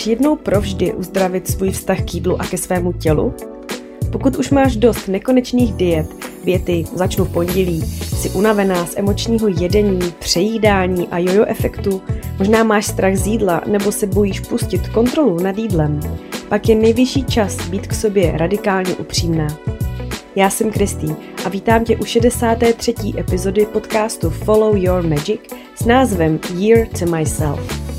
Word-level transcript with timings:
Chceš 0.00 0.10
jednou 0.10 0.36
provždy 0.36 0.92
uzdravit 0.92 1.50
svůj 1.50 1.70
vztah 1.70 2.02
k 2.02 2.14
jídlu 2.14 2.40
a 2.40 2.44
ke 2.44 2.58
svému 2.58 2.92
tělu? 2.92 3.34
Pokud 4.12 4.36
už 4.36 4.50
máš 4.50 4.76
dost 4.76 5.08
nekonečných 5.08 5.72
diet, 5.72 6.06
věty 6.44 6.84
začnu 6.94 7.24
v 7.24 7.32
pondělí, 7.32 7.82
jsi 7.82 8.30
unavená 8.30 8.86
z 8.86 8.96
emočního 8.96 9.48
jedení, 9.48 10.12
přejídání 10.18 11.08
a 11.08 11.18
jojo 11.18 11.44
efektu, 11.44 12.02
možná 12.38 12.64
máš 12.64 12.86
strach 12.86 13.16
z 13.16 13.26
jídla 13.26 13.62
nebo 13.66 13.92
se 13.92 14.06
bojíš 14.06 14.40
pustit 14.40 14.88
kontrolu 14.88 15.42
nad 15.42 15.58
jídlem, 15.58 16.00
pak 16.48 16.68
je 16.68 16.74
nejvyšší 16.74 17.24
čas 17.24 17.68
být 17.68 17.86
k 17.86 17.94
sobě 17.94 18.32
radikálně 18.36 18.94
upřímná. 18.94 19.48
Já 20.36 20.50
jsem 20.50 20.70
Kristý 20.70 21.14
a 21.44 21.48
vítám 21.48 21.84
tě 21.84 21.96
u 21.96 22.04
63. 22.04 22.94
epizody 23.18 23.66
podcastu 23.66 24.30
Follow 24.30 24.76
Your 24.76 25.02
Magic 25.02 25.40
s 25.74 25.84
názvem 25.84 26.40
Year 26.54 26.86
to 26.98 27.06
Myself. 27.06 27.89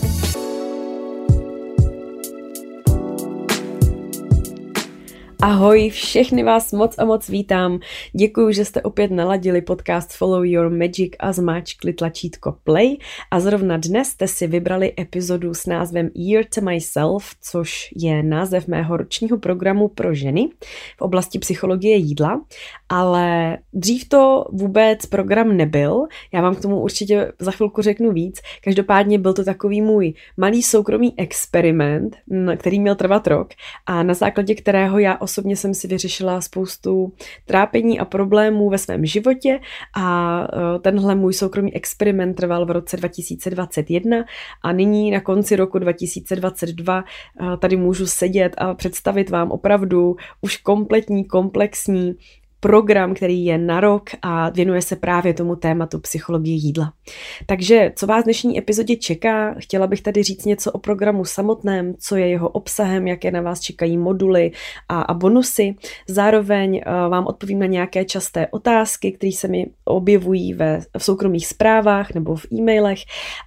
Ahoj, 5.43 5.89
všechny 5.89 6.43
vás 6.43 6.71
moc 6.71 6.95
a 6.97 7.05
moc 7.05 7.29
vítám. 7.29 7.79
Děkuji, 8.13 8.53
že 8.53 8.65
jste 8.65 8.81
opět 8.81 9.11
naladili 9.11 9.61
podcast 9.61 10.13
Follow 10.13 10.45
Your 10.45 10.69
Magic 10.69 11.13
a 11.19 11.31
zmáčkli 11.31 11.93
tlačítko 11.93 12.55
Play. 12.63 12.97
A 13.31 13.39
zrovna 13.39 13.77
dnes 13.77 14.07
jste 14.07 14.27
si 14.27 14.47
vybrali 14.47 14.93
epizodu 14.99 15.53
s 15.53 15.65
názvem 15.65 16.09
Year 16.15 16.45
to 16.55 16.61
Myself, 16.61 17.35
což 17.41 17.89
je 17.95 18.23
název 18.23 18.67
mého 18.67 18.97
ročního 18.97 19.37
programu 19.37 19.87
pro 19.87 20.13
ženy 20.13 20.49
v 20.97 21.01
oblasti 21.01 21.39
psychologie 21.39 21.95
jídla. 21.95 22.41
Ale 22.93 23.57
dřív 23.73 24.09
to 24.09 24.45
vůbec 24.51 25.05
program 25.05 25.57
nebyl. 25.57 26.03
Já 26.33 26.41
vám 26.41 26.55
k 26.55 26.61
tomu 26.61 26.79
určitě 26.79 27.31
za 27.39 27.51
chvilku 27.51 27.81
řeknu 27.81 28.11
víc. 28.11 28.39
Každopádně 28.63 29.19
byl 29.19 29.33
to 29.33 29.43
takový 29.43 29.81
můj 29.81 30.13
malý 30.37 30.63
soukromý 30.63 31.13
experiment, 31.17 32.17
který 32.57 32.79
měl 32.79 32.95
trvat 32.95 33.27
rok 33.27 33.49
a 33.85 34.03
na 34.03 34.13
základě 34.13 34.55
kterého 34.55 34.99
já 34.99 35.17
osobně 35.17 35.55
jsem 35.55 35.73
si 35.73 35.87
vyřešila 35.87 36.41
spoustu 36.41 37.13
trápení 37.45 37.99
a 37.99 38.05
problémů 38.05 38.69
ve 38.69 38.77
svém 38.77 39.05
životě 39.05 39.59
a 39.97 40.47
e, 40.75 40.79
tenhle 40.79 41.15
můj 41.15 41.33
soukromý 41.33 41.75
experiment 41.75 42.35
trval 42.35 42.65
v 42.65 42.71
roce 42.71 42.97
2021 42.97 44.25
a 44.63 44.71
nyní 44.71 45.11
na 45.11 45.19
konci 45.19 45.55
roku 45.55 45.79
2022 45.79 47.03
e, 47.53 47.57
tady 47.57 47.77
můžu 47.77 48.07
sedět 48.07 48.55
a 48.57 48.73
představit 48.73 49.29
vám 49.29 49.51
opravdu 49.51 50.15
už 50.41 50.57
kompletní, 50.57 51.25
komplexní 51.25 52.15
program, 52.61 53.13
který 53.13 53.45
je 53.45 53.57
na 53.57 53.79
rok 53.79 54.09
a 54.21 54.49
věnuje 54.49 54.81
se 54.81 54.95
právě 54.95 55.33
tomu 55.33 55.55
tématu 55.55 55.99
psychologie 55.99 56.55
jídla. 56.55 56.93
Takže 57.45 57.91
co 57.95 58.07
vás 58.07 58.23
dnešní 58.23 58.57
epizodě 58.57 58.95
čeká? 58.95 59.55
Chtěla 59.59 59.87
bych 59.87 60.01
tady 60.01 60.23
říct 60.23 60.45
něco 60.45 60.71
o 60.71 60.79
programu 60.79 61.25
samotném, 61.25 61.93
co 61.99 62.15
je 62.15 62.27
jeho 62.27 62.49
obsahem, 62.49 63.07
jaké 63.07 63.31
na 63.31 63.41
vás 63.41 63.59
čekají 63.59 63.97
moduly 63.97 64.51
a, 64.89 65.01
a 65.01 65.13
bonusy. 65.13 65.75
Zároveň 66.07 66.81
uh, 66.85 67.11
vám 67.11 67.27
odpovím 67.27 67.59
na 67.59 67.65
nějaké 67.65 68.05
časté 68.05 68.47
otázky, 68.51 69.11
které 69.11 69.31
se 69.31 69.47
mi 69.47 69.65
objevují 69.85 70.53
ve, 70.53 70.81
v 70.97 71.03
soukromých 71.03 71.47
zprávách 71.47 72.13
nebo 72.13 72.35
v 72.35 72.45
e-mailech 72.53 72.99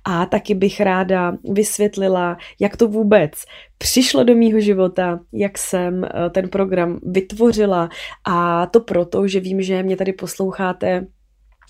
a 0.05 0.27
taky 0.27 0.55
bych 0.55 0.81
ráda 0.81 1.37
vysvětlila, 1.45 2.37
jak 2.61 2.77
to 2.77 2.89
vůbec 2.89 3.33
přišlo 3.79 4.25
do 4.25 4.35
mýho 4.35 4.61
života, 4.61 5.21
jak 5.33 5.59
jsem 5.59 6.05
eh, 6.05 6.31
ten 6.31 6.49
program 6.49 7.01
vytvořila. 7.03 7.89
A 8.25 8.67
to 8.67 8.81
proto, 8.81 9.29
že 9.29 9.41
vím, 9.41 9.63
že 9.63 9.83
mě 9.83 9.97
tady 9.97 10.13
posloucháte 10.13 11.07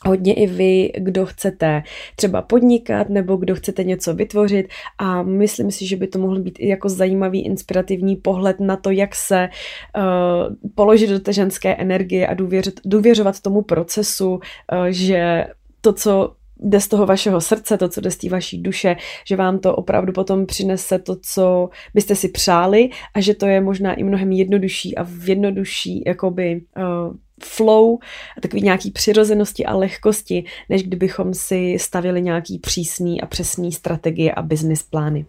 hodně 0.07 0.35
i 0.35 0.47
vy, 0.47 0.93
kdo 0.99 1.27
chcete 1.27 1.83
třeba 2.17 2.43
podnikat 2.43 3.09
nebo 3.09 3.37
kdo 3.37 3.55
chcete 3.55 3.85
něco 3.85 4.15
vytvořit. 4.15 4.67
A 4.99 5.23
myslím 5.23 5.71
si, 5.71 5.87
že 5.87 5.97
by 5.97 6.07
to 6.07 6.19
mohl 6.19 6.41
být 6.41 6.59
i 6.59 6.69
jako 6.69 6.89
zajímavý, 6.89 7.45
inspirativní 7.45 8.17
pohled 8.17 8.61
na 8.61 8.77
to, 8.77 8.91
jak 8.91 9.15
se 9.15 9.49
uh, 9.97 10.73
položit 10.75 11.11
do 11.11 11.21
té 11.21 11.33
ženské 11.33 11.75
energie 11.75 12.27
a 12.27 12.35
důvěřit, 12.35 12.81
důvěřovat 12.85 13.41
tomu 13.41 13.63
procesu, 13.63 14.31
uh, 14.31 14.41
že 14.89 15.47
to, 15.81 15.93
co 15.93 16.35
jde 16.65 16.81
z 16.81 16.89
toho 16.89 17.07
vašeho 17.07 17.41
srdce, 17.41 17.79
to, 17.79 17.89
co 17.89 18.01
jde 18.01 18.11
z 18.11 18.17
té 18.17 18.29
vaší 18.29 18.59
duše, 18.63 18.97
že 19.29 19.37
vám 19.37 19.59
to 19.59 19.77
opravdu 19.77 20.13
potom 20.13 20.47
přinese 20.47 20.99
to, 20.99 21.17
co 21.23 21.69
byste 21.95 22.15
si 22.15 22.29
přáli 22.29 22.91
a 23.15 23.21
že 23.21 23.35
to 23.35 23.47
je 23.47 23.61
možná 23.61 23.95
i 23.95 24.05
mnohem 24.05 24.33
jednodušší 24.33 24.97
a 24.97 25.03
v 25.03 25.29
jednodušší 25.29 26.03
jakoby 26.07 26.61
uh, 26.77 27.17
flow, 27.43 27.99
takový 28.43 28.63
nějaký 28.63 28.91
přirozenosti 28.91 29.67
a 29.67 29.77
lehkosti, 29.77 30.45
než 30.69 30.83
kdybychom 30.83 31.35
si 31.35 31.77
stavili 31.81 32.23
nějaký 32.23 32.59
přísný 32.59 33.21
a 33.21 33.27
přesný 33.27 33.73
strategie 33.73 34.33
a 34.33 34.43
business 34.43 34.83
plány. 34.83 35.27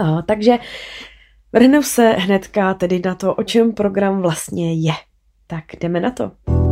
Uh, 0.00 0.22
takže 0.22 0.58
vrhnu 1.52 1.82
se 1.82 2.10
hnedka 2.10 2.74
tedy 2.74 3.02
na 3.04 3.14
to, 3.14 3.34
o 3.34 3.42
čem 3.42 3.72
program 3.72 4.22
vlastně 4.22 4.74
je. 4.74 4.92
Tak 5.46 5.64
jdeme 5.80 6.00
na 6.00 6.10
to. 6.10 6.63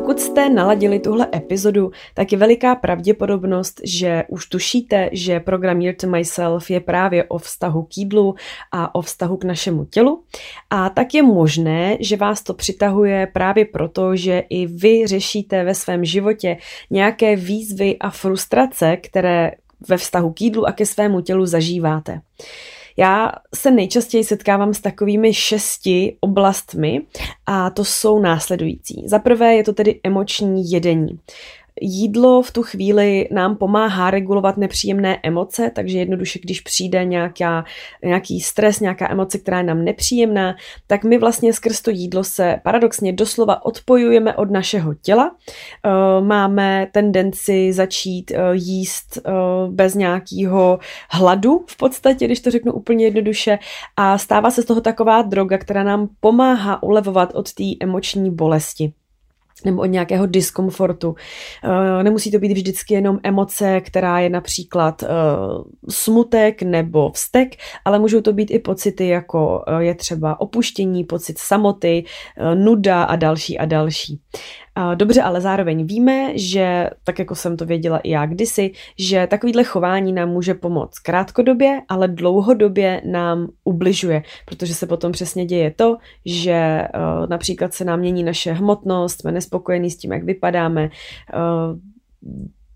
Pokud 0.00 0.20
jste 0.20 0.48
naladili 0.48 1.00
tuhle 1.00 1.28
epizodu, 1.34 1.90
tak 2.14 2.32
je 2.32 2.38
veliká 2.38 2.74
pravděpodobnost, 2.74 3.80
že 3.84 4.24
už 4.28 4.46
tušíte, 4.46 5.10
že 5.12 5.40
program 5.40 5.80
Year 5.80 5.94
to 5.96 6.06
Myself 6.06 6.70
je 6.70 6.80
právě 6.80 7.24
o 7.24 7.38
vztahu 7.38 7.82
k 7.82 7.98
jídlu 7.98 8.34
a 8.72 8.94
o 8.94 9.02
vztahu 9.02 9.36
k 9.36 9.44
našemu 9.44 9.84
tělu. 9.84 10.22
A 10.70 10.88
tak 10.88 11.14
je 11.14 11.22
možné, 11.22 11.96
že 12.00 12.16
vás 12.16 12.42
to 12.42 12.54
přitahuje 12.54 13.26
právě 13.32 13.64
proto, 13.64 14.16
že 14.16 14.42
i 14.50 14.66
vy 14.66 15.06
řešíte 15.06 15.64
ve 15.64 15.74
svém 15.74 16.04
životě 16.04 16.56
nějaké 16.90 17.36
výzvy 17.36 17.96
a 17.98 18.10
frustrace, 18.10 18.96
které 18.96 19.50
ve 19.88 19.96
vztahu 19.96 20.32
k 20.32 20.40
jídlu 20.40 20.66
a 20.68 20.72
ke 20.72 20.86
svému 20.86 21.20
tělu 21.20 21.46
zažíváte. 21.46 22.20
Já 23.00 23.32
se 23.54 23.70
nejčastěji 23.70 24.24
setkávám 24.24 24.74
s 24.74 24.80
takovými 24.80 25.34
šesti 25.34 26.16
oblastmi 26.20 27.00
a 27.46 27.70
to 27.70 27.84
jsou 27.84 28.20
následující. 28.20 29.02
Za 29.06 29.18
prvé 29.18 29.54
je 29.54 29.64
to 29.64 29.72
tedy 29.72 30.00
emoční 30.04 30.70
jedení. 30.70 31.18
Jídlo 31.80 32.42
v 32.42 32.50
tu 32.50 32.62
chvíli 32.62 33.28
nám 33.30 33.56
pomáhá 33.56 34.10
regulovat 34.10 34.56
nepříjemné 34.56 35.20
emoce, 35.22 35.70
takže 35.74 35.98
jednoduše, 35.98 36.38
když 36.42 36.60
přijde 36.60 37.04
nějaká, 37.04 37.64
nějaký 38.04 38.40
stres, 38.40 38.80
nějaká 38.80 39.10
emoce, 39.10 39.38
která 39.38 39.58
je 39.58 39.64
nám 39.64 39.84
nepříjemná, 39.84 40.54
tak 40.86 41.04
my 41.04 41.18
vlastně 41.18 41.52
skrz 41.52 41.80
to 41.80 41.90
jídlo 41.90 42.24
se 42.24 42.60
paradoxně 42.62 43.12
doslova 43.12 43.64
odpojujeme 43.64 44.34
od 44.34 44.50
našeho 44.50 44.94
těla. 44.94 45.36
Eh, 45.86 46.20
máme 46.20 46.86
tendenci 46.92 47.72
začít 47.72 48.30
eh, 48.30 48.40
jíst 48.52 49.18
eh, 49.18 49.30
bez 49.68 49.94
nějakého 49.94 50.78
hladu 51.10 51.64
v 51.66 51.76
podstatě, 51.76 52.26
když 52.26 52.40
to 52.40 52.50
řeknu 52.50 52.72
úplně 52.72 53.04
jednoduše, 53.04 53.58
a 53.96 54.18
stává 54.18 54.50
se 54.50 54.62
z 54.62 54.64
toho 54.64 54.80
taková 54.80 55.22
droga, 55.22 55.58
která 55.58 55.82
nám 55.82 56.08
pomáhá 56.20 56.82
ulevovat 56.82 57.34
od 57.34 57.52
té 57.52 57.64
emoční 57.80 58.30
bolesti 58.30 58.92
nebo 59.64 59.82
od 59.82 59.86
nějakého 59.86 60.26
diskomfortu. 60.26 61.14
Eh, 61.64 62.02
nemusí 62.02 62.30
to 62.30 62.38
být 62.38 62.52
vždycky 62.52 62.94
jenom 62.94 63.18
emoce, 63.22 63.80
která 63.80 64.20
je 64.20 64.30
například 64.30 65.02
eh, 65.02 65.06
smutek 65.88 66.62
nebo 66.62 67.10
vztek, 67.10 67.56
ale 67.84 67.98
můžou 67.98 68.20
to 68.20 68.32
být 68.32 68.50
i 68.50 68.58
pocity, 68.58 69.08
jako 69.08 69.64
eh, 69.66 69.84
je 69.84 69.94
třeba 69.94 70.40
opuštění, 70.40 71.04
pocit 71.04 71.38
samoty, 71.38 72.04
nuda 72.54 73.02
a 73.02 73.16
další 73.16 73.58
a 73.58 73.64
další. 73.64 74.20
Dobře, 74.94 75.22
ale 75.22 75.40
zároveň 75.40 75.86
víme, 75.86 76.38
že, 76.38 76.90
tak 77.04 77.18
jako 77.18 77.34
jsem 77.34 77.56
to 77.56 77.66
věděla 77.66 77.98
i 77.98 78.10
já 78.10 78.26
kdysi, 78.26 78.72
že 78.98 79.26
takovýhle 79.26 79.64
chování 79.64 80.12
nám 80.12 80.28
může 80.28 80.54
pomoct 80.54 80.98
krátkodobě, 80.98 81.80
ale 81.88 82.08
dlouhodobě 82.08 83.02
nám 83.04 83.48
ubližuje, 83.64 84.22
protože 84.44 84.74
se 84.74 84.86
potom 84.86 85.12
přesně 85.12 85.46
děje 85.46 85.70
to, 85.70 85.96
že 86.26 86.88
uh, 86.94 87.26
například 87.26 87.74
se 87.74 87.84
nám 87.84 88.00
mění 88.00 88.22
naše 88.22 88.52
hmotnost, 88.52 89.20
jsme 89.20 89.32
nespokojení 89.32 89.90
s 89.90 89.96
tím, 89.96 90.12
jak 90.12 90.24
vypadáme, 90.24 90.90
uh, 91.34 91.78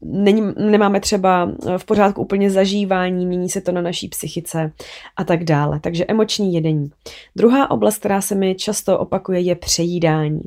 není, 0.05 0.43
nemáme 0.57 1.01
třeba 1.01 1.53
eh, 1.67 1.79
v 1.79 1.85
pořádku 1.85 2.23
úplně 2.23 2.51
zažívání, 2.51 3.27
mění 3.27 3.49
se 3.49 3.61
to 3.61 3.73
na 3.73 3.83
naší 3.83 4.09
psychice 4.09 4.73
a 5.17 5.25
tak 5.25 5.45
dále. 5.45 5.81
Takže 5.81 6.05
emoční 6.09 6.55
jedení. 6.55 6.91
Druhá 7.37 7.71
oblast, 7.71 7.99
která 7.99 8.21
se 8.21 8.35
mi 8.35 8.55
často 8.55 8.99
opakuje, 8.99 9.41
je 9.41 9.55
přejídání. 9.55 10.41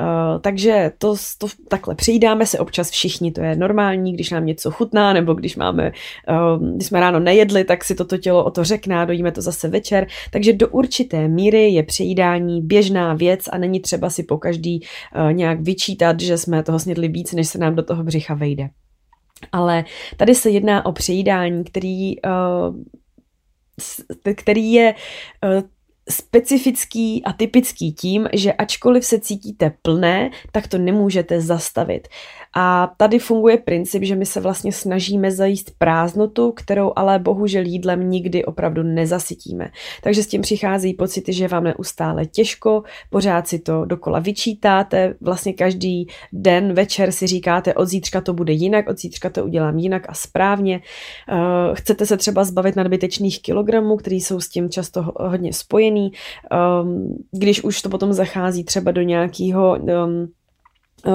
Uh, 0.00 0.40
takže 0.40 0.92
to, 0.98 1.14
to 1.38 1.46
takhle, 1.68 1.94
přejídáme 1.94 2.46
se 2.46 2.58
občas 2.58 2.90
všichni, 2.90 3.32
to 3.32 3.40
je 3.40 3.56
normální, 3.56 4.12
když 4.12 4.30
nám 4.30 4.46
něco 4.46 4.70
chutná, 4.70 5.12
nebo 5.12 5.34
když 5.34 5.56
máme, 5.56 5.92
uh, 6.28 6.68
když 6.74 6.88
jsme 6.88 7.00
ráno 7.00 7.20
nejedli, 7.20 7.64
tak 7.64 7.84
si 7.84 7.94
toto 7.94 8.18
tělo 8.18 8.44
o 8.44 8.50
to 8.50 8.64
řekná, 8.64 9.04
dojíme 9.04 9.32
to 9.32 9.42
zase 9.42 9.68
večer. 9.68 10.06
Takže 10.30 10.52
do 10.52 10.68
určité 10.68 11.28
míry 11.28 11.70
je 11.70 11.82
přejídání 11.82 12.62
běžná 12.62 13.14
věc 13.14 13.48
a 13.52 13.58
není 13.58 13.80
třeba 13.80 14.10
si 14.10 14.22
po 14.22 14.38
každý 14.38 14.80
uh, 14.80 15.32
nějak 15.32 15.60
vyčítat, 15.60 16.20
že 16.20 16.38
jsme 16.38 16.62
toho 16.62 16.78
snědli 16.78 17.08
víc, 17.08 17.32
než 17.32 17.48
se 17.48 17.58
nám 17.58 17.74
do 17.74 17.82
toho 17.82 18.04
břicha 18.04 18.34
vejde. 18.34 18.68
Ale 19.52 19.84
tady 20.16 20.34
se 20.34 20.50
jedná 20.50 20.86
o 20.86 20.92
přejídání, 20.92 21.64
který, 21.64 22.22
uh, 22.22 22.76
který 24.36 24.72
je 24.72 24.94
uh, 25.44 25.62
specifický 26.10 27.24
a 27.24 27.32
typický 27.32 27.92
tím, 27.92 28.28
že 28.32 28.52
ačkoliv 28.52 29.04
se 29.04 29.20
cítíte 29.20 29.72
plné, 29.82 30.30
tak 30.52 30.66
to 30.66 30.78
nemůžete 30.78 31.40
zastavit. 31.40 32.08
A 32.54 32.92
tady 32.96 33.18
funguje 33.18 33.58
princip, 33.58 34.02
že 34.02 34.16
my 34.16 34.26
se 34.26 34.40
vlastně 34.40 34.72
snažíme 34.72 35.30
zajíst 35.30 35.70
prázdnotu, 35.78 36.52
kterou 36.52 36.92
ale 36.96 37.18
bohužel 37.18 37.64
jídlem 37.66 38.10
nikdy 38.10 38.44
opravdu 38.44 38.82
nezasytíme. 38.82 39.70
Takže 40.02 40.22
s 40.22 40.26
tím 40.26 40.40
přichází 40.40 40.94
pocity, 40.94 41.32
že 41.32 41.48
vám 41.48 41.64
neustále 41.64 42.26
těžko, 42.26 42.82
pořád 43.10 43.48
si 43.48 43.58
to 43.58 43.84
dokola 43.84 44.18
vyčítáte, 44.18 45.14
vlastně 45.20 45.52
každý 45.52 46.06
den 46.32 46.72
večer 46.72 47.12
si 47.12 47.26
říkáte, 47.26 47.74
od 47.74 47.86
zítřka 47.86 48.20
to 48.20 48.32
bude 48.32 48.52
jinak, 48.52 48.88
od 48.88 48.98
zítřka 48.98 49.30
to 49.30 49.44
udělám 49.44 49.78
jinak 49.78 50.06
a 50.08 50.14
správně. 50.14 50.80
Uh, 51.32 51.74
chcete 51.74 52.06
se 52.06 52.16
třeba 52.16 52.44
zbavit 52.44 52.76
nadbytečných 52.76 53.42
kilogramů, 53.42 53.96
které 53.96 54.16
jsou 54.16 54.40
s 54.40 54.48
tím 54.48 54.70
často 54.70 55.12
hodně 55.16 55.52
spojený. 55.52 56.12
Um, 56.82 57.18
když 57.30 57.64
už 57.64 57.82
to 57.82 57.88
potom 57.88 58.12
zachází 58.12 58.64
třeba 58.64 58.90
do 58.90 59.02
nějakého 59.02 59.72
Eh, 59.88 60.26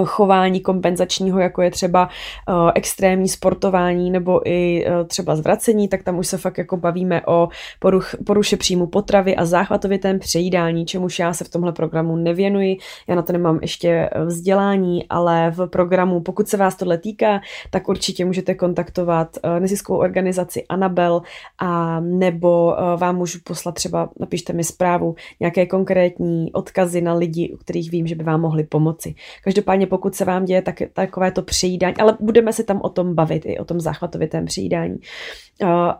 chování 0.05 0.59
kompenzačního, 0.59 1.39
jako 1.39 1.61
je 1.61 1.71
třeba 1.71 2.09
uh, 2.49 2.71
extrémní 2.75 3.27
sportování 3.27 4.11
nebo 4.11 4.49
i 4.49 4.85
uh, 4.85 5.07
třeba 5.07 5.35
zvracení, 5.35 5.87
tak 5.87 6.03
tam 6.03 6.17
už 6.17 6.27
se 6.27 6.37
fakt 6.37 6.57
jako 6.57 6.77
bavíme 6.77 7.21
o 7.25 7.49
poruch, 7.79 8.15
poruše 8.25 8.57
příjmu 8.57 8.87
potravy 8.87 9.35
a 9.35 9.45
záchvatovitém 9.45 10.19
přejídání, 10.19 10.85
čemuž 10.85 11.19
já 11.19 11.33
se 11.33 11.43
v 11.43 11.49
tomhle 11.49 11.71
programu 11.71 12.15
nevěnuji. 12.15 12.77
Já 13.07 13.15
na 13.15 13.21
to 13.21 13.33
nemám 13.33 13.59
ještě 13.61 14.09
vzdělání, 14.25 15.07
ale 15.09 15.51
v 15.51 15.67
programu, 15.67 16.21
pokud 16.21 16.47
se 16.47 16.57
vás 16.57 16.75
tohle 16.75 16.97
týká, 16.97 17.41
tak 17.69 17.89
určitě 17.89 18.25
můžete 18.25 18.53
kontaktovat 18.53 19.37
neziskovou 19.59 19.99
organizaci 19.99 20.65
Anabel 20.69 21.21
a 21.59 21.99
nebo 21.99 22.75
vám 22.97 23.15
můžu 23.15 23.39
poslat 23.43 23.75
třeba, 23.75 24.09
napište 24.19 24.53
mi 24.53 24.63
zprávu, 24.63 25.15
nějaké 25.39 25.65
konkrétní 25.65 26.51
odkazy 26.53 27.01
na 27.01 27.13
lidi, 27.13 27.51
u 27.53 27.57
kterých 27.57 27.91
vím, 27.91 28.07
že 28.07 28.15
by 28.15 28.23
vám 28.23 28.41
mohli 28.41 28.63
pomoci. 28.63 29.15
Každopádně 29.43 29.76
Každopádně 29.77 29.87
pokud 29.87 30.15
se 30.15 30.25
vám 30.25 30.45
děje 30.45 30.61
tak, 30.61 30.75
takové 30.93 31.31
to 31.31 31.41
přijídání, 31.41 31.95
ale 31.97 32.17
budeme 32.19 32.53
se 32.53 32.63
tam 32.63 32.81
o 32.83 32.89
tom 32.89 33.15
bavit, 33.15 33.45
i 33.45 33.59
o 33.59 33.65
tom 33.65 33.79
záchvatovitém 33.79 34.45
přijídání. 34.45 34.97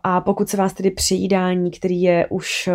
A 0.04 0.22
pokud 0.22 0.50
se 0.50 0.58
vás 0.58 0.74
tedy 0.74 0.92
přijídání, 0.92 1.72
který 1.72 2.02
je 2.02 2.28
už, 2.30 2.70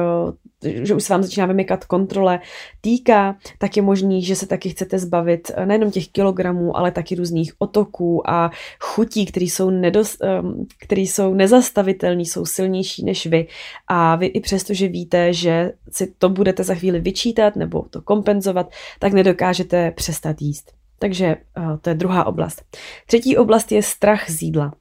že 0.65 0.95
už 0.95 1.05
se 1.05 1.13
vám 1.13 1.23
začíná 1.23 1.47
vymykat 1.47 1.85
kontrole, 1.85 2.41
týká, 2.81 3.37
tak 3.59 3.77
je 3.77 3.83
možný, 3.83 4.23
že 4.23 4.37
se 4.37 4.47
taky 4.47 4.69
chcete 4.71 4.99
zbavit 4.99 5.51
nejenom 5.65 5.91
těch 5.91 6.09
kilogramů, 6.09 6.77
ale 6.77 6.91
taky 6.91 7.15
různých 7.15 7.53
otoků 7.59 8.31
a 8.31 8.51
chutí, 8.81 9.27
které 9.27 9.45
jsou, 9.45 9.71
nedos, 9.71 10.19
který 10.81 11.07
jsou 11.07 11.35
nezastavitelné, 11.35 12.23
jsou 12.23 12.47
silnější 12.47 13.05
než 13.05 13.27
vy. 13.27 13.47
A 13.89 14.17
vy 14.17 14.27
i 14.27 14.41
přesto, 14.41 14.75
že 14.75 14.89
víte, 14.89 15.33
že 15.33 15.73
si 15.91 16.15
to 16.19 16.29
budete 16.29 16.65
za 16.65 16.75
chvíli 16.75 17.01
vyčítat 17.01 17.57
nebo 17.57 17.83
to 17.91 18.03
kompenzovat, 18.03 18.71
tak 18.99 19.13
nedokážete 19.13 19.91
přestat 19.91 20.43
jíst. 20.43 20.73
Takže 20.99 21.37
uh, 21.59 21.77
to 21.81 21.91
je 21.91 21.95
druhá 21.95 22.27
oblast. 22.27 22.63
Třetí 23.07 23.37
oblast 23.37 23.73
je 23.73 23.83
strach 23.83 24.31
z 24.31 24.43
jídla. 24.43 24.73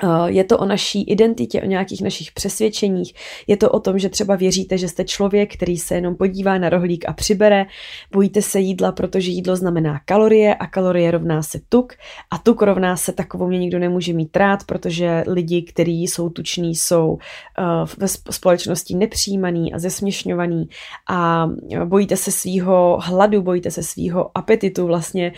Eh, 0.00 0.06
je 0.26 0.44
to 0.44 0.58
o 0.58 0.64
naší 0.64 1.02
identitě, 1.02 1.62
o 1.62 1.66
nějakých 1.66 2.02
našich 2.02 2.32
přesvědčeních. 2.32 3.14
Je 3.46 3.56
to 3.56 3.70
o 3.70 3.80
tom, 3.80 3.98
že 3.98 4.08
třeba 4.08 4.36
věříte, 4.36 4.78
že 4.78 4.88
jste 4.88 5.04
člověk, 5.04 5.54
který 5.54 5.76
se 5.76 5.94
jenom 5.94 6.16
podívá 6.16 6.58
na 6.58 6.68
rohlík 6.68 7.04
a 7.08 7.12
přibere. 7.12 7.66
Bojíte 8.12 8.42
se 8.42 8.60
jídla, 8.60 8.92
protože 8.92 9.30
jídlo 9.30 9.56
znamená 9.56 10.00
kalorie 10.04 10.54
a 10.54 10.66
kalorie 10.66 11.10
rovná 11.10 11.42
se 11.42 11.60
tuk 11.68 11.92
a 12.30 12.38
tuk 12.38 12.62
rovná 12.62 12.96
se 12.96 13.12
takovou 13.12 13.48
mě 13.48 13.58
nikdo 13.58 13.78
nemůže 13.78 14.12
mít 14.12 14.36
rád, 14.36 14.64
protože 14.64 15.24
lidi, 15.26 15.62
kteří 15.62 16.02
jsou 16.02 16.28
tuční, 16.28 16.74
jsou 16.74 17.18
eh, 17.58 17.62
ve 17.98 18.08
společnosti 18.08 18.94
nepřijímaný 18.94 19.72
a 19.74 19.78
zesměšňovaný 19.78 20.68
a 21.10 21.50
bojíte 21.84 22.16
se 22.16 22.32
svýho 22.32 22.98
hladu, 23.02 23.42
bojíte 23.42 23.70
se 23.70 23.82
svýho 23.82 24.30
apetitu 24.38 24.86
vlastně 24.86 25.32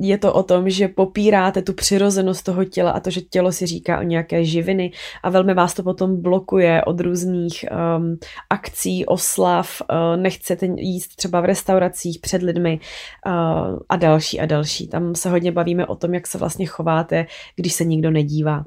je 0.00 0.18
to 0.18 0.32
o 0.32 0.42
tom, 0.42 0.70
že 0.70 0.88
popíráte 0.88 1.62
tu 1.62 1.72
přirozenost 1.72 2.44
toho 2.44 2.64
těla 2.64 2.90
a 2.90 3.00
to, 3.00 3.10
že 3.10 3.20
tělo 3.20 3.52
si 3.52 3.66
říká 3.66 4.00
o 4.00 4.02
nějaké 4.02 4.44
živiny 4.44 4.92
a 5.22 5.30
velmi 5.30 5.54
vás 5.54 5.74
to 5.74 5.82
potom 5.82 6.22
blokuje 6.22 6.84
od 6.84 7.00
různých 7.00 7.64
um, 7.98 8.18
akcí, 8.50 9.06
oslav, 9.06 9.82
uh, 9.90 10.22
nechcete 10.22 10.66
jíst 10.76 11.16
třeba 11.16 11.40
v 11.40 11.44
restauracích 11.44 12.18
před 12.18 12.42
lidmi 12.42 12.80
uh, 13.26 13.78
a 13.88 13.96
další 13.96 14.40
a 14.40 14.46
další. 14.46 14.88
Tam 14.88 15.14
se 15.14 15.30
hodně 15.30 15.52
bavíme 15.52 15.86
o 15.86 15.96
tom, 15.96 16.14
jak 16.14 16.26
se 16.26 16.38
vlastně 16.38 16.66
chováte, 16.66 17.26
když 17.56 17.72
se 17.72 17.84
nikdo 17.84 18.10
nedívá. 18.10 18.64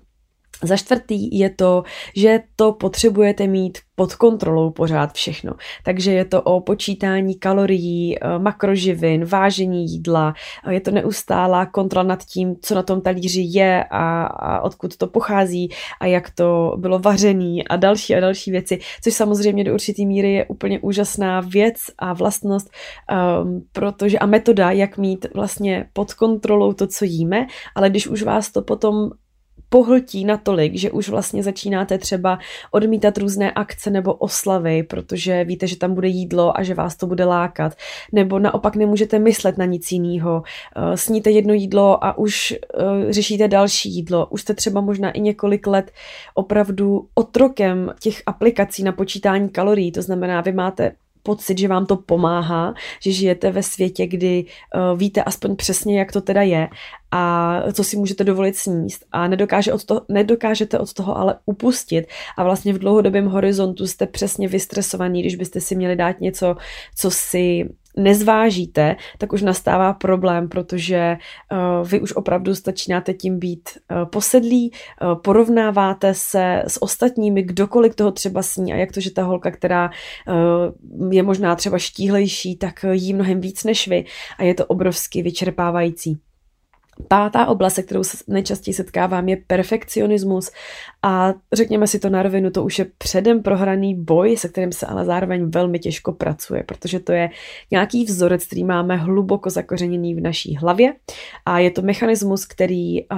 Za 0.63 0.77
čtvrtý 0.77 1.37
je 1.37 1.49
to, 1.49 1.83
že 2.15 2.39
to 2.55 2.73
potřebujete 2.73 3.47
mít 3.47 3.77
pod 3.95 4.15
kontrolou 4.15 4.69
pořád 4.69 5.13
všechno. 5.13 5.53
Takže 5.85 6.11
je 6.11 6.25
to 6.25 6.41
o 6.41 6.61
počítání 6.61 7.35
kalorií, 7.35 8.17
eh, 8.17 8.39
makroživin, 8.39 9.25
vážení 9.25 9.85
jídla, 9.85 10.33
je 10.69 10.81
to 10.81 10.91
neustálá 10.91 11.65
kontrola 11.65 12.03
nad 12.03 12.23
tím, 12.25 12.55
co 12.61 12.75
na 12.75 12.83
tom 12.83 13.01
talíři 13.01 13.43
je 13.45 13.83
a, 13.91 14.23
a 14.23 14.61
odkud 14.61 14.97
to 14.97 15.07
pochází 15.07 15.69
a 16.01 16.05
jak 16.05 16.29
to 16.29 16.75
bylo 16.77 16.99
vařený 16.99 17.67
a 17.67 17.75
další 17.75 18.15
a 18.15 18.19
další 18.19 18.51
věci, 18.51 18.79
což 19.03 19.13
samozřejmě 19.13 19.63
do 19.63 19.73
určitý 19.73 20.05
míry 20.05 20.33
je 20.33 20.45
úplně 20.45 20.79
úžasná 20.79 21.41
věc 21.41 21.75
a 21.99 22.13
vlastnost, 22.13 22.69
um, 23.43 23.65
protože 23.71 24.19
a 24.19 24.25
metoda, 24.25 24.71
jak 24.71 24.97
mít 24.97 25.25
vlastně 25.33 25.89
pod 25.93 26.13
kontrolou 26.13 26.73
to, 26.73 26.87
co 26.87 27.05
jíme, 27.05 27.47
ale 27.75 27.89
když 27.89 28.07
už 28.07 28.23
vás 28.23 28.51
to 28.51 28.61
potom 28.61 29.09
pohltí 29.73 30.25
natolik, 30.25 30.75
že 30.75 30.91
už 30.91 31.09
vlastně 31.09 31.43
začínáte 31.43 31.97
třeba 31.97 32.39
odmítat 32.71 33.17
různé 33.17 33.51
akce 33.51 33.89
nebo 33.89 34.13
oslavy, 34.13 34.83
protože 34.83 35.43
víte, 35.43 35.67
že 35.67 35.77
tam 35.77 35.93
bude 35.93 36.07
jídlo 36.07 36.57
a 36.57 36.63
že 36.63 36.73
vás 36.73 36.95
to 36.95 37.07
bude 37.07 37.25
lákat. 37.25 37.73
Nebo 38.11 38.39
naopak 38.39 38.75
nemůžete 38.75 39.19
myslet 39.19 39.57
na 39.57 39.65
nic 39.65 39.91
jiného. 39.91 40.43
Eh, 40.75 40.97
sníte 40.97 41.31
jedno 41.31 41.53
jídlo 41.53 42.05
a 42.05 42.17
už 42.17 42.51
eh, 42.51 43.13
řešíte 43.13 43.47
další 43.47 43.89
jídlo. 43.89 44.27
Už 44.29 44.41
jste 44.41 44.53
třeba 44.53 44.81
možná 44.81 45.11
i 45.11 45.21
několik 45.21 45.67
let 45.67 45.91
opravdu 46.33 47.07
otrokem 47.13 47.93
těch 47.99 48.21
aplikací 48.25 48.83
na 48.83 48.91
počítání 48.91 49.49
kalorií. 49.49 49.91
To 49.91 50.01
znamená, 50.01 50.41
vy 50.41 50.51
máte 50.51 50.91
pocit, 51.23 51.57
že 51.57 51.67
vám 51.67 51.85
to 51.85 51.95
pomáhá, 51.95 52.73
že 53.01 53.11
žijete 53.11 53.51
ve 53.51 53.63
světě, 53.63 54.07
kdy 54.07 54.45
uh, 54.45 54.99
víte 54.99 55.23
aspoň 55.23 55.55
přesně, 55.55 55.99
jak 55.99 56.11
to 56.11 56.21
teda 56.21 56.41
je 56.41 56.69
a 57.11 57.61
co 57.73 57.83
si 57.83 57.97
můžete 57.97 58.23
dovolit 58.23 58.55
sníst. 58.55 59.05
A 59.11 59.27
nedokáže 59.27 59.73
od 59.73 59.85
toho, 59.85 60.01
nedokážete 60.09 60.79
od 60.79 60.93
toho 60.93 61.17
ale 61.17 61.35
upustit. 61.45 62.05
A 62.37 62.43
vlastně 62.43 62.73
v 62.73 62.79
dlouhodobém 62.79 63.25
horizontu 63.25 63.87
jste 63.87 64.07
přesně 64.07 64.47
vystresovaní, 64.47 65.21
když 65.21 65.35
byste 65.35 65.61
si 65.61 65.75
měli 65.75 65.95
dát 65.95 66.21
něco, 66.21 66.55
co 66.95 67.11
si 67.11 67.69
nezvážíte, 67.97 68.95
tak 69.17 69.33
už 69.33 69.41
nastává 69.41 69.93
problém, 69.93 70.49
protože 70.49 71.17
uh, 71.51 71.87
vy 71.87 72.01
už 72.01 72.13
opravdu 72.13 72.53
začínáte 72.53 73.13
tím 73.13 73.39
být 73.39 73.69
uh, 73.91 74.09
posedlí, 74.09 74.71
uh, 74.71 75.15
porovnáváte 75.21 76.13
se 76.13 76.63
s 76.67 76.81
ostatními, 76.81 77.43
kdokoliv 77.43 77.95
toho 77.95 78.11
třeba 78.11 78.43
sní 78.43 78.73
a 78.73 78.75
jak 78.75 78.91
to, 78.91 78.99
že 78.99 79.11
ta 79.11 79.23
holka, 79.23 79.51
která 79.51 79.91
je 81.11 81.23
možná 81.23 81.55
třeba 81.55 81.77
štíhlejší, 81.77 82.55
tak 82.55 82.85
jí 82.91 83.13
mnohem 83.13 83.41
víc 83.41 83.63
než 83.63 83.87
vy 83.87 84.05
a 84.37 84.43
je 84.43 84.53
to 84.53 84.65
obrovsky 84.65 85.21
vyčerpávající. 85.21 86.19
Pátá 87.07 87.45
oblast, 87.45 87.73
se 87.73 87.83
kterou 87.83 88.03
se 88.03 88.17
nejčastěji 88.27 88.73
setkávám, 88.73 89.29
je 89.29 89.37
perfekcionismus. 89.47 90.51
A 91.03 91.33
řekněme 91.53 91.87
si 91.87 91.99
to 91.99 92.09
na 92.09 92.23
rovinu, 92.23 92.51
to 92.51 92.63
už 92.63 92.79
je 92.79 92.85
předem 92.97 93.43
prohraný 93.43 93.95
boj, 93.95 94.37
se 94.37 94.49
kterým 94.49 94.71
se 94.71 94.85
ale 94.85 95.05
zároveň 95.05 95.49
velmi 95.49 95.79
těžko 95.79 96.11
pracuje, 96.11 96.63
protože 96.63 96.99
to 96.99 97.11
je 97.11 97.29
nějaký 97.71 98.05
vzorec, 98.05 98.45
který 98.45 98.63
máme 98.63 98.95
hluboko 98.95 99.49
zakořeněný 99.49 100.15
v 100.15 100.21
naší 100.21 100.55
hlavě. 100.55 100.93
A 101.45 101.59
je 101.59 101.71
to 101.71 101.81
mechanismus, 101.81 102.45
který 102.45 103.07
uh, 103.07 103.17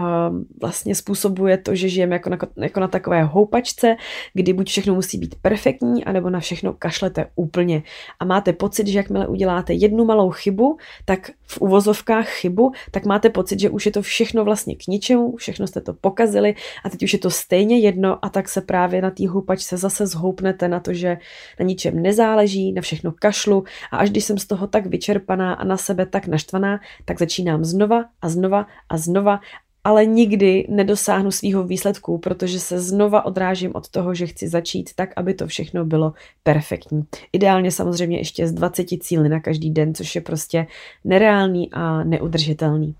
vlastně 0.62 0.96
způsobuje 0.96 1.58
to, 1.58 1.75
že 1.75 1.89
žijeme 1.89 2.15
jako 2.15 2.29
na, 2.29 2.38
jako 2.58 2.79
na 2.79 2.88
takové 2.88 3.24
houpačce, 3.24 3.96
kdy 4.34 4.53
buď 4.53 4.70
všechno 4.70 4.96
musí 4.96 5.17
být 5.17 5.36
perfektní, 5.41 6.05
anebo 6.05 6.29
na 6.29 6.39
všechno 6.39 6.74
kašlete 6.74 7.25
úplně. 7.36 7.84
A 8.20 8.25
máte 8.25 8.53
pocit, 8.53 8.88
že 8.88 8.98
jakmile 8.98 9.27
uděláte 9.27 9.74
jednu 9.74 10.05
malou 10.05 10.29
chybu, 10.29 10.77
tak 11.05 11.32
v 11.48 11.62
uvozovkách 11.62 12.27
chybu, 12.27 12.72
tak 12.91 13.05
máte 13.05 13.29
pocit, 13.29 13.60
že 13.66 13.70
už 13.70 13.86
je 13.86 13.92
to 13.92 14.02
všechno 14.02 14.46
vlastně 14.46 14.76
k 14.76 14.88
ničemu, 14.88 15.36
všechno 15.36 15.68
jste 15.68 15.82
to 15.82 15.94
pokazili 15.94 16.56
a 16.84 16.90
teď 16.90 17.04
už 17.04 17.14
je 17.14 17.20
to 17.20 17.30
stejně 17.30 17.80
jedno 17.80 18.26
a 18.26 18.30
tak 18.30 18.50
se 18.50 18.62
právě 18.62 19.02
na 19.02 19.12
té 19.12 19.28
houpačce 19.28 19.78
zase 19.78 20.08
zhoupnete 20.08 20.68
na 20.68 20.80
to, 20.80 20.94
že 20.94 21.18
na 21.60 21.66
ničem 21.66 22.02
nezáleží, 22.02 22.74
na 22.74 22.82
všechno 22.82 23.12
kašlu 23.12 23.64
a 23.92 23.98
až 23.98 24.10
když 24.10 24.24
jsem 24.24 24.38
z 24.38 24.46
toho 24.46 24.68
tak 24.68 24.86
vyčerpaná 24.86 25.54
a 25.54 25.64
na 25.64 25.78
sebe 25.78 26.06
tak 26.06 26.28
naštvaná, 26.28 26.80
tak 27.06 27.20
začínám 27.20 27.66
znova 27.66 28.06
a 28.22 28.30
znova 28.30 28.68
a 28.90 28.98
znova 28.98 29.40
ale 29.86 30.06
nikdy 30.06 30.65
nedosáhnu 30.70 31.32
svýho 31.32 31.63
výsledku, 31.63 32.18
protože 32.18 32.60
se 32.60 32.80
znova 32.80 33.25
odrážím 33.25 33.72
od 33.75 33.89
toho, 33.89 34.13
že 34.13 34.27
chci 34.27 34.48
začít 34.48 34.89
tak, 34.96 35.10
aby 35.15 35.34
to 35.34 35.48
všechno 35.48 35.86
bylo 35.86 36.13
perfektní. 36.44 37.06
Ideálně 37.34 37.72
samozřejmě 37.72 38.18
ještě 38.18 38.48
z 38.48 38.51
20 38.51 38.88
cíly 39.00 39.30
na 39.30 39.39
každý 39.39 39.70
den, 39.70 39.96
což 39.96 40.15
je 40.15 40.22
prostě 40.22 40.68
nereálný 41.04 41.70
a 41.72 42.04
neudržitelný. 42.04 42.96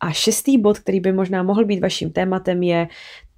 A 0.00 0.10
šestý 0.10 0.58
bod, 0.58 0.78
který 0.78 1.00
by 1.00 1.12
možná 1.12 1.42
mohl 1.42 1.64
být 1.64 1.80
vaším 1.80 2.10
tématem, 2.10 2.62
je 2.62 2.88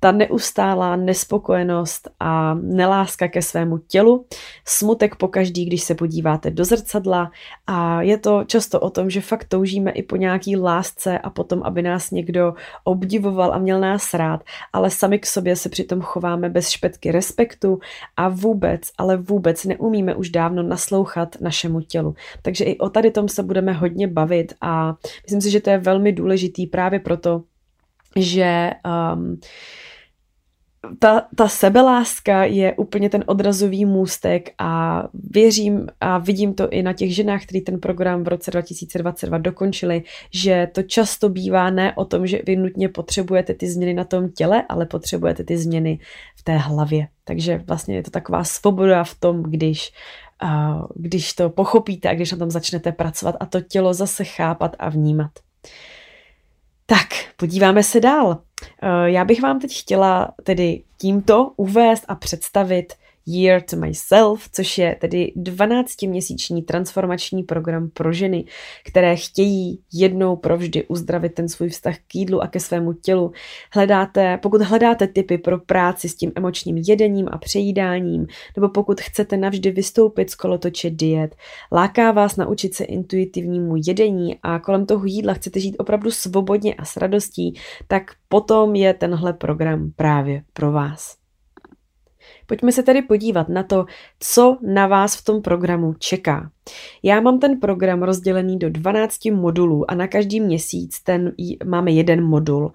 ta 0.05 0.13
neustálá 0.13 0.97
nespokojenost 0.97 2.09
a 2.21 2.55
neláska 2.55 3.29
ke 3.29 3.43
svému 3.43 3.79
tělu, 3.79 4.27
smutek 4.65 5.17
po 5.17 5.29
každý, 5.29 5.65
když 5.65 5.83
se 5.83 5.95
podíváte 5.95 6.51
do 6.51 6.65
zrcadla 6.65 7.31
a 7.67 8.03
je 8.03 8.19
to 8.19 8.45
často 8.45 8.81
o 8.81 8.91
tom, 8.91 9.11
že 9.11 9.21
fakt 9.21 9.45
toužíme 9.45 9.91
i 9.91 10.03
po 10.03 10.17
nějaký 10.17 10.57
lásce 10.57 11.19
a 11.19 11.31
potom, 11.31 11.63
aby 11.63 11.83
nás 11.83 12.11
někdo 12.11 12.55
obdivoval 12.85 13.55
a 13.55 13.59
měl 13.59 13.81
nás 13.81 14.15
rád, 14.15 14.45
ale 14.73 14.91
sami 14.91 15.19
k 15.19 15.27
sobě 15.27 15.57
se 15.57 15.69
přitom 15.69 16.01
chováme 16.01 16.49
bez 16.49 16.69
špetky 16.69 17.13
respektu 17.13 17.79
a 18.17 18.29
vůbec, 18.29 18.81
ale 18.99 19.17
vůbec 19.17 19.65
neumíme 19.65 20.15
už 20.15 20.31
dávno 20.31 20.63
naslouchat 20.63 21.37
našemu 21.41 21.81
tělu. 21.81 22.15
Takže 22.43 22.65
i 22.65 22.79
o 22.79 22.89
tady 22.89 23.11
tom 23.11 23.29
se 23.29 23.43
budeme 23.43 23.73
hodně 23.73 24.09
bavit 24.09 24.55
a 24.61 24.95
myslím 25.23 25.41
si, 25.41 25.51
že 25.51 25.61
to 25.61 25.71
je 25.71 25.79
velmi 25.79 26.13
důležitý 26.13 26.67
právě 26.67 27.01
proto, 27.01 27.43
že 28.17 28.71
um, 29.15 29.41
ta, 30.99 31.27
ta 31.37 31.49
sebeláska 31.49 32.45
je 32.45 32.75
úplně 32.77 33.11
ten 33.11 33.25
odrazový 33.27 33.85
můstek 33.85 34.51
a 34.59 35.03
věřím 35.31 35.87
a 36.01 36.19
vidím 36.19 36.55
to 36.55 36.69
i 36.69 36.83
na 36.83 36.93
těch 36.93 37.15
ženách, 37.15 37.43
který 37.43 37.61
ten 37.61 37.81
program 37.81 38.25
v 38.25 38.29
roce 38.29 38.51
2022 38.51 39.39
dokončili, 39.39 40.03
že 40.31 40.69
to 40.73 40.83
často 40.83 41.29
bývá 41.29 41.71
ne 41.71 41.95
o 41.97 42.05
tom, 42.05 42.27
že 42.27 42.41
vy 42.47 42.57
nutně 42.57 42.89
potřebujete 42.89 43.55
ty 43.55 43.69
změny 43.69 43.95
na 43.95 44.05
tom 44.05 44.29
těle, 44.29 44.65
ale 44.69 44.87
potřebujete 44.87 45.45
ty 45.45 45.59
změny 45.59 45.99
v 46.37 46.43
té 46.43 46.57
hlavě. 46.57 47.09
Takže 47.25 47.63
vlastně 47.67 47.97
je 47.97 48.03
to 48.03 48.11
taková 48.11 48.45
svoboda 48.45 49.05
v 49.05 49.15
tom, 49.15 49.43
když 49.43 49.93
když 50.97 51.33
to 51.33 51.51
pochopíte 51.51 52.09
a 52.09 52.15
když 52.15 52.33
na 52.33 52.39
tom 52.39 52.51
začnete 52.51 52.93
pracovat 52.93 53.37
a 53.41 53.47
to 53.47 53.61
tělo 53.61 53.95
zase 53.95 54.25
chápat 54.25 54.77
a 54.79 54.89
vnímat. 54.89 55.31
Tak, 56.87 57.09
podíváme 57.37 57.83
se 57.83 58.01
dál. 58.01 58.43
Eh, 58.83 59.11
já 59.11 59.25
bych 59.25 59.43
vám 59.43 59.61
teď 59.61 59.81
chtěla 59.81 60.35
tedy 60.43 60.83
tímto 61.01 61.53
uvést 61.57 62.05
a 62.09 62.15
představit 62.15 62.93
Year 63.27 63.63
to 63.63 63.77
Myself, 63.77 64.49
což 64.53 64.79
je 64.79 64.97
tedy 65.01 65.33
12-měsíční 65.37 66.63
transformační 66.63 67.43
program 67.43 67.91
pro 67.91 68.13
ženy, 68.13 68.45
které 68.85 69.17
chtějí 69.17 69.81
jednou 69.93 70.37
provždy 70.37 70.87
uzdravit 70.87 71.35
ten 71.35 71.49
svůj 71.49 71.69
vztah 71.69 71.97
k 71.99 72.15
jídlu 72.15 72.43
a 72.43 72.47
ke 72.47 72.61
svému 72.61 72.93
tělu. 72.93 73.33
Hledáte, 73.73 74.39
pokud 74.43 74.63
hledáte 74.63 75.07
typy 75.07 75.39
pro 75.39 75.59
práci 75.59 76.09
s 76.09 76.15
tím 76.15 76.33
emočním 76.37 76.77
jedením 76.77 77.29
a 77.33 77.39
přejídáním, 77.39 78.27
nebo 78.57 78.69
pokud 78.69 79.01
chcete 79.01 79.37
navždy 79.37 79.71
vystoupit 79.71 80.31
z 80.31 80.35
kolotoče 80.35 80.91
diet, 80.91 81.37
láká 81.73 82.13
vás 82.13 82.37
naučit 82.37 82.75
se 82.75 82.85
intuitivnímu 82.85 83.77
jedení 83.87 84.39
a 84.43 84.59
kolem 84.59 84.87
toho 84.87 85.05
jídla 85.05 85.35
chcete 85.35 85.61
žít 85.61 85.77
opravdu 85.79 86.11
svobodně 86.11 86.75
a 86.75 86.85
s 86.85 86.97
radostí, 86.97 87.61
tak 87.89 88.03
potom 88.29 88.75
je 88.75 88.95
tenhle 88.95 89.33
program 89.33 89.93
právě 89.97 90.43
pro 90.53 90.73
vás. 90.73 91.24
Pojďme 92.47 92.73
se 92.73 92.83
tedy 92.83 93.03
podívat 93.03 93.49
na 93.49 93.63
to, 93.63 93.87
co 94.21 94.59
na 94.63 94.87
vás 94.87 95.17
v 95.17 95.25
tom 95.25 95.43
programu 95.43 95.95
čeká. 95.99 96.51
Já 97.03 97.21
mám 97.21 97.39
ten 97.39 97.61
program 97.61 98.03
rozdělený 98.03 98.59
do 98.59 98.71
12 98.71 99.25
modulů 99.31 99.91
a 99.91 99.95
na 99.95 100.09
každý 100.09 100.41
měsíc 100.41 101.01
ten 101.01 101.33
máme 101.65 101.91
jeden 101.91 102.25
modul. 102.25 102.73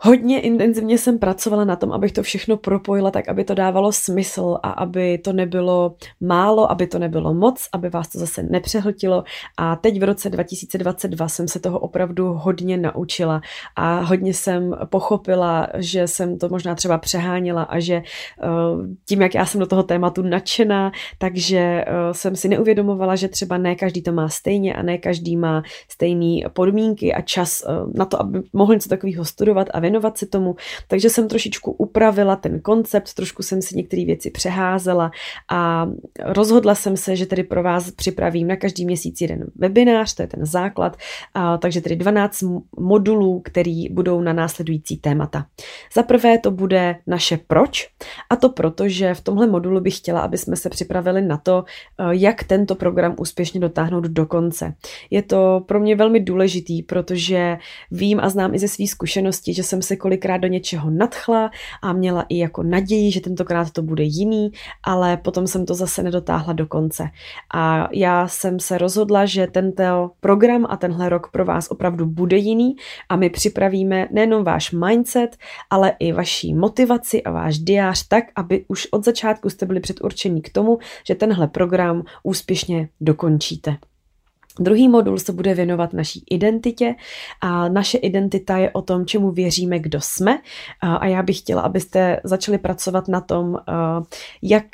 Hodně 0.00 0.40
intenzivně 0.40 0.98
jsem 0.98 1.18
pracovala 1.18 1.64
na 1.64 1.76
tom, 1.76 1.92
abych 1.92 2.12
to 2.12 2.22
všechno 2.22 2.56
propojila 2.56 3.10
tak, 3.10 3.28
aby 3.28 3.44
to 3.44 3.54
dávalo 3.54 3.92
smysl 3.92 4.58
a 4.62 4.70
aby 4.70 5.18
to 5.18 5.32
nebylo 5.32 5.94
málo, 6.20 6.70
aby 6.70 6.86
to 6.86 6.98
nebylo 6.98 7.34
moc, 7.34 7.68
aby 7.72 7.90
vás 7.90 8.08
to 8.08 8.18
zase 8.18 8.42
nepřehltilo. 8.42 9.24
A 9.56 9.76
teď 9.76 10.00
v 10.00 10.02
roce 10.02 10.30
2022 10.30 11.28
jsem 11.28 11.48
se 11.48 11.60
toho 11.60 11.78
opravdu 11.78 12.32
hodně 12.32 12.76
naučila 12.76 13.40
a 13.76 14.00
hodně 14.00 14.34
jsem 14.34 14.76
pochopila, 14.84 15.68
že 15.76 16.08
jsem 16.08 16.38
to 16.38 16.48
možná 16.48 16.74
třeba 16.74 16.98
přeháněla 16.98 17.62
a 17.62 17.78
že 17.78 17.94
eh, 17.94 18.02
tím, 19.04 19.22
jak 19.22 19.34
já 19.34 19.46
jsem 19.46 19.60
do 19.60 19.66
toho 19.66 19.82
tématu 19.82 20.22
nadšená, 20.22 20.92
takže 21.18 21.58
eh, 21.58 21.84
jsem 22.12 22.36
si 22.36 22.48
neuvědomovala, 22.48 23.16
že 23.16 23.28
třeba 23.28 23.58
ne 23.58 23.74
každý 23.74 24.02
to 24.02 24.12
má 24.12 24.28
stejně 24.28 24.74
a 24.74 24.82
ne 24.82 24.98
každý 24.98 25.36
má 25.36 25.62
stejné 25.90 26.48
podmínky 26.52 27.14
a 27.14 27.20
čas 27.20 27.64
eh, 27.66 27.72
na 27.94 28.04
to, 28.04 28.22
aby 28.22 28.42
mohl 28.52 28.74
něco 28.74 28.88
takového 28.88 29.24
studovat 29.24 29.66
a 29.74 29.87
věnovat 29.88 30.18
se 30.18 30.26
tomu, 30.26 30.56
takže 30.88 31.10
jsem 31.10 31.28
trošičku 31.28 31.72
upravila 31.72 32.36
ten 32.36 32.60
koncept, 32.60 33.14
trošku 33.14 33.42
jsem 33.42 33.62
si 33.62 33.76
některé 33.76 34.04
věci 34.04 34.30
přeházela 34.30 35.10
a 35.48 35.88
rozhodla 36.24 36.74
jsem 36.74 36.96
se, 36.96 37.16
že 37.16 37.26
tedy 37.26 37.42
pro 37.42 37.62
vás 37.62 37.90
připravím 37.90 38.48
na 38.48 38.56
každý 38.56 38.84
měsíc 38.84 39.20
jeden 39.20 39.46
webinář, 39.56 40.14
to 40.14 40.22
je 40.22 40.28
ten 40.28 40.46
základ, 40.46 40.96
a, 41.34 41.58
takže 41.58 41.80
tedy 41.80 41.96
12 41.96 42.44
modulů, 42.78 43.40
který 43.44 43.88
budou 43.88 44.20
na 44.20 44.32
následující 44.32 44.96
témata. 44.96 45.46
Za 45.94 46.02
prvé 46.02 46.38
to 46.38 46.50
bude 46.50 46.96
naše 47.06 47.38
proč 47.46 47.88
a 48.30 48.36
to 48.36 48.48
proto, 48.48 48.88
že 48.88 49.14
v 49.14 49.20
tomhle 49.20 49.46
modulu 49.46 49.80
bych 49.80 49.96
chtěla, 49.96 50.20
aby 50.20 50.38
jsme 50.38 50.56
se 50.56 50.70
připravili 50.70 51.22
na 51.22 51.36
to, 51.36 51.64
jak 52.10 52.44
tento 52.44 52.74
program 52.74 53.14
úspěšně 53.18 53.60
dotáhnout 53.60 54.04
do 54.04 54.26
konce. 54.26 54.74
Je 55.10 55.22
to 55.22 55.64
pro 55.66 55.80
mě 55.80 55.96
velmi 55.96 56.20
důležitý, 56.20 56.82
protože 56.82 57.58
vím 57.90 58.20
a 58.20 58.28
znám 58.28 58.54
i 58.54 58.58
ze 58.58 58.68
své 58.68 58.86
zkušenosti, 58.86 59.54
že 59.54 59.62
jsem 59.62 59.77
jsem 59.78 59.82
se 59.82 59.96
kolikrát 59.96 60.36
do 60.36 60.48
něčeho 60.48 60.90
nadchla 60.90 61.50
a 61.82 61.92
měla 61.92 62.24
i 62.28 62.38
jako 62.38 62.62
naději, 62.62 63.12
že 63.12 63.20
tentokrát 63.20 63.70
to 63.70 63.82
bude 63.82 64.02
jiný, 64.02 64.50
ale 64.82 65.16
potom 65.16 65.46
jsem 65.46 65.66
to 65.66 65.74
zase 65.74 66.02
nedotáhla 66.02 66.52
do 66.52 66.66
konce. 66.66 67.10
A 67.54 67.88
já 67.92 68.28
jsem 68.28 68.60
se 68.60 68.78
rozhodla, 68.78 69.26
že 69.26 69.46
tento 69.46 70.10
program 70.20 70.66
a 70.68 70.76
tenhle 70.76 71.08
rok 71.08 71.30
pro 71.30 71.44
vás 71.44 71.70
opravdu 71.70 72.06
bude 72.06 72.36
jiný 72.36 72.76
a 73.08 73.16
my 73.16 73.30
připravíme 73.30 74.08
nejenom 74.10 74.44
váš 74.44 74.72
mindset, 74.72 75.36
ale 75.70 75.92
i 75.98 76.12
vaší 76.12 76.54
motivaci 76.54 77.22
a 77.22 77.30
váš 77.30 77.58
diář 77.58 78.08
tak, 78.08 78.24
aby 78.36 78.64
už 78.68 78.88
od 78.90 79.04
začátku 79.04 79.50
jste 79.50 79.66
byli 79.66 79.80
předurčení 79.80 80.42
k 80.42 80.52
tomu, 80.52 80.78
že 81.06 81.14
tenhle 81.14 81.48
program 81.48 82.02
úspěšně 82.22 82.88
dokončíte. 83.00 83.76
Druhý 84.60 84.88
modul 84.88 85.18
se 85.18 85.32
bude 85.32 85.54
věnovat 85.54 85.92
naší 85.92 86.24
identitě 86.30 86.94
a 87.40 87.68
naše 87.68 87.98
identita 87.98 88.56
je 88.56 88.70
o 88.70 88.82
tom, 88.82 89.06
čemu 89.06 89.30
věříme, 89.30 89.78
kdo 89.78 90.00
jsme 90.00 90.38
a 90.80 91.06
já 91.06 91.22
bych 91.22 91.38
chtěla, 91.38 91.62
abyste 91.62 92.20
začali 92.24 92.58
pracovat 92.58 93.08
na 93.08 93.20
tom, 93.20 93.56
jak 94.42 94.64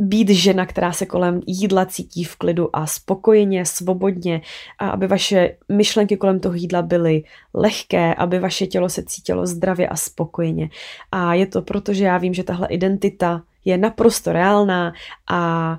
být 0.00 0.28
žena, 0.28 0.66
která 0.66 0.92
se 0.92 1.06
kolem 1.06 1.40
jídla 1.46 1.86
cítí 1.86 2.24
v 2.24 2.36
klidu 2.36 2.76
a 2.76 2.86
spokojeně, 2.86 3.66
svobodně, 3.66 4.40
a 4.78 4.90
aby 4.90 5.06
vaše 5.06 5.56
myšlenky 5.68 6.16
kolem 6.16 6.40
toho 6.40 6.54
jídla 6.54 6.82
byly 6.82 7.24
lehké, 7.54 8.14
aby 8.14 8.38
vaše 8.38 8.66
tělo 8.66 8.88
se 8.88 9.02
cítilo 9.02 9.46
zdravě 9.46 9.88
a 9.88 9.96
spokojeně. 9.96 10.70
A 11.12 11.34
je 11.34 11.46
to 11.46 11.62
proto, 11.62 11.94
že 11.94 12.04
já 12.04 12.18
vím, 12.18 12.34
že 12.34 12.44
tahle 12.44 12.68
identita 12.68 13.42
je 13.64 13.78
naprosto 13.78 14.32
reálná 14.32 14.92
a 15.30 15.78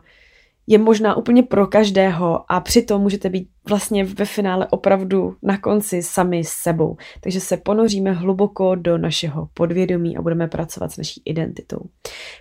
je 0.72 0.78
možná 0.78 1.16
úplně 1.18 1.44
pro 1.44 1.68
každého 1.68 2.51
a 2.51 2.60
přitom 2.60 3.01
můžete 3.01 3.30
být 3.30 3.48
vlastně 3.70 4.03
ve 4.03 4.25
finále 4.25 4.68
opravdu 4.68 5.36
na 5.44 5.58
konci 5.58 6.03
sami 6.03 6.44
s 6.44 6.50
sebou. 6.50 6.98
Takže 7.22 7.39
se 7.39 7.58
ponoříme 7.58 8.12
hluboko 8.12 8.75
do 8.75 8.98
našeho 8.98 9.48
podvědomí 9.53 10.18
a 10.18 10.22
budeme 10.22 10.48
pracovat 10.48 10.91
s 10.91 10.98
naší 10.98 11.22
identitou. 11.25 11.80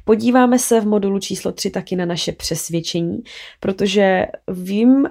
Podíváme 0.05 0.59
se 0.59 0.81
v 0.81 0.87
modulu 0.87 1.19
číslo 1.19 1.53
3 1.53 1.71
taky 1.71 1.97
na 1.97 2.05
naše 2.05 2.33
přesvědčení, 2.33 3.19
protože 3.61 4.27
vím, 4.49 5.07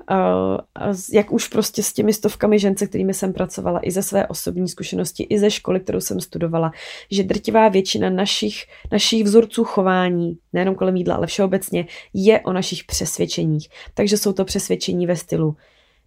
jak 1.13 1.31
už 1.31 1.47
prostě 1.47 1.83
s 1.83 1.93
těmi 1.93 2.13
stovkami 2.13 2.59
žen, 2.59 2.77
se 2.77 2.87
kterými 2.87 3.13
jsem 3.13 3.33
pracovala, 3.33 3.79
i 3.83 3.91
ze 3.91 4.03
své 4.03 4.27
osobní 4.27 4.67
zkušenosti, 4.67 5.23
i 5.23 5.39
ze 5.39 5.51
školy, 5.51 5.79
kterou 5.79 5.99
jsem 5.99 6.19
studovala, 6.19 6.71
že 7.11 7.23
drtivá 7.23 7.69
většina 7.69 8.09
našich, 8.09 8.63
našich 8.91 9.23
vzorců 9.23 9.63
chování, 9.63 10.37
nejenom 10.53 10.75
kolem 10.75 10.95
jídla, 10.95 11.15
ale 11.15 11.27
všeobecně, 11.27 11.87
je 12.13 12.39
o 12.39 12.53
našich 12.53 12.83
přesvědčeních. 12.83 13.69
Takže 13.93 14.17
jsou 14.17 14.33
to 14.33 14.45
přesvědčení 14.45 15.07
ve 15.07 15.15
stylu 15.15 15.55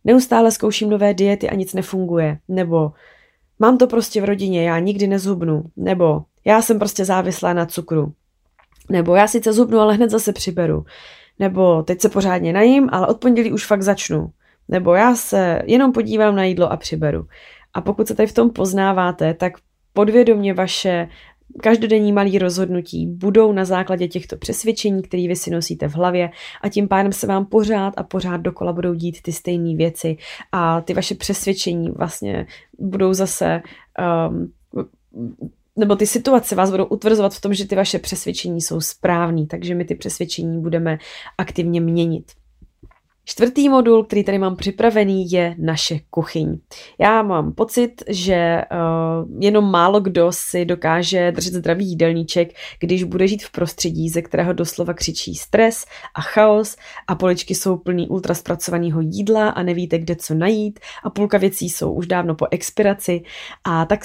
Neustále 0.04 0.50
zkouším 0.50 0.90
nové 0.90 1.14
diety 1.14 1.50
a 1.50 1.54
nic 1.54 1.74
nefunguje. 1.74 2.38
Nebo 2.48 2.92
mám 3.58 3.78
to 3.78 3.86
prostě 3.86 4.20
v 4.20 4.24
rodině, 4.24 4.68
já 4.68 4.78
nikdy 4.78 5.06
nezhubnu. 5.06 5.64
Nebo 5.76 6.22
já 6.44 6.62
jsem 6.62 6.78
prostě 6.78 7.04
závislá 7.04 7.52
na 7.52 7.66
cukru. 7.66 8.12
Nebo 8.90 9.14
já 9.14 9.28
sice 9.28 9.52
zhubnu, 9.52 9.78
ale 9.78 9.94
hned 9.94 10.10
zase 10.10 10.32
přiberu. 10.32 10.84
Nebo 11.38 11.82
teď 11.82 12.00
se 12.00 12.08
pořádně 12.08 12.52
najím, 12.52 12.88
ale 12.92 13.06
od 13.06 13.20
pondělí 13.20 13.52
už 13.52 13.66
fakt 13.66 13.82
začnu. 13.82 14.30
Nebo 14.68 14.94
já 14.94 15.14
se 15.14 15.62
jenom 15.66 15.92
podívám 15.92 16.36
na 16.36 16.44
jídlo 16.44 16.72
a 16.72 16.76
přiberu. 16.76 17.26
A 17.74 17.80
pokud 17.80 18.08
se 18.08 18.14
tady 18.14 18.26
v 18.26 18.34
tom 18.34 18.50
poznáváte, 18.50 19.34
tak 19.34 19.52
podvědomě 19.92 20.54
vaše 20.54 21.08
každodenní 21.60 22.12
malý 22.12 22.38
rozhodnutí 22.38 23.06
budou 23.06 23.52
na 23.52 23.64
základě 23.64 24.08
těchto 24.08 24.36
přesvědčení, 24.36 25.02
které 25.02 25.28
vy 25.28 25.36
si 25.36 25.50
nosíte 25.50 25.88
v 25.88 25.94
hlavě 25.94 26.30
a 26.62 26.68
tím 26.68 26.88
pádem 26.88 27.12
se 27.12 27.26
vám 27.26 27.46
pořád 27.46 27.94
a 27.96 28.02
pořád 28.02 28.36
dokola 28.36 28.72
budou 28.72 28.94
dít 28.94 29.22
ty 29.22 29.32
stejné 29.32 29.76
věci 29.76 30.16
a 30.52 30.80
ty 30.80 30.94
vaše 30.94 31.14
přesvědčení 31.14 31.90
vlastně 31.90 32.46
budou 32.78 33.14
zase 33.14 33.62
um, 34.28 34.52
nebo 35.76 35.96
ty 35.96 36.06
situace 36.06 36.54
vás 36.54 36.70
budou 36.70 36.84
utvrzovat 36.84 37.34
v 37.34 37.40
tom, 37.40 37.54
že 37.54 37.66
ty 37.66 37.76
vaše 37.76 37.98
přesvědčení 37.98 38.60
jsou 38.60 38.80
správný, 38.80 39.46
takže 39.46 39.74
my 39.74 39.84
ty 39.84 39.94
přesvědčení 39.94 40.60
budeme 40.60 40.98
aktivně 41.38 41.80
měnit. 41.80 42.32
Čtvrtý 43.24 43.68
modul, 43.68 44.04
který 44.04 44.24
tady 44.24 44.38
mám 44.38 44.56
připravený, 44.56 45.30
je 45.30 45.54
naše 45.58 45.98
kuchyň. 46.10 46.58
Já 46.98 47.22
mám 47.22 47.52
pocit, 47.52 48.02
že 48.08 48.62
uh, 48.72 49.42
jenom 49.42 49.70
málo 49.70 50.00
kdo 50.00 50.32
si 50.32 50.64
dokáže 50.64 51.32
držet 51.32 51.54
zdravý 51.54 51.86
jídelníček, 51.86 52.52
když 52.80 53.04
bude 53.04 53.28
žít 53.28 53.42
v 53.44 53.50
prostředí, 53.50 54.08
ze 54.08 54.22
kterého 54.22 54.52
doslova 54.52 54.94
křičí 54.94 55.34
stres 55.34 55.84
a 56.14 56.20
chaos 56.20 56.76
a 57.06 57.14
poličky 57.14 57.54
jsou 57.54 57.76
plný 57.76 58.08
ultraspracovaného 58.08 59.00
jídla 59.00 59.48
a 59.48 59.62
nevíte, 59.62 59.98
kde 59.98 60.16
co 60.16 60.34
najít 60.34 60.80
a 61.04 61.10
půlka 61.10 61.38
věcí 61.38 61.70
jsou 61.70 61.92
už 61.92 62.06
dávno 62.06 62.34
po 62.34 62.46
expiraci. 62.50 63.22
A 63.64 63.84
tak 63.84 64.00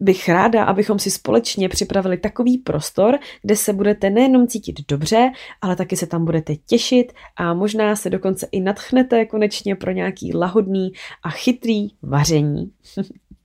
bych 0.00 0.28
ráda, 0.28 0.64
abychom 0.64 0.98
si 0.98 1.10
společně 1.10 1.68
připravili 1.68 2.18
takový 2.18 2.58
prostor, 2.58 3.18
kde 3.42 3.56
se 3.56 3.72
budete 3.72 4.10
nejenom 4.10 4.46
cítit 4.46 4.76
dobře, 4.88 5.30
ale 5.60 5.76
taky 5.76 5.96
se 5.96 6.06
tam 6.06 6.24
budete 6.24 6.56
těšit 6.56 7.12
a 7.36 7.54
možná 7.54 7.96
se 7.96 8.10
dokonce 8.10 8.46
i 8.54 8.60
nadchnete 8.60 9.24
konečně 9.24 9.76
pro 9.76 9.90
nějaký 9.90 10.36
lahodný 10.36 10.92
a 11.22 11.30
chytrý 11.30 11.88
vaření. 12.02 12.70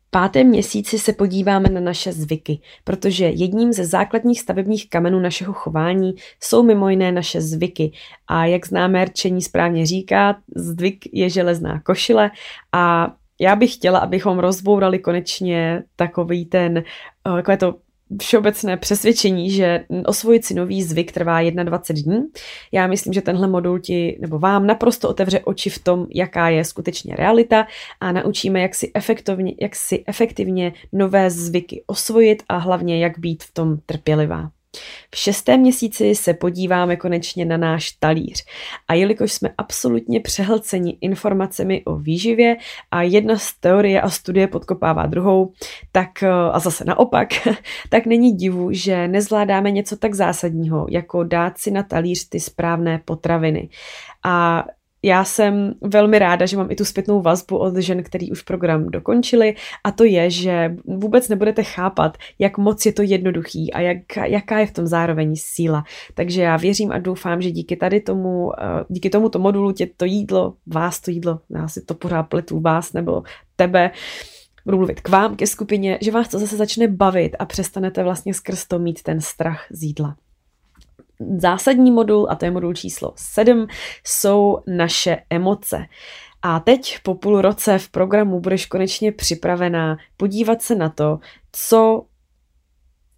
V 0.10 0.12
pátém 0.12 0.48
měsíci 0.48 1.00
se 1.00 1.13
podíváme 1.13 1.70
na 1.70 1.82
naše 1.82 2.13
zvyky, 2.13 2.60
protože 2.84 3.25
jedním 3.25 3.74
ze 3.74 3.86
základních 3.86 4.42
stavebních 4.42 4.89
kamenů 4.89 5.20
našeho 5.20 5.54
chování 5.54 6.13
jsou 6.44 6.63
mimo 6.63 6.89
jiné 6.89 7.12
naše 7.12 7.42
zvyky. 7.42 7.92
A 8.28 8.46
jak 8.46 8.68
známé 8.68 9.06
rčení 9.06 9.42
správně 9.42 9.86
říká, 9.86 10.36
zvyk 10.56 11.13
je 11.13 11.30
železná 11.30 11.82
košile 11.82 12.32
a 12.72 13.13
já 13.42 13.56
bych 13.56 13.74
chtěla, 13.74 14.00
abychom 14.00 14.39
rozbourali 14.39 15.00
konečně 15.00 15.84
takový 15.96 16.46
ten, 16.46 16.78
eh, 16.78 16.84
takové 17.24 17.58
to 17.58 17.75
všeobecné 18.22 18.78
přesvědčení, 18.78 19.51
že 19.51 19.86
osvojit 20.06 20.46
si 20.46 20.54
nový 20.54 20.84
zvyk 20.84 21.12
trvá 21.12 21.50
21 21.50 22.16
dní. 22.16 22.28
Já 22.72 22.88
myslím, 22.88 23.13
že 23.13 23.22
tenhle 23.22 23.48
modul 23.48 23.80
ti 23.80 24.18
nebo 24.22 24.39
vám 24.39 24.68
naprosto 24.68 25.10
otevře 25.10 25.39
oči 25.39 25.70
v 25.70 25.80
tom, 25.80 26.08
jaká 26.16 26.50
je 26.50 26.66
skutečně 26.66 27.16
realita 27.16 27.68
a 28.00 28.12
naučíme, 28.12 28.62
jak 28.62 28.75
si 28.75 28.92
efektivně, 28.94 29.54
jak 29.62 29.75
si 29.75 30.04
efektivně 30.08 30.74
nové 30.92 31.30
zvyky 31.30 31.84
osvojit 31.88 32.44
a 32.50 32.58
hlavně 32.58 33.00
jak 33.00 33.20
být 33.20 33.44
v 33.44 33.54
tom 33.54 33.78
trpělivá. 33.86 34.51
V 35.11 35.17
šestém 35.17 35.59
měsíci 35.59 36.15
se 36.15 36.33
podíváme 36.33 36.95
konečně 36.95 37.45
na 37.45 37.57
náš 37.57 37.91
talíř. 37.91 38.45
A 38.88 38.93
jelikož 38.93 39.33
jsme 39.33 39.49
absolutně 39.57 40.19
přehlceni 40.19 40.97
informacemi 41.01 41.83
o 41.85 41.95
výživě 41.95 42.57
a 42.91 43.01
jedna 43.01 43.38
z 43.38 43.53
teorie 43.59 44.01
a 44.01 44.09
studie 44.09 44.47
podkopává 44.47 45.05
druhou, 45.05 45.53
tak 45.91 46.23
a 46.51 46.59
zase 46.59 46.85
naopak, 46.85 47.29
tak 47.89 48.05
není 48.05 48.33
divu, 48.33 48.71
že 48.71 49.07
nezvládáme 49.07 49.71
něco 49.71 49.97
tak 49.97 50.13
zásadního, 50.13 50.85
jako 50.89 51.23
dát 51.23 51.57
si 51.57 51.71
na 51.71 51.83
talíř 51.83 52.29
ty 52.29 52.39
správné 52.39 53.01
potraviny. 53.05 53.69
A 54.25 54.65
já 55.03 55.24
jsem 55.24 55.74
velmi 55.82 56.20
ráda, 56.20 56.46
že 56.46 56.58
mám 56.58 56.72
i 56.72 56.75
tu 56.75 56.86
zpětnou 56.86 57.22
vazbu 57.22 57.58
od 57.58 57.77
žen, 57.77 58.03
který 58.03 58.32
už 58.32 58.41
program 58.41 58.86
dokončili 58.86 59.56
a 59.84 59.91
to 59.91 60.03
je, 60.03 60.29
že 60.29 60.75
vůbec 60.86 61.29
nebudete 61.29 61.63
chápat, 61.63 62.18
jak 62.39 62.58
moc 62.58 62.86
je 62.86 62.94
to 62.94 63.01
jednoduchý 63.01 63.74
a 63.74 63.79
jak, 63.82 63.98
jaká 64.24 64.60
je 64.60 64.65
v 64.65 64.74
tom 64.74 64.88
zároveň 64.88 65.34
síla. 65.36 65.84
Takže 66.13 66.41
já 66.41 66.58
věřím 66.58 66.91
a 66.91 66.98
doufám, 66.98 67.41
že 67.41 67.51
díky 67.51 67.75
tady 67.75 68.01
tomu, 68.01 68.51
eh, 68.60 68.86
díky 68.89 69.10
tomuto 69.10 69.39
modulu 69.39 69.72
tě 69.72 69.89
to 69.98 70.06
jídlo, 70.06 70.53
vás 70.68 71.00
to 71.00 71.12
jídlo, 71.12 71.39
já 71.50 71.68
si 71.68 71.86
to 71.86 71.94
pořád 71.94 72.24
pletu 72.24 72.60
vás 72.60 72.94
nebo 72.94 73.24
tebe, 73.56 73.91
budu 74.65 74.77
mluvit 74.77 75.01
k 75.01 75.10
vám, 75.10 75.36
ke 75.36 75.48
skupině, 75.48 75.98
že 76.01 76.12
vás 76.12 76.27
to 76.27 76.39
zase 76.39 76.58
začne 76.58 76.88
bavit 76.88 77.36
a 77.39 77.46
přestanete 77.46 78.03
vlastně 78.03 78.34
skrz 78.34 78.68
to 78.68 78.79
mít 78.79 79.03
ten 79.03 79.22
strach 79.22 79.65
z 79.72 79.84
jídla 79.84 80.15
zásadní 81.38 81.91
modul, 81.91 82.27
a 82.29 82.35
to 82.35 82.45
je 82.45 82.51
modul 82.51 82.73
číslo 82.73 83.13
7, 83.15 83.67
jsou 84.03 84.57
naše 84.67 85.17
emoce. 85.29 85.85
A 86.41 86.59
teď 86.59 86.97
po 87.03 87.15
půl 87.15 87.41
roce 87.41 87.77
v 87.77 87.89
programu 87.89 88.39
budeš 88.39 88.65
konečně 88.65 89.11
připravená 89.11 89.97
podívat 90.17 90.61
se 90.61 90.75
na 90.75 90.89
to, 90.89 91.19
co 91.51 92.05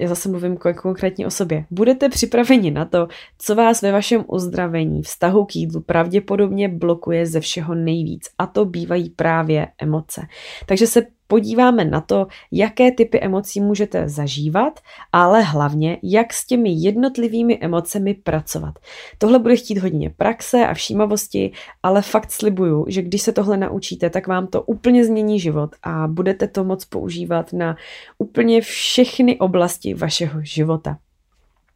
já 0.01 0.08
zase 0.08 0.29
mluvím 0.29 0.58
konkrétně 0.58 1.27
o 1.27 1.29
sobě. 1.29 1.65
Budete 1.72 2.10
připraveni 2.10 2.72
na 2.72 2.86
to, 2.86 3.08
co 3.38 3.55
vás 3.55 3.81
ve 3.81 3.91
vašem 3.91 4.25
uzdravení, 4.27 5.03
vztahu 5.03 5.46
k 5.46 5.55
jídlu 5.55 5.81
pravděpodobně 5.81 6.70
blokuje 6.70 7.25
ze 7.25 7.39
všeho 7.39 7.75
nejvíc. 7.75 8.29
A 8.38 8.46
to 8.46 8.65
bývají 8.65 9.10
právě 9.10 9.67
emoce. 9.81 10.22
Takže 10.65 10.88
se 10.88 11.01
podíváme 11.32 11.86
na 11.86 12.02
to, 12.02 12.28
jaké 12.52 12.92
typy 12.92 13.20
emocí 13.20 13.62
můžete 13.62 14.10
zažívat, 14.10 14.80
ale 15.12 15.42
hlavně, 15.42 15.98
jak 16.04 16.34
s 16.34 16.46
těmi 16.46 16.70
jednotlivými 16.74 17.60
emocemi 17.62 18.14
pracovat. 18.14 18.79
Tohle 19.18 19.40
bude 19.40 19.55
chtít 19.55 19.77
hodně 19.77 20.10
praxe 20.10 20.68
a 20.68 20.74
všímavosti, 20.74 21.51
ale 21.84 22.01
fakt 22.01 22.32
slibuju, 22.32 22.86
že 22.88 23.01
když 23.01 23.22
se 23.22 23.32
tohle 23.32 23.58
naučíte, 23.58 24.10
tak 24.10 24.27
vám 24.27 24.48
to 24.48 24.62
úplně 24.62 25.05
změní 25.05 25.40
život 25.40 25.75
a 25.84 26.08
budete 26.08 26.48
to 26.48 26.64
moc 26.64 26.86
používat 26.86 27.53
na 27.53 27.75
úplně 28.18 28.62
všechny 28.62 29.40
oblasti 29.40 29.94
vašeho 29.94 30.40
života. 30.44 30.98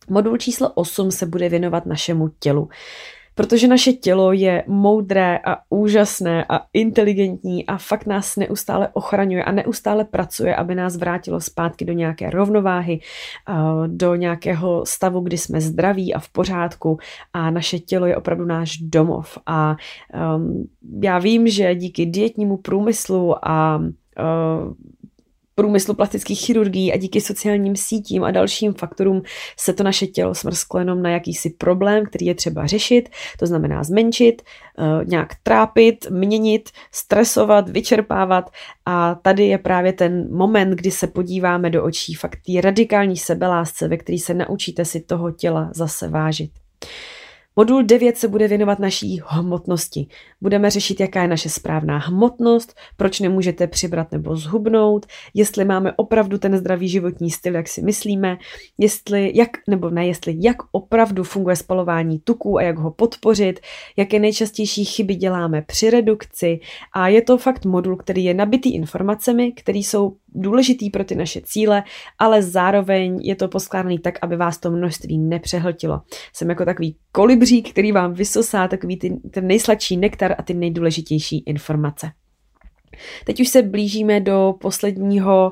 Modul 0.10 0.38
číslo 0.38 0.72
8 0.76 1.12
se 1.12 1.26
bude 1.26 1.50
věnovat 1.50 1.86
našemu 1.86 2.30
tělu 2.40 2.70
protože 3.36 3.68
naše 3.68 3.94
tělo 3.94 4.34
je 4.34 4.64
moudré 4.68 5.38
a 5.46 5.58
úžasné 5.70 6.46
a 6.50 6.62
inteligentní 6.74 7.66
a 7.66 7.78
fakt 7.78 8.06
nás 8.06 8.36
neustále 8.36 8.90
ochraňuje 8.94 9.44
a 9.44 9.52
neustále 9.52 10.06
pracuje, 10.06 10.56
aby 10.56 10.76
nás 10.76 10.98
vrátilo 10.98 11.42
zpátky 11.42 11.86
do 11.86 11.94
nějaké 11.94 12.30
rovnováhy, 12.30 13.00
do 13.88 14.16
nějakého 14.16 14.86
stavu, 14.86 15.20
kdy 15.20 15.38
jsme 15.38 15.62
zdraví 15.62 16.14
a 16.14 16.20
v 16.20 16.30
pořádku 16.30 16.98
a 17.34 17.50
naše 17.52 17.80
tělo 17.80 18.06
je 18.06 18.18
opravdu 18.18 18.46
náš 18.46 18.78
domov. 18.78 19.38
A 19.46 19.76
um, 20.36 20.70
já 21.04 21.20
vím, 21.20 21.48
že 21.48 21.76
díky 21.76 22.06
dietnímu 22.06 22.58
průmyslu 22.58 23.48
a 23.48 23.78
uh, 23.78 24.74
průmyslu 25.56 25.94
plastických 25.94 26.40
chirurgií 26.40 26.94
a 26.94 26.98
díky 26.98 27.22
sociálním 27.22 27.76
sítím 27.76 28.24
a 28.24 28.32
dalším 28.32 28.74
faktorům 28.74 29.22
se 29.58 29.74
to 29.74 29.84
naše 29.84 30.08
tělo 30.08 30.36
smrsklo 30.36 30.80
jenom 30.80 31.02
na 31.02 31.10
jakýsi 31.10 31.50
problém, 31.50 32.06
který 32.06 32.26
je 32.26 32.36
třeba 32.36 32.66
řešit, 32.66 33.10
to 33.40 33.46
znamená 33.46 33.84
zmenšit, 33.84 34.42
eh, 34.42 35.06
nějak 35.06 35.36
trápit, 35.44 36.10
měnit, 36.10 36.70
stresovat, 36.92 37.70
vyčerpávat 37.70 38.50
a 38.86 39.16
tady 39.16 39.48
je 39.48 39.58
právě 39.58 39.94
ten 39.94 40.36
moment, 40.36 40.72
kdy 40.72 40.92
se 40.92 41.08
podíváme 41.08 41.70
do 41.70 41.84
očí 41.84 42.14
fakt 42.14 42.40
té 42.46 42.62
radikální 42.62 43.18
sebelásce, 43.18 43.88
ve 43.88 43.98
který 43.98 44.20
se 44.20 44.34
naučíte 44.34 44.86
si 44.86 45.02
toho 45.02 45.32
těla 45.32 45.70
zase 45.74 46.10
vážit. 46.10 46.52
Modul 47.58 47.84
9 47.84 48.18
se 48.18 48.28
bude 48.28 48.48
věnovat 48.48 48.80
naší 48.80 49.22
hmotnosti. 49.26 50.08
Budeme 50.42 50.70
řešit, 50.70 51.00
jaká 51.00 51.22
je 51.22 51.28
naše 51.28 51.50
správná 51.50 51.98
hmotnost, 51.98 52.76
proč 52.98 53.20
nemůžete 53.20 53.68
přibrat 53.68 54.12
nebo 54.12 54.36
zhubnout, 54.36 55.06
jestli 55.34 55.66
máme 55.66 55.94
opravdu 55.96 56.38
ten 56.38 56.58
zdravý 56.58 56.90
životní 56.90 57.32
styl, 57.32 57.56
jak 57.56 57.68
si 57.68 57.82
myslíme, 57.82 58.38
jestli, 58.78 59.32
jak, 59.36 59.50
nebo 59.68 59.90
ne, 59.90 60.08
jestli, 60.08 60.36
jak 60.40 60.58
opravdu 60.72 61.24
funguje 61.24 61.56
spalování 61.56 62.20
tuků 62.20 62.58
a 62.58 62.62
jak 62.62 62.78
ho 62.78 62.92
podpořit, 62.92 63.60
jaké 63.98 64.20
nejčastější 64.20 64.86
chyby 64.86 65.16
děláme 65.16 65.62
při 65.62 65.90
redukci 65.90 66.60
a 66.94 67.08
je 67.08 67.22
to 67.22 67.38
fakt 67.38 67.66
modul, 67.66 67.96
který 67.96 68.24
je 68.24 68.34
nabitý 68.34 68.76
informacemi, 68.76 69.52
které 69.52 69.80
jsou 69.80 70.16
důležitý 70.36 70.90
pro 70.90 71.04
ty 71.04 71.16
naše 71.16 71.42
cíle, 71.42 71.84
ale 72.20 72.42
zároveň 72.42 73.20
je 73.24 73.36
to 73.36 73.48
poskládaný 73.48 74.00
tak, 74.00 74.20
aby 74.22 74.38
vás 74.38 74.58
to 74.58 74.72
množství 74.72 75.18
nepřehltilo. 75.18 76.02
Jsem 76.34 76.50
jako 76.50 76.66
takový 76.66 76.98
kolibřík, 77.12 77.70
který 77.70 77.92
vám 77.92 78.14
vysosá 78.14 78.68
takový 78.68 78.98
ty, 78.98 79.20
ten 79.32 79.48
nejsladší 79.48 79.98
nektar 79.98 80.36
a 80.38 80.44
ty 80.44 80.54
nejdůležitější 80.54 81.40
informace. 81.40 82.12
Teď 83.26 83.40
už 83.40 83.48
se 83.48 83.62
blížíme 83.62 84.20
do 84.20 84.56
posledního 84.62 85.52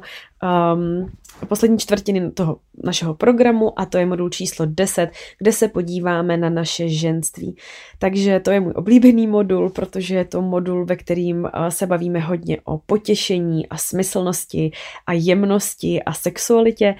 um, 0.75 1.11
poslední 1.45 1.77
čtvrtiny 1.77 2.31
toho 2.31 2.59
našeho 2.83 3.13
programu 3.13 3.79
a 3.79 3.85
to 3.85 3.97
je 3.97 4.05
modul 4.05 4.29
číslo 4.29 4.65
10, 4.65 5.09
kde 5.37 5.51
se 5.51 5.67
podíváme 5.67 6.37
na 6.37 6.49
naše 6.49 6.89
ženství. 6.89 7.55
Takže 7.99 8.39
to 8.39 8.51
je 8.51 8.59
můj 8.59 8.73
oblíbený 8.75 9.27
modul, 9.27 9.69
protože 9.69 10.15
je 10.15 10.25
to 10.25 10.41
modul, 10.41 10.85
ve 10.85 10.95
kterým 10.95 11.39
uh, 11.43 11.67
se 11.69 11.87
bavíme 11.87 12.19
hodně 12.19 12.57
o 12.63 12.77
potěšení 12.77 13.67
a 13.67 13.77
smyslnosti 13.77 14.71
a 15.07 15.13
jemnosti 15.13 16.03
a 16.03 16.13
sexualitě 16.13 16.95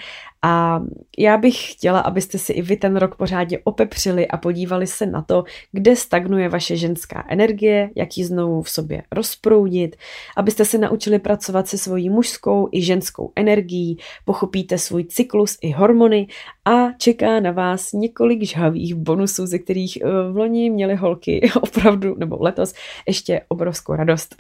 a 0.46 0.82
já 1.18 1.38
bych 1.38 1.72
chtěla, 1.72 2.00
abyste 2.00 2.38
si 2.38 2.54
i 2.54 2.62
vy 2.62 2.78
ten 2.78 2.96
rok 2.96 3.16
pořádně 3.16 3.60
opepřili 3.64 4.28
a 4.28 4.38
podívali 4.38 4.88
se 4.88 5.06
na 5.06 5.22
to, 5.22 5.44
kde 5.72 5.96
stagnuje 5.96 6.50
vaše 6.50 6.78
ženská 6.78 7.26
energie, 7.30 7.90
jak 7.96 8.18
ji 8.18 8.26
znovu 8.26 8.62
v 8.62 8.70
sobě 8.70 9.04
rozproudit, 9.12 9.96
abyste 10.38 10.66
se 10.66 10.78
naučili 10.78 11.20
pracovat 11.20 11.68
se 11.68 11.78
svojí 11.78 12.10
mužskou 12.10 12.70
i 12.72 12.82
ženskou 12.82 13.32
energií, 13.36 13.98
pochopíte 14.26 14.78
svůj 14.78 15.04
cyklus 15.04 15.58
i 15.62 15.72
hormony 15.72 16.28
a 16.66 16.88
čeká 17.04 17.40
na 17.40 17.52
vás 17.52 17.94
několik 17.94 18.44
žhavých 18.44 18.96
bonusů, 18.96 19.46
ze 19.46 19.60
kterých 19.60 19.98
eh, 20.02 20.08
v 20.32 20.38
loni 20.38 20.70
měly 20.70 20.96
holky 20.96 21.52
opravdu, 21.62 22.16
nebo 22.18 22.38
letos, 22.40 22.74
ještě 23.08 23.42
obrovskou 23.48 23.96
radost. 23.96 24.36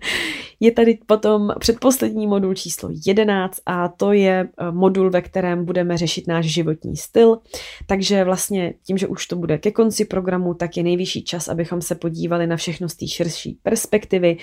je 0.60 0.72
tady 0.72 0.98
potom 1.06 1.52
předposlední 1.58 2.26
modul 2.26 2.54
číslo 2.54 2.88
11 3.06 3.60
a 3.66 3.88
to 3.88 4.12
je 4.12 4.48
eh, 4.58 4.72
modul, 4.72 5.10
ve 5.10 5.20
kterém 5.22 5.64
budeme 5.64 5.98
řešit 5.98 6.26
náš 6.26 6.46
životní 6.46 6.96
styl. 6.96 7.38
Takže 7.86 8.24
vlastně 8.24 8.74
tím, 8.86 8.98
že 8.98 9.06
už 9.06 9.26
to 9.26 9.36
bude 9.36 9.58
ke 9.58 9.70
konci 9.70 10.04
programu, 10.04 10.54
tak 10.54 10.76
je 10.76 10.82
nejvyšší 10.82 11.24
čas, 11.24 11.48
abychom 11.48 11.80
se 11.80 11.94
podívali 11.94 12.46
na 12.46 12.56
všechno 12.56 12.88
z 12.88 12.94
té 12.94 13.06
širší 13.06 13.58
perspektivy. 13.62 14.36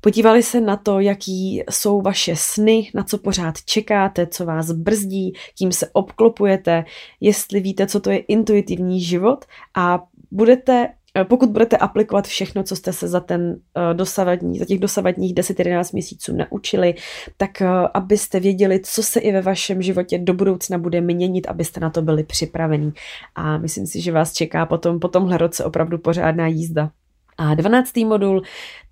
Podívali 0.00 0.42
se 0.42 0.60
na 0.60 0.76
to, 0.76 1.00
jaký 1.00 1.62
jsou 1.70 2.00
vaše 2.00 2.36
sny, 2.36 2.90
na 2.94 3.04
co 3.04 3.18
pořád 3.18 3.62
čekáte, 3.64 4.26
co 4.26 4.44
vás 4.44 4.72
brzdí, 4.72 5.32
kým 5.58 5.72
se 5.72 5.88
obklopujete, 5.92 6.84
jestli 7.20 7.60
víte, 7.60 7.86
co 7.86 8.00
to 8.00 8.10
je 8.10 8.18
intuitivní 8.18 9.00
život 9.00 9.44
a 9.74 10.02
budete 10.30 10.88
pokud 11.24 11.50
budete 11.50 11.76
aplikovat 11.76 12.26
všechno, 12.26 12.62
co 12.62 12.76
jste 12.76 12.92
se 12.92 13.08
za 13.08 13.20
ten 13.20 13.60
eh, 13.76 13.94
dosavadní, 13.94 14.58
za 14.58 14.64
těch 14.64 14.78
dosavadních 14.78 15.34
10-11 15.34 15.90
měsíců 15.92 16.36
naučili, 16.36 16.94
tak 17.36 17.62
eh, 17.62 17.68
abyste 17.94 18.40
věděli, 18.40 18.80
co 18.84 19.02
se 19.02 19.20
i 19.20 19.32
ve 19.32 19.42
vašem 19.42 19.82
životě 19.82 20.18
do 20.18 20.34
budoucna 20.34 20.78
bude 20.78 21.00
měnit, 21.00 21.46
abyste 21.46 21.80
na 21.80 21.90
to 21.90 22.02
byli 22.02 22.24
připravení. 22.24 22.92
A 23.34 23.58
myslím 23.58 23.86
si, 23.86 24.00
že 24.00 24.12
vás 24.12 24.32
čeká 24.32 24.66
potom 24.66 25.00
po 25.00 25.08
tomhle 25.08 25.38
roce 25.38 25.64
opravdu 25.64 25.98
pořádná 25.98 26.46
jízda. 26.46 26.90
A 27.38 27.54
12. 27.54 27.96
modul 27.96 28.42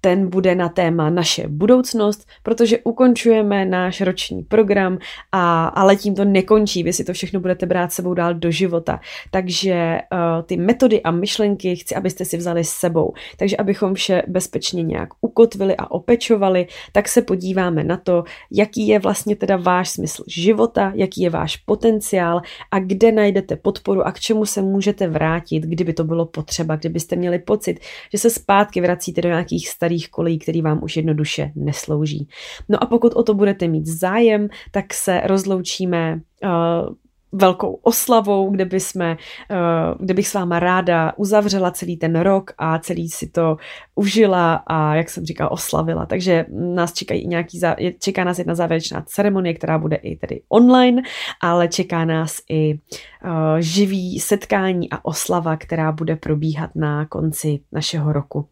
ten 0.04 0.30
bude 0.30 0.54
na 0.54 0.68
téma 0.68 1.10
naše 1.10 1.48
budoucnost, 1.48 2.28
protože 2.42 2.78
ukončujeme 2.84 3.64
náš 3.64 4.00
roční 4.00 4.42
program, 4.42 4.98
a, 5.32 5.66
ale 5.66 5.96
tím 5.96 6.14
to 6.14 6.24
nekončí, 6.24 6.82
vy 6.82 6.92
si 6.92 7.04
to 7.04 7.12
všechno 7.12 7.40
budete 7.40 7.66
brát 7.66 7.92
sebou 7.92 8.14
dál 8.14 8.34
do 8.34 8.50
života. 8.50 9.00
Takže 9.30 9.98
uh, 10.12 10.42
ty 10.42 10.56
metody 10.56 11.02
a 11.02 11.10
myšlenky 11.10 11.76
chci, 11.76 11.94
abyste 11.94 12.24
si 12.24 12.36
vzali 12.36 12.64
s 12.64 12.70
sebou. 12.70 13.12
Takže 13.36 13.56
abychom 13.56 13.94
vše 13.94 14.22
bezpečně 14.28 14.82
nějak 14.82 15.08
ukotvili 15.20 15.76
a 15.76 15.90
opečovali, 15.90 16.66
tak 16.92 17.08
se 17.08 17.22
podíváme 17.22 17.84
na 17.84 17.96
to, 17.96 18.24
jaký 18.50 18.88
je 18.88 18.98
vlastně 18.98 19.36
teda 19.36 19.56
váš 19.56 19.90
smysl 19.90 20.24
života, 20.28 20.92
jaký 20.94 21.22
je 21.22 21.30
váš 21.30 21.56
potenciál 21.56 22.42
a 22.70 22.78
kde 22.78 23.12
najdete 23.12 23.56
podporu 23.56 24.06
a 24.06 24.12
k 24.12 24.20
čemu 24.20 24.46
se 24.46 24.62
můžete 24.62 25.08
vrátit, 25.08 25.60
kdyby 25.60 25.92
to 25.92 26.04
bylo 26.04 26.26
potřeba, 26.26 26.76
kdybyste 26.76 27.16
měli 27.16 27.38
pocit, 27.38 27.80
že 28.12 28.18
se 28.18 28.30
zpátky 28.30 28.80
vracíte 28.80 29.22
do 29.22 29.28
nějakých 29.28 29.68
starých 29.68 29.93
starých 29.94 30.10
kolejí, 30.10 30.38
který 30.38 30.62
vám 30.62 30.82
už 30.82 30.96
jednoduše 30.96 31.52
neslouží. 31.54 32.28
No 32.68 32.82
a 32.82 32.86
pokud 32.86 33.12
o 33.14 33.22
to 33.22 33.34
budete 33.34 33.68
mít 33.68 33.86
zájem, 33.86 34.48
tak 34.70 34.94
se 34.94 35.20
rozloučíme 35.24 36.20
uh, 36.44 36.94
velkou 37.32 37.78
oslavou, 37.82 38.50
kde, 38.50 38.64
by 38.64 38.80
jsme, 38.80 39.16
uh, 39.50 39.98
kde 39.98 40.14
bych 40.14 40.28
s 40.28 40.34
váma 40.34 40.58
ráda 40.58 41.12
uzavřela 41.16 41.70
celý 41.70 41.96
ten 41.96 42.14
rok 42.14 42.52
a 42.58 42.78
celý 42.78 43.08
si 43.08 43.30
to 43.30 43.56
užila 43.94 44.62
a, 44.66 44.94
jak 44.94 45.10
jsem 45.10 45.24
říkala, 45.24 45.50
oslavila. 45.50 46.06
Takže 46.06 46.46
nás 46.50 46.92
čekají 46.92 47.26
nějaký, 47.26 47.60
čeká 47.98 48.24
nás 48.24 48.38
jedna 48.38 48.54
závěrečná 48.54 49.02
ceremonie, 49.06 49.54
která 49.54 49.78
bude 49.78 49.96
i 49.96 50.16
tedy 50.16 50.42
online, 50.48 51.02
ale 51.42 51.68
čeká 51.68 52.04
nás 52.04 52.36
i 52.50 52.74
uh, 52.74 53.58
živý 53.58 54.20
setkání 54.20 54.90
a 54.90 55.04
oslava, 55.04 55.56
která 55.56 55.92
bude 55.92 56.16
probíhat 56.16 56.70
na 56.74 57.06
konci 57.06 57.60
našeho 57.72 58.12
roku. 58.12 58.46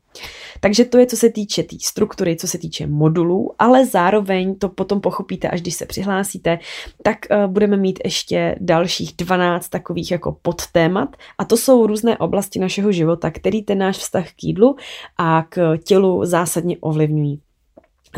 Takže 0.60 0.84
to 0.84 0.98
je, 0.98 1.06
co 1.06 1.16
se 1.16 1.30
týče 1.30 1.62
té 1.62 1.72
tý 1.72 1.78
struktury, 1.78 2.36
co 2.36 2.48
se 2.48 2.58
týče 2.58 2.86
modulů, 2.86 3.54
ale 3.58 3.86
zároveň 3.86 4.54
to 4.58 4.68
potom 4.68 5.00
pochopíte, 5.00 5.48
až 5.48 5.60
když 5.60 5.74
se 5.74 5.86
přihlásíte, 5.86 6.58
tak 7.02 7.18
uh, 7.30 7.52
budeme 7.52 7.76
mít 7.76 7.98
ještě 8.04 8.56
dalších 8.60 9.12
12 9.16 9.68
takových 9.68 10.10
jako 10.10 10.36
podtémat 10.42 11.16
a 11.38 11.44
to 11.44 11.56
jsou 11.56 11.86
různé 11.86 12.18
oblasti 12.18 12.58
našeho 12.58 12.92
života, 12.92 13.30
který 13.30 13.62
ten 13.62 13.78
náš 13.78 13.96
vztah 13.96 14.28
k 14.28 14.44
jídlu 14.44 14.76
a 15.18 15.42
k 15.48 15.76
tělu 15.84 16.24
zásadně 16.24 16.76
ovlivňují. 16.80 17.40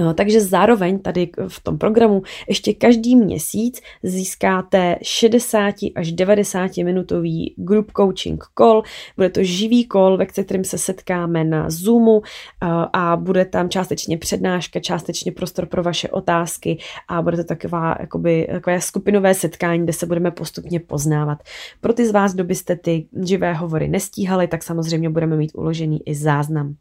Eh, 0.00 0.14
takže 0.14 0.40
zároveň 0.40 0.98
tady 0.98 1.30
v 1.48 1.62
tom 1.62 1.78
programu 1.78 2.22
ještě 2.48 2.74
každý 2.74 3.16
měsíc 3.16 3.80
získáte 4.02 4.96
60 5.02 5.74
až 5.94 6.12
90 6.12 6.76
minutový 6.76 7.54
group 7.57 7.92
coaching 7.96 8.44
call. 8.59 8.83
Bude 9.16 9.30
to 9.30 9.42
živý 9.42 9.88
call, 9.92 10.16
ve 10.16 10.26
kterém 10.26 10.64
se 10.64 10.78
setkáme 10.78 11.44
na 11.44 11.70
Zoomu 11.70 12.22
eh, 12.22 12.66
a 12.92 13.16
bude 13.16 13.44
tam 13.44 13.68
částečně 13.68 14.18
přednáška, 14.18 14.80
částečně 14.80 15.33
prostor 15.33 15.66
pro 15.66 15.83
vaše 15.83 16.09
otázky 16.09 16.78
a 17.09 17.22
bude 17.22 17.37
to 17.37 17.44
taková, 17.44 17.96
jakoby, 18.00 18.48
takové 18.52 18.80
skupinové 18.80 19.35
setkání, 19.35 19.83
kde 19.83 19.92
se 19.92 20.07
budeme 20.07 20.30
postupně 20.30 20.80
poznávat. 20.80 21.38
Pro 21.80 21.92
ty 21.92 22.07
z 22.07 22.11
vás, 22.11 22.35
kdo 22.35 22.44
byste 22.44 22.76
ty 22.76 23.07
živé 23.24 23.52
hovory 23.52 23.88
nestíhali, 23.88 24.46
tak 24.46 24.62
samozřejmě 24.62 25.11
budeme 25.11 25.37
mít 25.37 25.52
uložený 25.54 26.09
i 26.09 26.14
záznam. 26.14 26.74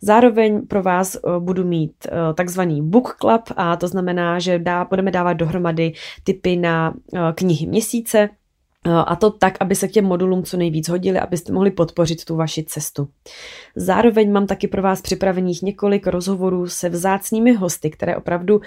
Zároveň 0.00 0.66
pro 0.66 0.82
vás 0.82 1.14
eh, 1.14 1.20
budu 1.38 1.64
mít 1.64 1.92
tak 2.34 2.48
takzvaný 2.54 2.82
book 2.82 3.16
club 3.20 3.42
a 3.56 3.76
to 3.76 3.88
znamená, 3.88 4.38
že 4.38 4.58
dá, 4.58 4.84
budeme 4.84 5.10
dávat 5.10 5.32
dohromady 5.32 5.92
typy 6.24 6.56
na 6.56 6.94
eh, 7.14 7.18
knihy 7.34 7.66
měsíce, 7.66 8.18
eh, 8.86 8.90
a 8.90 9.16
to 9.16 9.30
tak, 9.30 9.56
aby 9.60 9.74
se 9.74 9.88
k 9.88 9.92
těm 9.92 10.04
modulům 10.04 10.42
co 10.42 10.56
nejvíc 10.56 10.88
hodili, 10.88 11.18
abyste 11.18 11.52
mohli 11.52 11.70
podpořit 11.70 12.24
tu 12.24 12.36
vaši 12.36 12.64
cestu. 12.64 13.08
Zároveň 13.76 14.32
mám 14.32 14.46
taky 14.46 14.68
pro 14.68 14.82
vás 14.82 15.02
připravených 15.02 15.62
několik 15.62 16.06
rozhovorů 16.06 16.68
se 16.68 16.88
vzácnými 16.88 17.52
hosty, 17.52 17.90
které 17.90 18.16
opravdu 18.16 18.60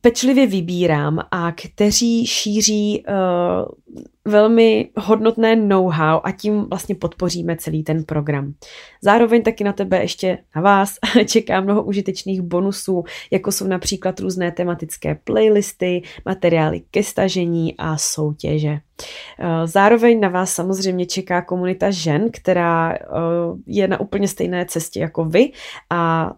pečlivě 0.00 0.46
vybírám 0.46 1.20
a 1.30 1.52
kteří 1.52 2.26
šíří 2.26 3.04
uh, 3.08 4.04
velmi 4.28 4.90
hodnotné 4.96 5.56
know-how 5.56 6.20
a 6.24 6.32
tím 6.32 6.60
vlastně 6.60 6.94
podpoříme 6.94 7.56
celý 7.56 7.82
ten 7.82 8.04
program. 8.04 8.54
Zároveň 9.02 9.42
taky 9.42 9.64
na 9.64 9.72
tebe 9.72 10.00
ještě 10.00 10.38
na 10.56 10.62
vás 10.62 10.94
čeká 11.26 11.60
mnoho 11.60 11.82
užitečných 11.82 12.42
bonusů, 12.42 13.04
jako 13.30 13.52
jsou 13.52 13.66
například 13.66 14.20
různé 14.20 14.52
tematické 14.52 15.14
playlisty, 15.24 16.02
materiály 16.24 16.82
ke 16.90 17.02
stažení 17.02 17.74
a 17.78 17.96
soutěže. 17.96 18.70
Uh, 18.70 19.46
zároveň 19.64 20.20
na 20.20 20.28
vás 20.28 20.52
samozřejmě 20.52 21.06
čeká 21.06 21.42
komunita 21.42 21.90
žen, 21.90 22.30
která 22.32 22.90
uh, 22.90 23.58
je 23.66 23.88
na 23.88 24.00
úplně 24.00 24.28
stejné 24.28 24.66
cestě 24.66 25.00
jako 25.00 25.24
vy 25.24 25.52
a 25.90 26.32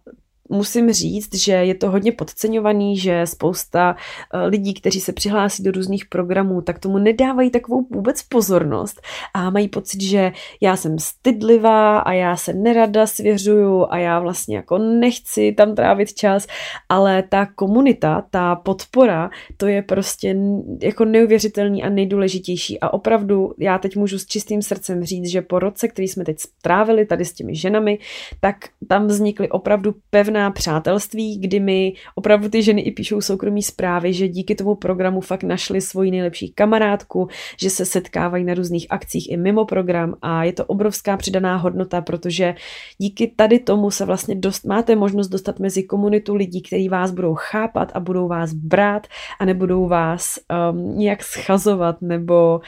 musím 0.51 0.93
říct, 0.93 1.35
že 1.35 1.53
je 1.53 1.75
to 1.75 1.91
hodně 1.91 2.13
podceňovaný, 2.13 2.97
že 2.99 3.27
spousta 3.27 3.97
eh, 4.35 4.47
lidí, 4.47 4.75
kteří 4.75 5.01
se 5.01 5.13
přihlásí 5.13 5.63
do 5.63 5.71
různých 5.71 6.07
programů, 6.07 6.63
tak 6.63 6.79
tomu 6.79 6.99
nedávají 6.99 7.51
takovou 7.51 7.87
vůbec 7.91 8.23
pozornost 8.23 9.01
a 9.35 9.51
mají 9.51 9.69
pocit, 9.69 10.03
že 10.03 10.33
já 10.61 10.77
jsem 10.77 10.99
stydlivá 10.99 11.99
a 11.99 12.13
já 12.13 12.37
se 12.37 12.53
nerada 12.53 13.07
svěřuju 13.07 13.87
a 13.91 13.99
já 13.99 14.21
vlastně 14.21 14.57
jako 14.57 14.79
nechci 14.79 15.53
tam 15.53 15.75
trávit 15.75 16.15
čas, 16.15 16.47
ale 16.89 17.23
ta 17.23 17.47
komunita, 17.47 18.25
ta 18.31 18.57
podpora, 18.57 19.31
to 19.57 19.67
je 19.67 19.83
prostě 19.83 20.37
jako 20.83 21.05
neuvěřitelný 21.05 21.83
a 21.83 21.89
nejdůležitější. 21.89 22.81
A 22.81 22.93
opravdu 22.93 23.55
já 23.59 23.79
teď 23.79 23.97
můžu 23.97 24.19
s 24.19 24.27
čistým 24.27 24.63
srdcem 24.63 25.05
říct, 25.05 25.27
že 25.27 25.43
po 25.43 25.59
roce, 25.59 25.89
který 25.89 26.09
jsme 26.09 26.25
teď 26.25 26.39
strávili 26.39 27.07
tady 27.07 27.25
s 27.25 27.33
těmi 27.33 27.57
ženami, 27.57 27.99
tak 28.41 28.57
tam 28.89 29.07
vznikly 29.07 29.49
opravdu 29.49 29.95
pevná 30.11 30.39
silná 30.40 30.50
přátelství, 30.50 31.38
kdy 31.38 31.61
mi 31.61 31.92
opravdu 32.14 32.48
ty 32.48 32.62
ženy 32.62 32.81
i 32.81 32.90
píšou 32.90 33.20
soukromí 33.20 33.62
zprávy, 33.62 34.12
že 34.12 34.29
díky 34.29 34.55
tomu 34.55 34.74
programu 34.74 35.20
fakt 35.20 35.42
našli 35.42 35.81
svoji 35.81 36.11
nejlepší 36.11 36.53
kamarádku, 36.53 37.29
že 37.61 37.70
se 37.70 37.85
setkávají 37.85 38.44
na 38.44 38.55
různých 38.55 38.87
akcích 38.90 39.33
i 39.33 39.37
mimo 39.37 39.64
program 39.64 40.14
a 40.22 40.44
je 40.44 40.53
to 40.53 40.64
obrovská 40.64 41.16
přidaná 41.16 41.57
hodnota, 41.57 42.00
protože 42.00 42.55
díky 42.98 43.33
tady 43.37 43.59
tomu 43.59 43.90
se 43.90 44.05
vlastně 44.05 44.35
dost, 44.35 44.64
máte 44.64 44.96
možnost 44.96 45.29
dostat 45.29 45.59
mezi 45.59 45.83
komunitu 45.83 46.35
lidí, 46.35 46.62
kteří 46.62 46.88
vás 46.88 47.11
budou 47.11 47.35
chápat 47.35 47.92
a 47.94 48.00
budou 48.00 48.29
vás 48.29 48.53
brát 48.53 49.07
a 49.40 49.44
nebudou 49.44 49.88
vás 49.88 50.38
um, 50.72 50.98
nějak 50.98 51.22
schazovat 51.22 52.03
nebo 52.03 52.61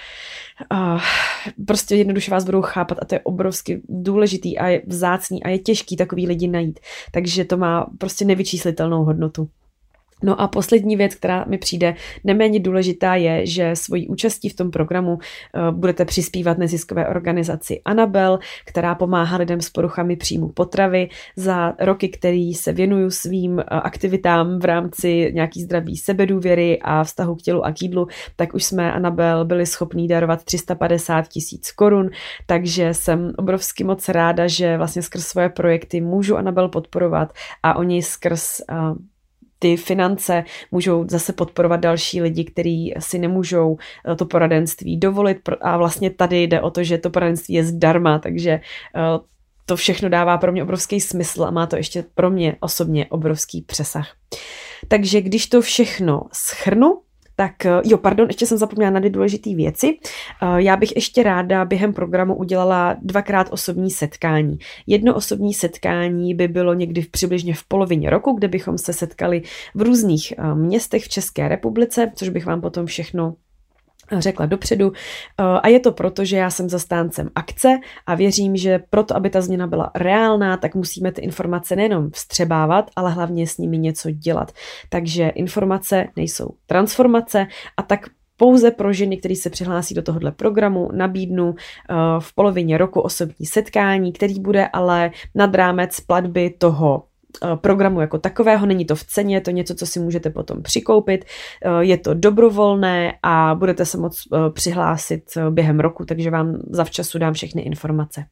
uh, 0.72 1.00
prostě 1.66 1.96
jednoduše 1.96 2.30
vás 2.30 2.44
budou 2.44 2.62
chápat 2.62 2.98
a 3.02 3.04
to 3.04 3.14
je 3.14 3.20
obrovsky 3.20 3.82
důležitý 3.88 4.58
a 4.58 4.68
je 4.68 4.82
vzácný 4.86 5.42
a 5.42 5.48
je 5.48 5.58
těžký 5.58 5.96
takový 5.96 6.26
lidi 6.26 6.48
najít. 6.48 6.80
Takže 7.12 7.44
to 7.44 7.56
má 7.62 7.86
prostě 7.98 8.24
nevyčíslitelnou 8.24 9.04
hodnotu. 9.04 9.48
No 10.22 10.40
a 10.40 10.48
poslední 10.48 10.96
věc, 10.96 11.14
která 11.14 11.44
mi 11.48 11.58
přijde 11.58 11.94
neméně 12.24 12.60
důležitá, 12.60 13.14
je, 13.14 13.46
že 13.46 13.76
svojí 13.76 14.08
účastí 14.08 14.48
v 14.48 14.56
tom 14.56 14.70
programu 14.70 15.12
uh, 15.12 15.20
budete 15.70 16.04
přispívat 16.04 16.58
neziskové 16.58 17.08
organizaci 17.08 17.80
Anabel, 17.84 18.38
která 18.64 18.94
pomáhá 18.94 19.36
lidem 19.36 19.60
s 19.60 19.70
poruchami 19.70 20.16
příjmu 20.16 20.48
potravy. 20.48 21.08
Za 21.36 21.74
roky, 21.80 22.08
který 22.08 22.54
se 22.54 22.72
věnuju 22.72 23.10
svým 23.10 23.52
uh, 23.52 23.62
aktivitám 23.68 24.58
v 24.58 24.64
rámci 24.64 25.30
nějaký 25.34 25.62
zdraví 25.62 25.96
sebedůvěry 25.96 26.78
a 26.82 27.04
vztahu 27.04 27.34
k 27.34 27.42
tělu 27.42 27.64
a 27.64 27.72
k 27.72 27.82
jídlu, 27.82 28.06
tak 28.36 28.54
už 28.54 28.64
jsme 28.64 28.92
Anabel 28.92 29.44
byli 29.44 29.66
schopní 29.66 30.08
darovat 30.08 30.44
350 30.44 31.28
tisíc 31.28 31.72
korun, 31.72 32.10
takže 32.46 32.94
jsem 32.94 33.32
obrovsky 33.36 33.84
moc 33.84 34.08
ráda, 34.08 34.46
že 34.46 34.76
vlastně 34.76 35.02
skrz 35.02 35.26
svoje 35.26 35.48
projekty 35.48 36.00
můžu 36.00 36.36
Anabel 36.36 36.68
podporovat 36.68 37.32
a 37.62 37.76
oni 37.76 38.02
skrz 38.02 38.60
uh, 38.70 38.96
ty 39.62 39.76
finance 39.76 40.44
můžou 40.70 41.06
zase 41.08 41.32
podporovat 41.32 41.76
další 41.76 42.22
lidi, 42.22 42.44
kteří 42.44 42.94
si 42.98 43.18
nemůžou 43.18 43.76
eh, 44.12 44.16
to 44.16 44.26
poradenství 44.26 44.96
dovolit 44.96 45.38
a 45.60 45.76
vlastně 45.76 46.10
tady 46.10 46.42
jde 46.42 46.60
o 46.60 46.70
to, 46.70 46.84
že 46.84 46.98
to 46.98 47.10
poradenství 47.10 47.54
je 47.54 47.64
zdarma, 47.64 48.18
takže 48.18 48.50
eh, 48.50 48.60
to 49.66 49.76
všechno 49.76 50.08
dává 50.08 50.38
pro 50.38 50.52
mě 50.52 50.62
obrovský 50.62 51.00
smysl 51.00 51.44
a 51.44 51.50
má 51.50 51.66
to 51.66 51.76
ještě 51.76 52.04
pro 52.14 52.30
mě 52.30 52.56
osobně 52.60 53.06
obrovský 53.06 53.62
přesah. 53.62 54.08
Takže 54.88 55.20
když 55.20 55.46
to 55.46 55.60
všechno 55.60 56.22
schrnu, 56.32 57.00
tak 57.36 57.66
eh, 57.66 57.80
jo, 57.84 57.98
pardon, 57.98 58.26
ještě 58.26 58.46
jsem 58.46 58.58
zapomněla 58.58 58.90
na 58.90 59.00
dvě 59.00 59.10
důležité 59.10 59.54
věci. 59.54 59.98
Eh, 60.42 60.62
já 60.62 60.76
bych 60.76 60.96
ještě 60.96 61.22
ráda 61.22 61.64
během 61.64 61.92
programu 61.92 62.34
udělala 62.34 62.96
dvakrát 63.02 63.48
osobní 63.50 63.90
setkání. 63.90 64.58
Jedno 64.86 65.14
osobní 65.14 65.54
setkání 65.54 66.34
by 66.34 66.48
bylo 66.48 66.74
někdy 66.74 67.02
v 67.02 67.10
přibližně 67.10 67.54
v 67.54 67.64
polovině 67.64 68.10
roku, 68.10 68.32
kde 68.32 68.48
bychom 68.48 68.78
se 68.78 68.92
setkali 68.92 69.42
v 69.74 69.82
různých 69.82 70.32
eh, 70.38 70.54
městech 70.54 71.04
v 71.04 71.08
České 71.08 71.48
republice, 71.48 72.12
což 72.14 72.28
bych 72.28 72.46
vám 72.46 72.60
potom 72.60 72.86
všechno 72.86 73.34
řekla 74.20 74.46
dopředu. 74.46 74.92
A 75.38 75.68
je 75.68 75.80
to 75.80 75.92
proto, 75.92 76.24
že 76.24 76.36
já 76.36 76.50
jsem 76.50 76.68
zastáncem 76.68 77.30
akce 77.34 77.68
a 78.06 78.14
věřím, 78.14 78.56
že 78.56 78.80
proto, 78.90 79.16
aby 79.16 79.30
ta 79.30 79.40
změna 79.40 79.66
byla 79.66 79.90
reálná, 79.94 80.56
tak 80.56 80.74
musíme 80.74 81.12
ty 81.12 81.20
informace 81.20 81.76
nejenom 81.76 82.10
vstřebávat, 82.10 82.90
ale 82.96 83.10
hlavně 83.10 83.46
s 83.46 83.58
nimi 83.58 83.78
něco 83.78 84.10
dělat. 84.10 84.52
Takže 84.88 85.28
informace 85.28 86.06
nejsou 86.16 86.48
transformace 86.66 87.46
a 87.76 87.82
tak 87.82 88.00
pouze 88.36 88.70
pro 88.70 88.92
ženy, 88.92 89.16
které 89.16 89.36
se 89.36 89.50
přihlásí 89.50 89.94
do 89.94 90.02
tohohle 90.02 90.32
programu, 90.32 90.88
nabídnu 90.92 91.54
v 92.18 92.34
polovině 92.34 92.78
roku 92.78 93.00
osobní 93.00 93.46
setkání, 93.46 94.12
který 94.12 94.40
bude 94.40 94.68
ale 94.72 95.10
nad 95.34 95.54
rámec 95.54 96.00
platby 96.00 96.50
toho 96.58 97.02
Eh, 97.02 97.11
programu 97.54 98.00
jako 98.00 98.18
takového, 98.18 98.66
není 98.66 98.84
to 98.84 98.94
v 98.94 99.04
ceně, 99.04 99.36
je 99.36 99.40
to 99.40 99.50
něco, 99.50 99.74
co 99.74 99.86
si 99.86 100.00
můžete 100.00 100.30
potom 100.30 100.62
přikoupit, 100.62 101.24
eh, 101.64 101.84
je 101.84 101.98
to 101.98 102.14
dobrovolné 102.14 103.12
a 103.22 103.54
budete 103.54 103.86
se 103.86 103.98
moct 103.98 104.18
eh, 104.32 104.50
přihlásit 104.50 105.24
během 105.50 105.80
roku, 105.80 106.04
takže 106.04 106.30
vám 106.30 106.56
zavčasu 106.70 107.18
dám 107.18 107.34
všechny 107.34 107.62
informace. 107.62 108.24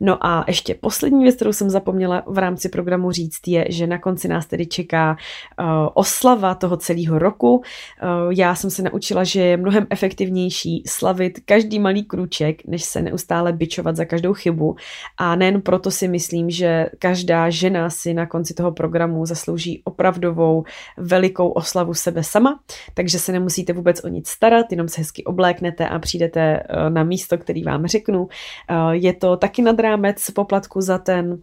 No 0.00 0.26
a 0.26 0.44
ještě 0.48 0.74
poslední 0.74 1.22
věc, 1.22 1.36
kterou 1.36 1.52
jsem 1.52 1.70
zapomněla 1.70 2.22
v 2.26 2.38
rámci 2.38 2.68
programu 2.68 3.10
říct, 3.10 3.40
je, 3.46 3.66
že 3.68 3.86
na 3.86 3.98
konci 3.98 4.28
nás 4.28 4.46
tedy 4.46 4.66
čeká 4.66 5.16
uh, 5.60 5.66
oslava 5.94 6.54
toho 6.54 6.76
celého 6.76 7.18
roku. 7.18 7.56
Uh, 7.56 7.62
já 8.30 8.54
jsem 8.54 8.70
se 8.70 8.82
naučila, 8.82 9.24
že 9.24 9.40
je 9.40 9.56
mnohem 9.56 9.86
efektivnější 9.90 10.82
slavit 10.86 11.40
každý 11.44 11.78
malý 11.78 12.04
krůček, 12.04 12.66
než 12.66 12.84
se 12.84 13.02
neustále 13.02 13.52
bičovat 13.52 13.96
za 13.96 14.04
každou 14.04 14.34
chybu. 14.34 14.76
A 15.16 15.36
nejen 15.36 15.62
proto 15.62 15.90
si 15.90 16.08
myslím, 16.08 16.50
že 16.50 16.86
každá 16.98 17.50
žena 17.50 17.90
si 17.90 18.14
na 18.14 18.26
konci 18.26 18.54
toho 18.54 18.72
programu 18.72 19.26
zaslouží 19.26 19.82
opravdovou 19.84 20.64
velikou 20.96 21.48
oslavu 21.48 21.94
sebe 21.94 22.22
sama, 22.22 22.60
takže 22.94 23.18
se 23.18 23.32
nemusíte 23.32 23.72
vůbec 23.72 24.04
o 24.04 24.08
nic 24.08 24.28
starat, 24.28 24.66
jenom 24.70 24.88
se 24.88 25.00
hezky 25.00 25.24
obléknete 25.24 25.88
a 25.88 25.98
přijdete 25.98 26.62
uh, 26.62 26.90
na 26.90 27.04
místo, 27.04 27.38
který 27.38 27.62
vám 27.62 27.86
řeknu. 27.86 28.28
Je 28.90 29.12
to 29.12 29.36
taky 29.44 29.62
nad 29.62 29.80
rámec 29.80 30.30
poplatku 30.30 30.80
za 30.80 30.98
ten 30.98 31.38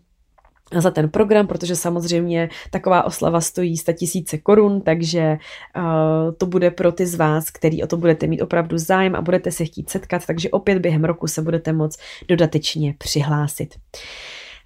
za 0.75 0.91
ten 0.91 1.09
program, 1.09 1.47
protože 1.47 1.75
samozřejmě 1.75 2.49
taková 2.71 3.03
oslava 3.03 3.41
stojí 3.41 3.77
100 3.77 3.93
tisíce 3.93 4.37
korun, 4.37 4.81
takže 4.81 5.37
uh, 5.77 6.33
to 6.37 6.45
bude 6.45 6.71
pro 6.71 6.91
ty 6.91 7.05
z 7.05 7.15
vás, 7.15 7.51
který 7.51 7.83
o 7.83 7.87
to 7.87 7.97
budete 7.97 8.27
mít 8.27 8.41
opravdu 8.41 8.77
zájem 8.77 9.15
a 9.15 9.21
budete 9.21 9.51
se 9.51 9.65
chtít 9.65 9.89
setkat, 9.89 10.25
takže 10.25 10.49
opět 10.49 10.79
během 10.79 11.03
roku 11.03 11.27
se 11.27 11.41
budete 11.41 11.73
moct 11.73 11.99
dodatečně 12.27 12.95
přihlásit. 12.97 13.75
Uh, 13.75 14.01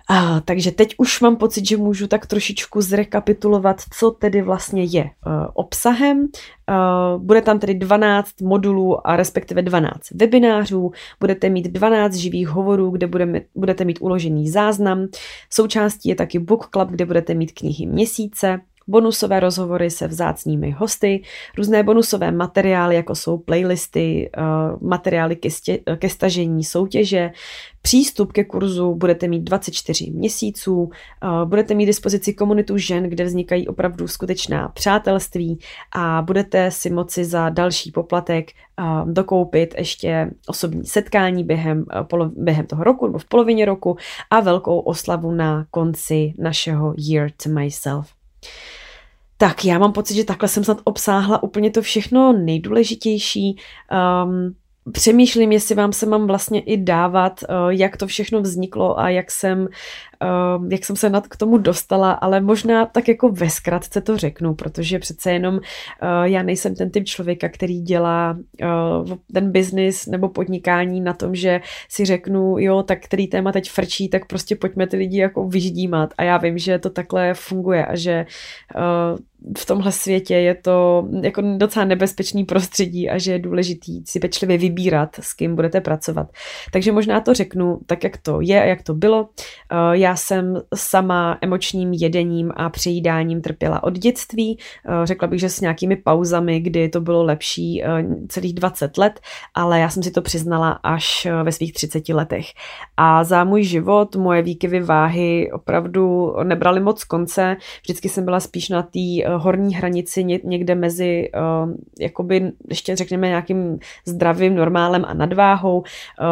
a, 0.10 0.42
takže 0.42 0.72
teď 0.72 0.96
už 0.98 1.22
mám 1.22 1.36
pocit, 1.36 1.68
že 1.68 1.78
můžu 1.78 2.08
tak 2.08 2.26
trošičku 2.26 2.82
zrekapitulovat, 2.82 3.82
co 3.98 4.12
tedy 4.12 4.42
vlastně 4.42 4.84
je 4.84 5.04
uh, 5.04 5.10
obsahem. 5.54 6.20
Uh, 6.20 7.22
bude 7.22 7.42
tam 7.42 7.60
tedy 7.60 7.74
12 7.74 8.42
modulů 8.42 9.08
a 9.08 9.16
respektive 9.16 9.62
12 9.62 10.12
webinářů. 10.12 10.92
Budete 11.20 11.50
mít 11.50 11.68
12 11.68 12.16
živých 12.16 12.48
hovorů, 12.48 12.90
kde 12.90 13.08
budeme, 13.08 13.42
budete 13.56 13.86
mít 13.86 14.00
uložený 14.02 14.50
záznam. 14.50 15.08
Součástí 15.50 16.10
je 16.10 16.16
taky 16.16 16.40
book 16.40 16.70
club, 16.74 16.90
kde 16.90 17.06
budete 17.06 17.34
mít 17.34 17.52
knihy 17.52 17.86
měsíce 17.86 18.60
bonusové 18.88 19.40
rozhovory 19.40 19.90
se 19.90 20.08
vzácnými 20.08 20.72
hosty, 20.72 21.22
různé 21.58 21.84
bonusové 21.84 22.32
materiály, 22.32 22.96
jako 22.96 23.16
jsou 23.16 23.38
playlisty, 23.38 24.30
eh, 24.38 24.42
materiály 24.82 25.36
ke, 25.36 25.52
stě, 25.52 25.80
ke 25.98 26.10
stažení 26.10 26.64
soutěže, 26.64 27.32
přístup 27.82 28.32
ke 28.32 28.44
kurzu 28.44 28.96
budete 28.96 29.28
mít 29.28 29.44
24 29.44 30.12
měsíců, 30.12 30.90
eh, 31.24 31.46
budete 31.46 31.74
mít 31.74 31.86
dispozici 31.86 32.34
komunitu 32.34 32.78
žen, 32.78 33.04
kde 33.04 33.24
vznikají 33.24 33.68
opravdu 33.68 34.08
skutečná 34.08 34.68
přátelství 34.68 35.60
a 35.96 36.22
budete 36.22 36.72
si 36.72 36.90
moci 36.90 37.26
za 37.26 37.50
další 37.50 37.92
poplatek 37.92 38.52
eh, 38.52 38.84
dokoupit 39.06 39.76
ještě 39.78 40.32
osobní 40.48 40.86
setkání 40.86 41.44
během, 41.44 41.86
během 42.36 42.66
toho 42.66 42.84
roku 42.84 43.08
nebo 43.08 43.20
v 43.20 43.26
polovině 43.26 43.66
roku 43.66 43.98
a 44.30 44.40
velkou 44.40 44.80
oslavu 44.80 45.32
na 45.32 45.66
konci 45.72 46.34
našeho 46.38 46.94
Year 46.98 47.30
to 47.44 47.50
Myself. 47.50 48.15
Tak 49.38 49.66
já 49.66 49.80
mám 49.80 49.94
pocit, 49.94 50.16
že 50.16 50.24
takhle 50.24 50.50
jsem 50.50 50.64
snad 50.64 50.78
obsáhla 50.84 51.44
úplně 51.44 51.72
to 51.72 51.82
všechno 51.82 52.34
nejdůležitější. 52.34 53.58
Um, 54.24 54.56
přemýšlím, 54.92 55.52
jestli 55.52 55.76
vám 55.76 55.94
se 55.94 56.06
mám 56.06 56.28
vlastně 56.28 56.62
i 56.62 56.78
dávat, 56.78 57.44
uh, 57.50 57.70
jak 57.70 57.98
to 57.98 58.08
všechno 58.08 58.42
vzniklo 58.42 59.00
a 59.00 59.10
jak 59.10 59.32
jsem 59.32 59.68
jak 60.70 60.86
jsem 60.86 60.96
se 60.96 61.10
nad 61.10 61.28
k 61.28 61.38
tomu 61.38 61.58
dostala, 61.58 62.12
ale 62.12 62.42
možná 62.42 62.86
tak 62.86 63.08
jako 63.08 63.30
ve 63.30 63.50
zkratce 63.50 64.02
to 64.02 64.18
řeknu, 64.18 64.56
protože 64.56 65.00
přece 65.00 65.32
jenom 65.32 65.56
uh, 65.56 65.62
já 66.24 66.44
nejsem 66.44 66.76
ten 66.76 66.92
typ 66.92 67.06
člověka, 67.06 67.50
který 67.50 67.82
dělá 67.82 68.38
uh, 68.62 69.14
ten 69.34 69.52
biznis 69.52 70.06
nebo 70.06 70.30
podnikání 70.30 71.02
na 71.02 71.14
tom, 71.14 71.36
že 71.36 71.62
si 71.90 72.06
řeknu, 72.06 72.56
jo, 72.60 72.84
tak 72.84 73.00
který 73.02 73.28
téma 73.28 73.52
teď 73.52 73.70
frčí, 73.70 74.10
tak 74.10 74.26
prostě 74.26 74.56
pojďme 74.56 74.88
ty 74.88 74.98
lidi 74.98 75.18
jako 75.18 75.48
vyždímat 75.48 76.14
a 76.18 76.24
já 76.24 76.38
vím, 76.38 76.58
že 76.58 76.80
to 76.80 76.90
takhle 76.90 77.34
funguje 77.34 77.86
a 77.86 77.96
že 77.96 78.26
uh, 78.76 79.18
v 79.58 79.66
tomhle 79.66 79.92
světě 79.92 80.36
je 80.36 80.56
to 80.56 81.08
jako 81.22 81.42
docela 81.58 81.86
nebezpečný 81.86 82.44
prostředí 82.44 83.10
a 83.10 83.18
že 83.18 83.32
je 83.32 83.40
důležitý 83.40 84.04
si 84.06 84.20
pečlivě 84.20 84.58
vybírat, 84.58 85.16
s 85.20 85.34
kým 85.34 85.56
budete 85.56 85.82
pracovat. 85.82 86.32
Takže 86.72 86.92
možná 86.92 87.22
to 87.22 87.34
řeknu 87.34 87.80
tak, 87.86 88.04
jak 88.04 88.18
to 88.18 88.42
je 88.42 88.62
a 88.62 88.66
jak 88.66 88.84
to 88.84 88.94
bylo. 88.94 89.30
Já 89.92 90.05
jsem 90.16 90.62
sama 90.76 91.38
emočním 91.42 91.94
jedením 91.94 92.52
a 92.56 92.70
přejídáním 92.70 93.42
trpěla 93.42 93.84
od 93.84 93.94
dětství. 93.94 94.60
Eh, 94.86 95.06
řekla 95.06 95.28
bych, 95.28 95.40
že 95.40 95.50
s 95.50 95.62
nějakými 95.62 95.96
pauzami, 95.96 96.60
kdy 96.60 96.90
to 96.90 97.02
bylo 97.02 97.24
lepší 97.24 97.84
eh, 97.84 98.06
celých 98.28 98.54
20 98.54 98.98
let, 98.98 99.20
ale 99.54 99.80
já 99.80 99.90
jsem 99.90 100.04
si 100.04 100.12
to 100.12 100.22
přiznala 100.22 100.72
až 100.72 101.26
eh, 101.26 101.44
ve 101.44 101.52
svých 101.52 101.74
30 101.74 102.10
letech. 102.10 102.46
A 102.98 103.24
za 103.24 103.44
můj 103.44 103.64
život 103.64 104.16
moje 104.16 104.42
výkyvy 104.42 104.80
váhy 104.80 105.52
opravdu 105.52 106.36
nebraly 106.44 106.80
moc 106.80 107.04
konce. 107.04 107.58
Vždycky 107.82 108.10
jsem 108.10 108.26
byla 108.26 108.40
spíš 108.40 108.70
na 108.70 108.84
té 108.84 109.30
horní 109.36 109.76
hranici 109.76 110.24
někde 110.24 110.76
mezi 110.76 111.30
jakoby 112.00 112.52
ještě 112.70 112.96
řekněme 112.96 113.28
nějakým 113.28 113.80
zdravým 114.06 114.56
normálem 114.56 115.06
a 115.08 115.14
nadváhou, 115.14 115.84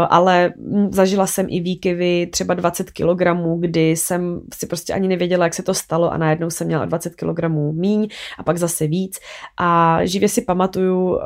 ale 0.10 0.54
zažila 0.90 1.28
jsem 1.28 1.46
i 1.50 1.60
výkyvy 1.60 2.28
třeba 2.32 2.54
20 2.54 2.92
kg, 2.92 3.22
kdy 3.64 3.90
jsem 3.90 4.42
si 4.54 4.68
prostě 4.68 4.94
ani 4.94 5.08
nevěděla, 5.08 5.46
jak 5.46 5.54
se 5.54 5.64
to 5.64 5.74
stalo 5.74 6.12
a 6.12 6.18
najednou 6.18 6.50
jsem 6.50 6.68
měla 6.68 6.86
20 6.86 7.16
kg 7.16 7.48
míň 7.72 8.08
a 8.38 8.44
pak 8.44 8.58
zase 8.58 8.88
víc. 8.88 9.20
A 9.58 10.00
živě 10.06 10.30
si 10.30 10.42
pamatuju, 10.42 11.20
eh, 11.20 11.24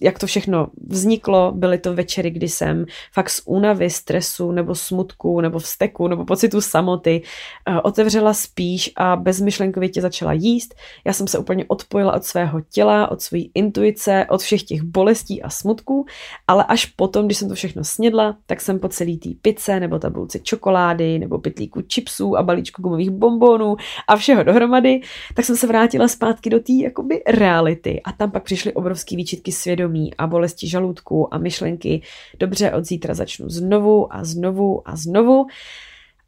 jak 0.00 0.18
to 0.18 0.26
všechno 0.26 0.68
vzniklo, 0.86 1.52
byly 1.52 1.78
to 1.78 1.94
večery, 1.94 2.30
kdy 2.30 2.48
jsem 2.48 2.86
fakt 3.12 3.30
z 3.30 3.42
únavy, 3.44 3.90
stresu 3.90 4.52
nebo 4.52 4.74
smutku 4.74 5.40
nebo 5.40 5.58
vzteku 5.58 6.08
nebo 6.08 6.24
pocitu 6.24 6.60
samoty 6.60 7.22
eh, 7.68 7.80
otevřela 7.80 8.34
spíš 8.34 8.92
a 8.96 9.16
bezmyšlenkovitě 9.16 10.00
začala 10.00 10.32
jíst. 10.32 10.74
Já 11.04 11.12
jsem 11.12 11.26
se 11.26 11.38
úplně 11.38 11.64
odpojila 11.68 12.12
od 12.12 12.24
svého 12.24 12.60
těla, 12.60 13.10
od 13.10 13.22
své 13.22 13.38
intuice, 13.54 14.26
od 14.28 14.40
všech 14.40 14.62
těch 14.62 14.82
bolestí 14.82 15.42
a 15.42 15.50
smutků, 15.50 16.06
ale 16.48 16.64
až 16.64 16.86
potom, 16.86 17.26
když 17.26 17.38
jsem 17.38 17.48
to 17.48 17.54
všechno 17.54 17.84
snědla, 17.84 18.36
tak 18.46 18.60
jsem 18.60 18.78
po 18.78 18.88
celý 18.88 19.18
té 19.18 19.28
pice 19.42 19.80
nebo 19.80 19.98
tabulce 19.98 20.38
čokolády 20.38 21.18
nebo 21.18 21.38
pytlíku 21.38 21.80
chipsů 21.92 22.36
a 22.36 22.42
balíčku 22.42 22.82
gumových 22.82 23.10
bombonů 23.10 23.76
a 24.08 24.16
všeho 24.16 24.42
dohromady, 24.42 25.00
tak 25.34 25.44
jsem 25.44 25.56
se 25.56 25.66
vrátila 25.66 26.08
zpátky 26.08 26.50
do 26.50 26.60
té 26.60 26.72
jakoby 26.72 27.22
reality 27.26 28.00
a 28.04 28.12
tam 28.12 28.30
pak 28.30 28.42
přišly 28.42 28.72
obrovský 28.72 29.16
výčitky 29.16 29.52
svědomí 29.52 29.89
a 30.18 30.26
bolesti 30.26 30.68
žaludku 30.68 31.34
a 31.34 31.38
myšlenky, 31.38 32.02
dobře, 32.38 32.72
od 32.72 32.84
zítra 32.84 33.14
začnu 33.14 33.48
znovu 33.48 34.14
a 34.14 34.24
znovu 34.24 34.88
a 34.88 34.96
znovu. 34.96 35.46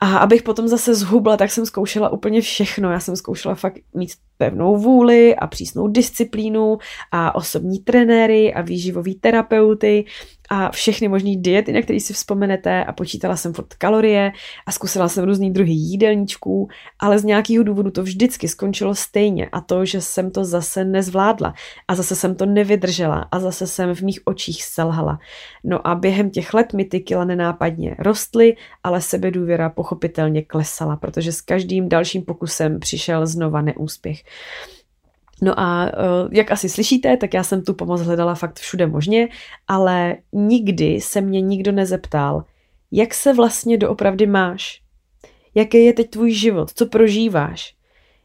A 0.00 0.16
abych 0.16 0.42
potom 0.42 0.68
zase 0.68 0.94
zhubla, 0.94 1.36
tak 1.36 1.50
jsem 1.50 1.66
zkoušela 1.66 2.08
úplně 2.08 2.40
všechno. 2.40 2.92
Já 2.92 3.00
jsem 3.00 3.16
zkoušela 3.16 3.54
fakt 3.54 3.78
mít 3.94 4.10
pevnou 4.36 4.76
vůli 4.76 5.36
a 5.36 5.46
přísnou 5.46 5.88
disciplínu 5.88 6.78
a 7.12 7.34
osobní 7.34 7.78
trenéry 7.78 8.54
a 8.54 8.60
výživový 8.60 9.14
terapeuty 9.14 10.04
a 10.54 10.70
všechny 10.70 11.08
možné 11.08 11.36
diety, 11.36 11.72
na 11.72 11.82
které 11.82 12.00
si 12.00 12.12
vzpomenete 12.12 12.84
a 12.84 12.92
počítala 12.92 13.36
jsem 13.36 13.52
furt 13.52 13.74
kalorie 13.74 14.32
a 14.66 14.72
zkusila 14.72 15.08
jsem 15.08 15.24
různý 15.24 15.50
druhy 15.50 15.72
jídelníčků, 15.72 16.68
ale 16.98 17.18
z 17.18 17.24
nějakého 17.24 17.64
důvodu 17.64 17.90
to 17.90 18.02
vždycky 18.02 18.48
skončilo 18.48 18.94
stejně 18.94 19.48
a 19.52 19.60
to, 19.60 19.84
že 19.84 20.00
jsem 20.00 20.30
to 20.30 20.44
zase 20.44 20.84
nezvládla 20.84 21.54
a 21.88 21.94
zase 21.94 22.16
jsem 22.16 22.34
to 22.34 22.46
nevydržela 22.46 23.28
a 23.30 23.40
zase 23.40 23.66
jsem 23.66 23.94
v 23.94 24.00
mých 24.00 24.20
očích 24.24 24.64
selhala. 24.64 25.18
No 25.64 25.86
a 25.86 25.94
během 25.94 26.30
těch 26.30 26.54
let 26.54 26.72
mi 26.72 26.84
ty 26.84 27.00
kila 27.00 27.24
nenápadně 27.24 27.96
rostly, 27.98 28.56
ale 28.84 29.00
sebedůvěra 29.00 29.70
pochopitelně 29.70 30.42
klesala, 30.42 30.96
protože 30.96 31.32
s 31.32 31.40
každým 31.40 31.88
dalším 31.88 32.22
pokusem 32.22 32.80
přišel 32.80 33.26
znova 33.26 33.62
neúspěch. 33.62 34.22
No 35.42 35.60
a 35.60 35.84
uh, 35.84 36.28
jak 36.32 36.50
asi 36.50 36.68
slyšíte, 36.68 37.16
tak 37.16 37.34
já 37.34 37.42
jsem 37.42 37.62
tu 37.62 37.74
pomoc 37.74 38.00
hledala 38.00 38.34
fakt 38.34 38.58
všude 38.58 38.86
možně, 38.86 39.28
ale 39.68 40.16
nikdy 40.32 41.00
se 41.00 41.20
mě 41.20 41.40
nikdo 41.40 41.72
nezeptal, 41.72 42.44
jak 42.92 43.14
se 43.14 43.32
vlastně 43.32 43.78
doopravdy 43.78 44.26
máš? 44.26 44.82
Jaký 45.54 45.84
je 45.84 45.92
teď 45.92 46.10
tvůj 46.10 46.32
život? 46.32 46.70
Co 46.74 46.86
prožíváš? 46.86 47.74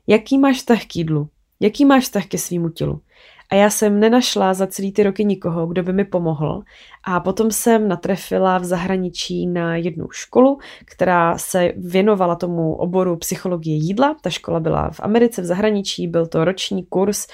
Jaký 0.07 0.37
máš 0.37 0.57
vztah 0.57 0.85
k 0.85 0.95
jídlu? 0.95 1.29
Jaký 1.59 1.85
máš 1.85 2.03
vztah 2.03 2.25
ke 2.25 2.37
svýmu 2.37 2.69
tělu? 2.69 3.01
A 3.49 3.55
já 3.55 3.69
jsem 3.69 3.99
nenašla 3.99 4.53
za 4.53 4.67
celý 4.67 4.91
ty 4.91 5.03
roky 5.03 5.25
nikoho, 5.25 5.67
kdo 5.67 5.83
by 5.83 5.93
mi 5.93 6.05
pomohl. 6.05 6.63
A 7.03 7.19
potom 7.19 7.51
jsem 7.51 7.87
natrefila 7.87 8.57
v 8.57 8.65
zahraničí 8.65 9.47
na 9.47 9.75
jednu 9.75 10.07
školu, 10.11 10.59
která 10.85 11.37
se 11.37 11.73
věnovala 11.77 12.35
tomu 12.35 12.75
oboru 12.75 13.17
psychologie 13.17 13.75
jídla. 13.75 14.15
Ta 14.21 14.29
škola 14.29 14.59
byla 14.59 14.89
v 14.89 14.99
Americe, 14.99 15.41
v 15.41 15.45
zahraničí, 15.45 16.07
byl 16.07 16.27
to 16.27 16.45
roční 16.45 16.85
kurz, 16.85 17.27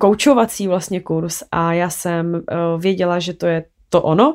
koučovací 0.00 0.68
vlastně 0.68 1.00
kurz 1.00 1.42
a 1.52 1.72
já 1.72 1.90
jsem 1.90 2.34
uh, 2.34 2.80
věděla, 2.80 3.18
že 3.18 3.34
to 3.34 3.46
je 3.46 3.64
to 3.88 4.02
ono. 4.02 4.34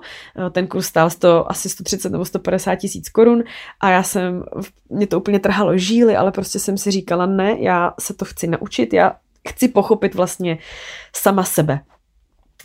Ten 0.51 0.67
kurz 0.67 0.87
stál 0.87 1.09
100, 1.09 1.51
asi 1.51 1.69
130 1.69 2.11
nebo 2.11 2.25
150 2.25 2.75
tisíc 2.75 3.09
korun 3.09 3.43
a 3.79 3.89
já 3.89 4.03
jsem, 4.03 4.43
mě 4.89 5.07
to 5.07 5.19
úplně 5.19 5.39
trhalo 5.39 5.77
žíly, 5.77 6.15
ale 6.15 6.31
prostě 6.31 6.59
jsem 6.59 6.77
si 6.77 6.91
říkala, 6.91 7.25
ne, 7.25 7.55
já 7.59 7.93
se 7.99 8.13
to 8.13 8.25
chci 8.25 8.47
naučit, 8.47 8.93
já 8.93 9.15
chci 9.49 9.67
pochopit 9.67 10.15
vlastně 10.15 10.57
sama 11.13 11.43
sebe. 11.43 11.79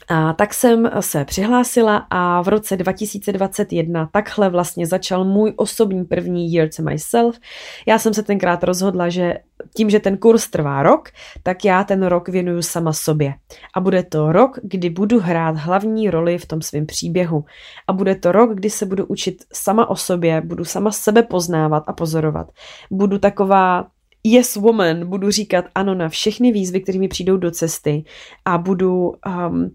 A 0.09 0.33
tak 0.33 0.55
jsem 0.55 0.91
se 1.01 1.25
přihlásila 1.25 2.07
a 2.11 2.43
v 2.43 2.49
roce 2.49 2.77
2021 2.77 4.09
takhle 4.13 4.51
vlastně 4.51 4.87
začal 4.87 5.25
můj 5.25 5.53
osobní 5.57 6.05
první 6.05 6.53
Year 6.53 6.69
to 6.77 6.83
Myself. 6.83 7.39
Já 7.87 7.99
jsem 7.99 8.15
se 8.15 8.23
tenkrát 8.23 8.65
rozhodla, 8.65 9.09
že 9.09 9.35
tím, 9.77 9.91
že 9.91 10.01
ten 10.01 10.17
kurz 10.17 10.49
trvá 10.49 10.83
rok, 10.83 11.09
tak 11.43 11.65
já 11.65 11.85
ten 11.85 12.03
rok 12.07 12.29
věnuju 12.29 12.63
sama 12.63 12.93
sobě. 12.93 13.35
A 13.75 13.81
bude 13.81 14.03
to 14.03 14.33
rok, 14.33 14.59
kdy 14.63 14.91
budu 14.91 15.21
hrát 15.21 15.57
hlavní 15.57 16.11
roli 16.11 16.39
v 16.39 16.47
tom 16.47 16.63
svém 16.63 16.87
příběhu. 16.87 17.45
A 17.87 17.93
bude 17.93 18.15
to 18.15 18.33
rok, 18.33 18.55
kdy 18.55 18.71
se 18.71 18.87
budu 18.87 19.07
učit 19.07 19.45
sama 19.53 19.91
o 19.91 19.97
sobě, 19.97 20.41
budu 20.41 20.65
sama 20.65 20.91
sebe 20.91 21.23
poznávat 21.23 21.85
a 21.87 21.93
pozorovat. 21.93 22.51
Budu 22.91 23.19
taková 23.19 23.87
yes 24.25 24.57
woman, 24.57 25.09
budu 25.09 25.31
říkat 25.31 25.65
ano 25.75 25.95
na 25.95 26.09
všechny 26.09 26.53
výzvy, 26.53 26.81
které 26.81 26.99
mi 26.99 27.09
přijdou 27.09 27.37
do 27.37 27.51
cesty 27.51 28.05
a 28.45 28.59
budu 28.59 29.13
um, 29.27 29.75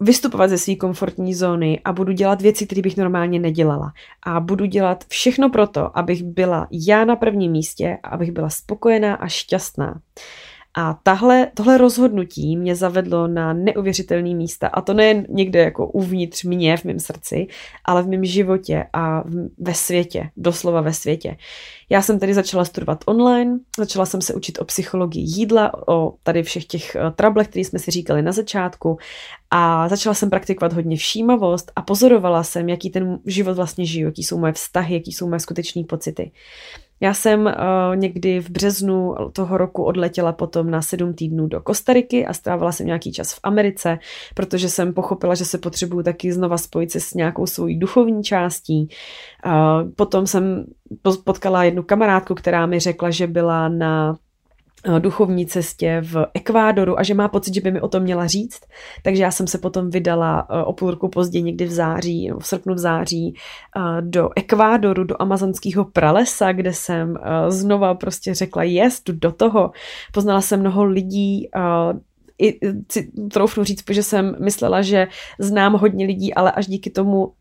vystupovat 0.00 0.50
ze 0.50 0.58
své 0.58 0.74
komfortní 0.74 1.34
zóny 1.34 1.80
a 1.84 1.92
budu 1.92 2.12
dělat 2.12 2.42
věci, 2.42 2.66
které 2.66 2.82
bych 2.82 2.96
normálně 2.96 3.38
nedělala. 3.38 3.92
A 4.22 4.40
budu 4.40 4.64
dělat 4.64 5.04
všechno 5.08 5.50
pro 5.50 5.66
to, 5.66 5.98
abych 5.98 6.22
byla 6.22 6.68
já 6.88 7.04
na 7.04 7.16
prvním 7.16 7.52
místě 7.52 7.98
a 8.02 8.08
abych 8.08 8.32
byla 8.32 8.50
spokojená 8.50 9.14
a 9.14 9.28
šťastná. 9.28 10.00
A 10.74 10.98
tahle, 11.02 11.50
tohle 11.54 11.78
rozhodnutí 11.78 12.56
mě 12.56 12.76
zavedlo 12.76 13.28
na 13.28 13.52
neuvěřitelné 13.52 14.34
místa. 14.34 14.68
A 14.68 14.80
to 14.80 14.94
nejen 14.94 15.26
někde 15.28 15.60
jako 15.60 15.86
uvnitř 15.86 16.44
mě, 16.44 16.76
v 16.76 16.84
mém 16.84 17.00
srdci, 17.00 17.46
ale 17.84 18.02
v 18.02 18.08
mém 18.08 18.24
životě 18.24 18.84
a 18.92 19.24
ve 19.58 19.74
světě, 19.74 20.30
doslova 20.36 20.80
ve 20.80 20.92
světě. 20.92 21.36
Já 21.90 22.02
jsem 22.02 22.18
tedy 22.18 22.34
začala 22.34 22.64
studovat 22.64 23.04
online, 23.06 23.58
začala 23.78 24.06
jsem 24.06 24.20
se 24.20 24.34
učit 24.34 24.58
o 24.58 24.64
psychologii 24.64 25.24
jídla, 25.24 25.88
o 25.88 26.14
tady 26.22 26.42
všech 26.42 26.64
těch 26.64 26.96
eh, 26.96 27.10
trablech, 27.10 27.48
které 27.48 27.64
jsme 27.64 27.78
si 27.78 27.90
říkali 27.90 28.22
na 28.22 28.32
začátku 28.32 28.98
a 29.50 29.88
začala 29.88 30.14
jsem 30.14 30.30
praktikovat 30.30 30.72
hodně 30.72 30.96
všímavost 30.96 31.72
a 31.76 31.82
pozorovala 31.82 32.42
jsem, 32.42 32.68
jaký 32.68 32.90
ten 32.90 33.18
život 33.26 33.56
vlastně 33.56 33.86
žiju, 33.86 34.06
jaký 34.06 34.22
jsou 34.22 34.38
moje 34.38 34.52
vztahy, 34.52 34.94
jaký 34.94 35.12
jsou 35.12 35.28
moje 35.28 35.40
skutečné 35.40 35.84
pocity. 35.84 36.30
Já 37.00 37.14
jsem 37.14 37.46
uh, 37.46 37.52
někdy 37.96 38.40
v 38.40 38.50
březnu 38.50 39.14
toho 39.32 39.58
roku 39.58 39.84
odletěla 39.84 40.32
potom 40.32 40.70
na 40.70 40.82
sedm 40.82 41.14
týdnů 41.14 41.46
do 41.46 41.60
Kostariky 41.60 42.26
a 42.26 42.32
strávila 42.32 42.72
jsem 42.72 42.86
nějaký 42.86 43.12
čas 43.12 43.32
v 43.32 43.40
Americe, 43.42 43.98
protože 44.34 44.68
jsem 44.68 44.94
pochopila, 44.94 45.34
že 45.34 45.44
se 45.44 45.58
potřebuju 45.58 46.02
taky 46.02 46.32
znova 46.32 46.58
spojit 46.58 46.92
se 46.92 47.00
s 47.00 47.14
nějakou 47.14 47.46
svojí 47.46 47.78
duchovní 47.78 48.22
částí. 48.22 48.88
Uh, 49.46 49.90
potom 49.96 50.26
jsem 50.26 50.64
potkala 51.24 51.64
jednu 51.64 51.82
kamarádku, 51.82 52.34
která 52.34 52.66
mi 52.66 52.78
řekla, 52.78 53.10
že 53.10 53.26
byla 53.26 53.68
na 53.68 54.18
duchovní 54.98 55.46
cestě 55.46 56.00
v 56.04 56.26
Ekvádoru 56.34 56.98
a 56.98 57.02
že 57.02 57.14
má 57.14 57.28
pocit, 57.28 57.54
že 57.54 57.60
by 57.60 57.70
mi 57.70 57.80
o 57.80 57.88
tom 57.88 58.02
měla 58.02 58.26
říct. 58.26 58.60
Takže 59.02 59.22
já 59.22 59.30
jsem 59.30 59.46
se 59.46 59.58
potom 59.58 59.90
vydala 59.90 60.46
eh, 60.50 60.64
o 60.64 60.72
půl 60.72 60.90
roku 60.90 61.08
později, 61.08 61.42
někdy 61.42 61.64
v 61.64 61.72
září, 61.72 62.30
v 62.38 62.46
srpnu 62.46 62.74
v 62.74 62.78
září, 62.78 63.34
eh, 63.76 64.02
do 64.02 64.30
Ekvádoru, 64.36 65.04
do 65.04 65.22
amazonského 65.22 65.84
pralesa, 65.84 66.52
kde 66.52 66.72
jsem 66.72 67.16
znova 67.48 67.94
prostě 67.94 68.34
řekla, 68.34 68.62
jest, 68.62 69.10
do 69.10 69.32
toho. 69.32 69.72
Poznala 70.12 70.40
jsem 70.40 70.60
mnoho 70.60 70.84
lidí, 70.84 71.48
i 72.40 72.58
troufnu 73.32 73.64
říct, 73.64 73.84
že 73.90 74.02
jsem 74.02 74.36
myslela, 74.40 74.82
že 74.82 75.08
znám 75.38 75.72
hodně 75.72 76.06
lidí, 76.06 76.34
ale 76.34 76.52
až 76.52 76.66
díky 76.66 76.90
tomu 76.90 77.32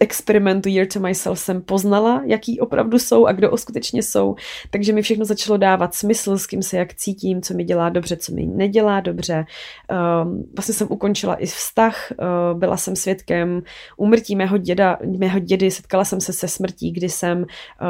experimentu 0.00 0.68
Year 0.68 0.86
to 0.92 1.00
Myself 1.00 1.38
jsem 1.38 1.62
poznala, 1.62 2.22
jaký 2.26 2.60
opravdu 2.60 2.98
jsou 2.98 3.26
a 3.26 3.32
kdo 3.32 3.56
skutečně 3.56 4.02
jsou, 4.02 4.34
takže 4.70 4.92
mi 4.92 5.02
všechno 5.02 5.24
začalo 5.24 5.56
dávat 5.56 5.94
smysl, 5.94 6.38
s 6.38 6.46
kým 6.46 6.62
se 6.62 6.76
jak 6.76 6.94
cítím, 6.94 7.42
co 7.42 7.54
mi 7.54 7.64
dělá 7.64 7.88
dobře, 7.88 8.16
co 8.16 8.34
mi 8.34 8.46
nedělá 8.46 9.00
dobře. 9.00 9.44
Um, 10.22 10.44
vlastně 10.56 10.74
jsem 10.74 10.88
ukončila 10.90 11.34
i 11.34 11.46
vztah, 11.46 12.12
uh, 12.52 12.58
byla 12.58 12.76
jsem 12.76 12.96
svědkem 12.96 13.62
úmrtí 13.96 14.36
mého 14.36 14.58
děda, 14.58 14.98
mého 15.18 15.38
dědy, 15.38 15.70
setkala 15.70 16.04
jsem 16.04 16.20
se 16.20 16.32
se 16.32 16.48
smrtí, 16.48 16.92
kdy 16.92 17.08
jsem 17.08 17.38
uh, 17.38 17.46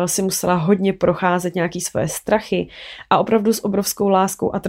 si 0.06 0.22
musela 0.22 0.54
hodně 0.54 0.92
procházet 0.92 1.54
nějaký 1.54 1.80
svoje 1.80 2.08
strachy 2.08 2.68
a 3.10 3.18
opravdu 3.18 3.52
s 3.52 3.64
obrovskou 3.64 4.08
láskou 4.08 4.54
a 4.54 4.60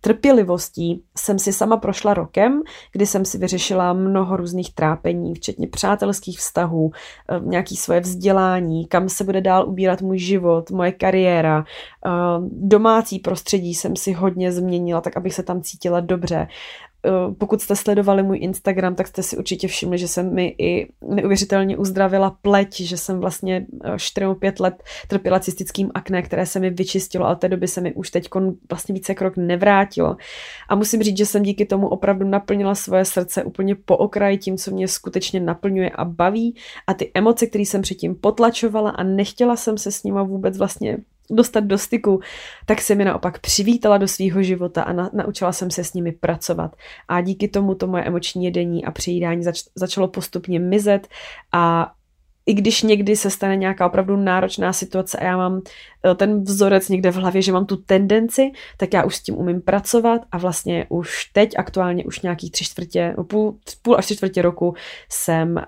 trpělivostí 0.00 1.02
jsem 1.18 1.38
si 1.38 1.52
sama 1.52 1.76
prošla 1.76 2.14
rokem, 2.14 2.62
kdy 2.92 3.06
jsem 3.06 3.24
si 3.24 3.38
vyřešila 3.38 3.92
mnoho 3.92 4.36
různých 4.36 4.74
trápení, 4.74 5.34
včetně 5.34 5.68
přátelských 5.68 6.38
vztahů, 6.38 6.75
vztahů, 6.76 6.90
eh, 7.30 7.40
nějaký 7.44 7.76
svoje 7.76 8.00
vzdělání, 8.00 8.86
kam 8.86 9.08
se 9.08 9.24
bude 9.24 9.40
dál 9.40 9.68
ubírat 9.68 10.02
můj 10.02 10.18
život, 10.18 10.70
moje 10.70 10.92
kariéra, 10.92 11.64
eh, 12.06 12.10
domácí 12.50 13.18
prostředí 13.18 13.74
jsem 13.74 13.96
si 13.96 14.12
hodně 14.12 14.52
změnila, 14.52 15.00
tak 15.00 15.16
abych 15.16 15.34
se 15.34 15.42
tam 15.42 15.62
cítila 15.62 16.00
dobře. 16.00 16.48
Eh, 17.06 17.34
pokud 17.38 17.62
jste 17.62 17.76
sledovali 17.76 18.22
můj 18.22 18.38
Instagram, 18.38 18.94
tak 18.94 19.06
jste 19.06 19.22
si 19.22 19.36
určitě 19.36 19.68
všimli, 19.68 19.98
že 19.98 20.08
jsem 20.08 20.34
mi 20.34 20.54
i 20.58 20.88
neuvěřitelně 21.08 21.76
uzdravila 21.76 22.30
pleť, 22.42 22.80
že 22.80 22.96
jsem 22.96 23.20
vlastně 23.20 23.66
4-5 23.96 24.60
let 24.60 24.82
trpěla 25.08 25.40
cystickým 25.40 25.90
akné, 25.94 26.22
které 26.22 26.46
se 26.46 26.60
mi 26.60 26.70
vyčistilo, 26.70 27.26
ale 27.26 27.36
té 27.36 27.48
doby 27.48 27.68
se 27.68 27.80
mi 27.80 27.94
už 27.94 28.10
teď 28.10 28.28
vlastně 28.70 28.94
více 28.94 29.14
krok 29.14 29.36
nevrátilo. 29.36 30.16
A 30.68 30.74
musím 30.74 31.02
říct, 31.02 31.18
že 31.18 31.26
jsem 31.26 31.42
díky 31.42 31.66
tomu 31.66 31.88
opravdu 31.88 32.28
naplnila 32.28 32.74
svoje 32.74 33.04
srdce 33.04 33.44
úplně 33.44 33.74
po 33.74 33.96
okraji 33.96 34.38
tím, 34.38 34.56
co 34.56 34.70
mě 34.70 34.88
skutečně 34.88 35.40
naplňuje 35.40 35.90
a 35.90 36.04
baví 36.04 36.56
a 36.86 36.94
ty 36.94 37.10
emoce, 37.14 37.46
které 37.46 37.62
jsem 37.62 37.82
předtím 37.82 38.14
potlačovala 38.14 38.90
a 38.90 39.02
nechtěla 39.02 39.56
jsem 39.56 39.78
se 39.78 39.92
s 39.92 40.02
nima 40.02 40.22
vůbec 40.22 40.58
vlastně 40.58 40.98
dostat 41.30 41.64
do 41.64 41.78
styku, 41.78 42.20
tak 42.66 42.80
se 42.80 42.94
mi 42.94 43.04
naopak 43.04 43.38
přivítala 43.38 43.98
do 43.98 44.08
svého 44.08 44.42
života 44.42 44.82
a 44.82 44.92
na, 44.92 45.10
naučila 45.12 45.52
jsem 45.52 45.70
se 45.70 45.84
s 45.84 45.92
nimi 45.92 46.12
pracovat. 46.12 46.76
A 47.08 47.20
díky 47.20 47.48
tomu 47.48 47.74
to 47.74 47.86
moje 47.86 48.04
emoční 48.04 48.44
jedení 48.44 48.84
a 48.84 48.90
přejídání 48.90 49.42
zač, 49.42 49.62
začalo 49.74 50.08
postupně 50.08 50.60
mizet 50.60 51.08
a 51.52 51.92
i 52.46 52.54
když 52.54 52.82
někdy 52.82 53.16
se 53.16 53.30
stane 53.30 53.56
nějaká 53.56 53.86
opravdu 53.86 54.16
náročná 54.16 54.72
situace 54.72 55.18
a 55.18 55.24
já 55.24 55.36
mám 55.36 55.62
eh, 56.04 56.14
ten 56.14 56.42
vzorec 56.42 56.88
někde 56.88 57.10
v 57.10 57.14
hlavě, 57.16 57.42
že 57.42 57.52
mám 57.52 57.66
tu 57.66 57.76
tendenci, 57.76 58.52
tak 58.76 58.94
já 58.94 59.04
už 59.04 59.16
s 59.16 59.22
tím 59.22 59.36
umím 59.36 59.60
pracovat 59.62 60.20
a 60.32 60.38
vlastně 60.38 60.86
už 60.88 61.24
teď 61.32 61.58
aktuálně 61.58 62.04
už 62.04 62.20
nějakých 62.20 62.50
tři 62.50 62.64
čtvrtě, 62.64 63.14
půl, 63.28 63.58
půl 63.82 63.96
až 63.96 64.04
tři 64.04 64.16
čtvrtě 64.16 64.42
roku 64.42 64.74
jsem, 65.12 65.54
uh, 65.56 65.62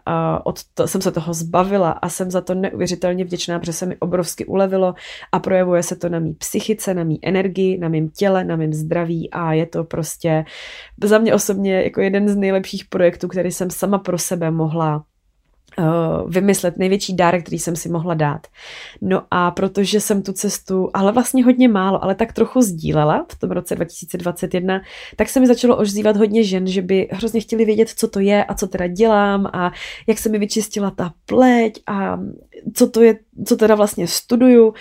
od 0.44 0.60
to, 0.74 0.88
jsem 0.88 1.00
se 1.00 1.12
toho 1.12 1.34
zbavila 1.34 1.90
a 1.90 2.08
jsem 2.08 2.30
za 2.30 2.40
to 2.40 2.54
neuvěřitelně 2.54 3.24
vděčná, 3.24 3.58
protože 3.58 3.72
se 3.72 3.86
mi 3.86 3.96
obrovsky 3.96 4.46
ulevilo 4.46 4.94
a 5.32 5.38
projevuje 5.38 5.82
se 5.82 5.96
to 5.96 6.08
na 6.08 6.18
mý 6.18 6.34
psychice, 6.34 6.94
na 6.94 7.04
mý 7.04 7.18
energii, 7.22 7.78
na 7.78 7.88
mém 7.88 8.08
těle, 8.08 8.44
na 8.44 8.56
mém 8.56 8.72
zdraví 8.72 9.30
a 9.30 9.52
je 9.52 9.66
to 9.66 9.84
prostě 9.84 10.44
za 11.04 11.18
mě 11.18 11.34
osobně 11.34 11.82
jako 11.82 12.00
jeden 12.00 12.28
z 12.28 12.36
nejlepších 12.36 12.84
projektů, 12.84 13.28
který 13.28 13.50
jsem 13.50 13.70
sama 13.70 13.98
pro 13.98 14.18
sebe 14.18 14.50
mohla 14.50 15.04
vymyslet 16.28 16.78
největší 16.78 17.16
dárek, 17.16 17.42
který 17.42 17.58
jsem 17.58 17.76
si 17.76 17.88
mohla 17.88 18.14
dát. 18.14 18.46
No 19.00 19.22
a 19.30 19.50
protože 19.50 20.00
jsem 20.00 20.22
tu 20.22 20.32
cestu, 20.32 20.90
ale 20.94 21.12
vlastně 21.12 21.44
hodně 21.44 21.68
málo, 21.68 22.04
ale 22.04 22.14
tak 22.14 22.32
trochu 22.32 22.62
sdílela 22.62 23.26
v 23.32 23.38
tom 23.38 23.50
roce 23.50 23.74
2021, 23.74 24.80
tak 25.16 25.28
se 25.28 25.40
mi 25.40 25.46
začalo 25.46 25.76
ožzívat 25.76 26.16
hodně 26.16 26.44
žen, 26.44 26.66
že 26.66 26.82
by 26.82 27.08
hrozně 27.12 27.40
chtěli 27.40 27.64
vědět, 27.64 27.88
co 27.88 28.08
to 28.08 28.20
je 28.20 28.44
a 28.44 28.54
co 28.54 28.66
teda 28.66 28.86
dělám 28.86 29.46
a 29.52 29.72
jak 30.06 30.18
se 30.18 30.28
mi 30.28 30.38
vyčistila 30.38 30.90
ta 30.90 31.12
pleť 31.26 31.82
a 31.86 32.20
co 32.74 32.90
to 32.90 33.02
je, 33.02 33.18
co 33.44 33.56
teda 33.56 33.74
vlastně 33.74 34.06
studuju. 34.06 34.74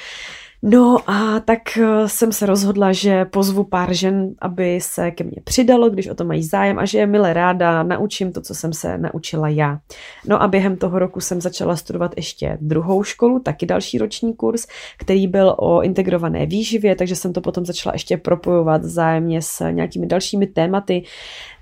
No 0.64 1.10
a 1.10 1.40
tak 1.40 1.78
eh, 1.78 2.10
jsem 2.10 2.32
se 2.32 2.46
rozhodla, 2.46 2.92
že 2.94 3.26
pozvu 3.26 3.64
pár 3.64 3.94
žen, 3.94 4.36
aby 4.42 4.80
se 4.82 5.12
ke 5.12 5.24
mně 5.24 5.38
přidalo, 5.44 5.90
když 5.90 6.08
o 6.08 6.16
to 6.16 6.26
mají 6.26 6.44
zájem 6.44 6.80
a 6.80 6.86
že 6.86 6.98
je 6.98 7.08
milé 7.08 7.34
ráda 7.34 7.84
naučím 7.84 8.32
to, 8.32 8.42
co 8.42 8.56
jsem 8.56 8.74
se 8.74 8.98
naučila 8.98 9.50
já. 9.50 9.80
No 10.28 10.42
a 10.42 10.48
během 10.48 10.78
toho 10.78 11.00
roku 11.00 11.22
jsem 11.22 11.42
začala 11.42 11.76
studovat 11.76 12.14
ještě 12.16 12.58
druhou 12.62 13.04
školu, 13.04 13.40
taky 13.40 13.66
další 13.66 13.98
roční 13.98 14.34
kurz, 14.34 14.66
který 14.98 15.28
byl 15.28 15.56
o 15.58 15.82
integrované 15.82 16.46
výživě, 16.46 16.96
takže 16.96 17.16
jsem 17.16 17.34
to 17.34 17.42
potom 17.42 17.66
začala 17.66 17.96
ještě 17.96 18.18
propojovat 18.18 18.84
zájemně 18.84 19.42
s 19.42 19.70
nějakými 19.72 20.08
dalšími 20.08 20.48
tématy, 20.48 21.04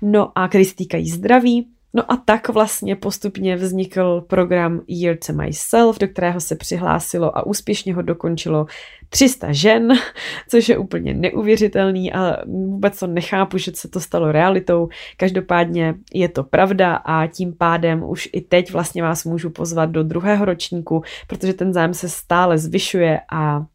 no 0.02 0.32
a 0.34 0.48
který 0.48 0.64
se 0.64 0.74
týkají 0.74 1.10
zdraví. 1.10 1.75
No 1.94 2.12
a 2.12 2.16
tak 2.16 2.48
vlastně 2.48 2.96
postupně 2.96 3.56
vznikl 3.56 4.20
program 4.20 4.80
Year 4.88 5.16
to 5.26 5.32
Myself, 5.32 5.98
do 5.98 6.08
kterého 6.08 6.40
se 6.40 6.56
přihlásilo 6.56 7.38
a 7.38 7.46
úspěšně 7.46 7.94
ho 7.94 8.02
dokončilo 8.02 8.66
300 9.08 9.52
žen, 9.52 9.92
což 10.48 10.68
je 10.68 10.78
úplně 10.78 11.14
neuvěřitelný 11.14 12.12
a 12.12 12.36
vůbec 12.46 12.98
to 12.98 13.06
nechápu, 13.06 13.58
že 13.58 13.72
se 13.74 13.88
to 13.88 14.00
stalo 14.00 14.32
realitou. 14.32 14.88
Každopádně 15.16 15.94
je 16.14 16.28
to 16.28 16.44
pravda 16.44 16.94
a 16.94 17.26
tím 17.26 17.52
pádem 17.52 18.04
už 18.04 18.28
i 18.32 18.40
teď 18.40 18.72
vlastně 18.72 19.02
vás 19.02 19.24
můžu 19.24 19.50
pozvat 19.50 19.90
do 19.90 20.02
druhého 20.02 20.44
ročníku, 20.44 21.02
protože 21.26 21.52
ten 21.52 21.72
zájem 21.72 21.94
se 21.94 22.08
stále 22.08 22.58
zvyšuje 22.58 23.20
a 23.32 23.66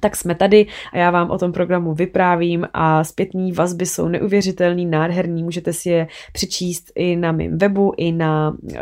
tak 0.00 0.16
jsme 0.16 0.34
tady 0.34 0.66
a 0.92 0.98
já 0.98 1.10
vám 1.10 1.30
o 1.30 1.38
tom 1.38 1.52
programu 1.52 1.94
vyprávím 1.94 2.66
a 2.74 3.04
zpětní 3.04 3.52
vazby 3.52 3.86
jsou 3.86 4.08
neuvěřitelný, 4.08 4.86
nádherný, 4.86 5.42
můžete 5.42 5.72
si 5.72 5.90
je 5.90 6.06
přečíst 6.32 6.92
i 6.94 7.16
na 7.16 7.32
mém 7.32 7.58
webu, 7.58 7.92
i 7.96 8.12
na 8.12 8.50
uh, 8.50 8.78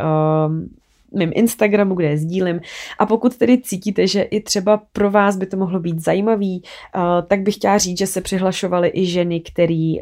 mým 1.14 1.30
Instagramu, 1.34 1.94
kde 1.94 2.08
je 2.08 2.18
sdílím. 2.18 2.60
A 2.98 3.06
pokud 3.06 3.36
tedy 3.36 3.58
cítíte, 3.62 4.06
že 4.06 4.22
i 4.22 4.40
třeba 4.40 4.82
pro 4.92 5.10
vás 5.10 5.36
by 5.36 5.46
to 5.46 5.56
mohlo 5.56 5.80
být 5.80 6.00
zajímavý, 6.00 6.62
uh, 6.96 7.02
tak 7.26 7.40
bych 7.40 7.54
chtěla 7.54 7.78
říct, 7.78 7.98
že 7.98 8.06
se 8.06 8.20
přihlašovaly 8.20 8.90
i 8.94 9.06
ženy, 9.06 9.40
které 9.40 9.94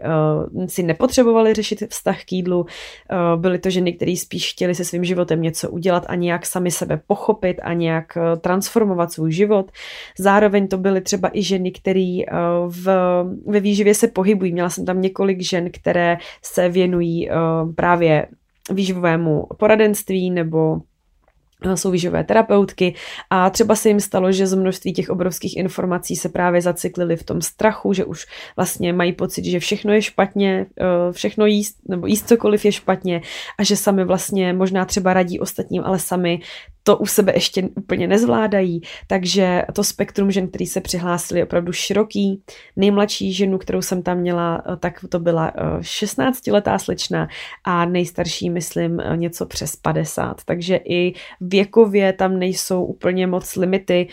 uh, 0.54 0.66
si 0.66 0.82
nepotřebovaly 0.82 1.54
řešit 1.54 1.82
vztah 1.88 2.24
k 2.24 2.32
jídlu. 2.32 2.60
Uh, 2.60 3.40
byly 3.40 3.58
to 3.58 3.70
ženy, 3.70 3.92
které 3.92 4.16
spíš 4.16 4.50
chtěly 4.50 4.74
se 4.74 4.84
svým 4.84 5.04
životem 5.04 5.42
něco 5.42 5.70
udělat 5.70 6.04
a 6.08 6.14
nějak 6.14 6.46
sami 6.46 6.70
sebe 6.70 7.00
pochopit 7.06 7.60
a 7.62 7.72
nějak 7.72 8.18
transformovat 8.40 9.12
svůj 9.12 9.32
život. 9.32 9.72
Zároveň 10.18 10.68
to 10.68 10.78
byly 10.78 11.00
třeba 11.00 11.30
i 11.32 11.42
ženy, 11.42 11.70
které 11.70 12.18
ve 13.46 13.60
výživě 13.60 13.94
se 13.94 14.08
pohybují. 14.08 14.52
Měla 14.52 14.70
jsem 14.70 14.84
tam 14.84 15.00
několik 15.00 15.42
žen, 15.42 15.70
které 15.70 16.18
se 16.42 16.68
věnují 16.68 17.28
právě 17.74 18.26
výživovému 18.70 19.46
poradenství 19.58 20.30
nebo 20.30 20.80
jsou 21.74 21.90
výživové 21.90 22.24
terapeutky. 22.24 22.94
A 23.30 23.50
třeba 23.50 23.74
se 23.74 23.88
jim 23.88 24.00
stalo, 24.00 24.32
že 24.32 24.46
z 24.46 24.54
množství 24.54 24.92
těch 24.92 25.10
obrovských 25.10 25.56
informací 25.56 26.16
se 26.16 26.28
právě 26.28 26.62
zacyklili 26.62 27.16
v 27.16 27.22
tom 27.22 27.42
strachu, 27.42 27.92
že 27.92 28.04
už 28.04 28.26
vlastně 28.56 28.92
mají 28.92 29.12
pocit, 29.12 29.44
že 29.44 29.60
všechno 29.60 29.92
je 29.92 30.02
špatně, 30.02 30.66
eh, 30.80 31.12
všechno 31.12 31.46
jíst, 31.46 31.76
nebo 31.88 32.06
jíst 32.06 32.28
cokoliv 32.28 32.64
je 32.64 32.72
špatně 32.72 33.22
a 33.58 33.64
že 33.64 33.76
sami 33.76 34.04
vlastně 34.04 34.52
možná 34.52 34.84
třeba 34.84 35.14
radí 35.14 35.40
ostatním, 35.40 35.82
ale 35.84 35.98
sami 35.98 36.40
to 36.86 36.96
u 36.96 37.06
sebe 37.06 37.32
ještě 37.34 37.68
úplně 37.76 38.06
nezvládají, 38.06 38.80
takže 39.06 39.62
to 39.72 39.84
spektrum 39.84 40.30
žen, 40.30 40.48
který 40.48 40.66
se 40.66 40.80
přihlásili, 40.80 41.40
je 41.40 41.44
opravdu 41.44 41.72
široký. 41.72 42.42
Nejmladší 42.76 43.32
ženu, 43.32 43.58
kterou 43.58 43.82
jsem 43.82 44.02
tam 44.02 44.18
měla, 44.18 44.62
eh, 44.66 44.76
tak 44.76 45.04
to 45.08 45.18
byla 45.18 45.52
16-letá 45.80 46.74
eh, 46.74 46.78
slečna 46.78 47.28
a 47.64 47.84
nejstarší, 47.84 48.50
myslím, 48.50 49.00
eh, 49.00 49.16
něco 49.16 49.46
přes 49.46 49.76
50. 49.76 50.44
Takže 50.44 50.76
i 50.76 51.12
věkově 51.40 52.12
tam 52.12 52.38
nejsou 52.38 52.84
úplně 52.84 53.26
moc 53.26 53.56
limity. 53.56 54.08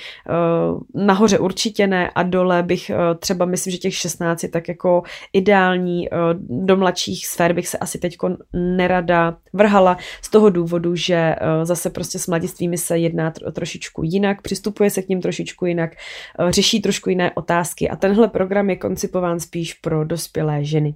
Nahoře 0.94 1.40
určitě 1.40 1.88
ne 1.88 2.10
a 2.16 2.24
dole 2.24 2.64
bych 2.64 2.92
třeba, 3.20 3.46
myslím, 3.46 3.72
že 3.72 3.78
těch 3.78 3.96
16 3.96 4.44
je 4.44 4.50
tak 4.50 4.68
jako 4.68 5.04
ideální. 5.34 6.08
Do 6.40 6.78
mladších 6.78 7.28
sfér 7.28 7.54
bych 7.54 7.68
se 7.68 7.78
asi 7.78 7.98
teď 7.98 8.18
nerada 8.54 9.38
vrhala 9.54 9.98
z 10.22 10.30
toho 10.30 10.50
důvodu, 10.50 10.96
že 10.96 11.36
zase 11.64 11.90
prostě 11.90 12.20
s 12.20 12.28
mladistvím 12.28 12.61
manželstvými 12.62 12.78
se 12.78 12.98
jedná 12.98 13.34
trošičku 13.52 14.04
jinak, 14.04 14.42
přistupuje 14.42 14.90
se 14.90 15.02
k 15.02 15.10
ním 15.10 15.22
trošičku 15.22 15.66
jinak, 15.66 15.92
eh, 15.96 16.52
řeší 16.52 16.82
trošku 16.82 17.10
jiné 17.10 17.32
otázky 17.32 17.90
a 17.90 17.96
tenhle 17.96 18.28
program 18.28 18.70
je 18.70 18.76
koncipován 18.76 19.40
spíš 19.40 19.74
pro 19.74 20.06
dospělé 20.06 20.64
ženy. 20.64 20.94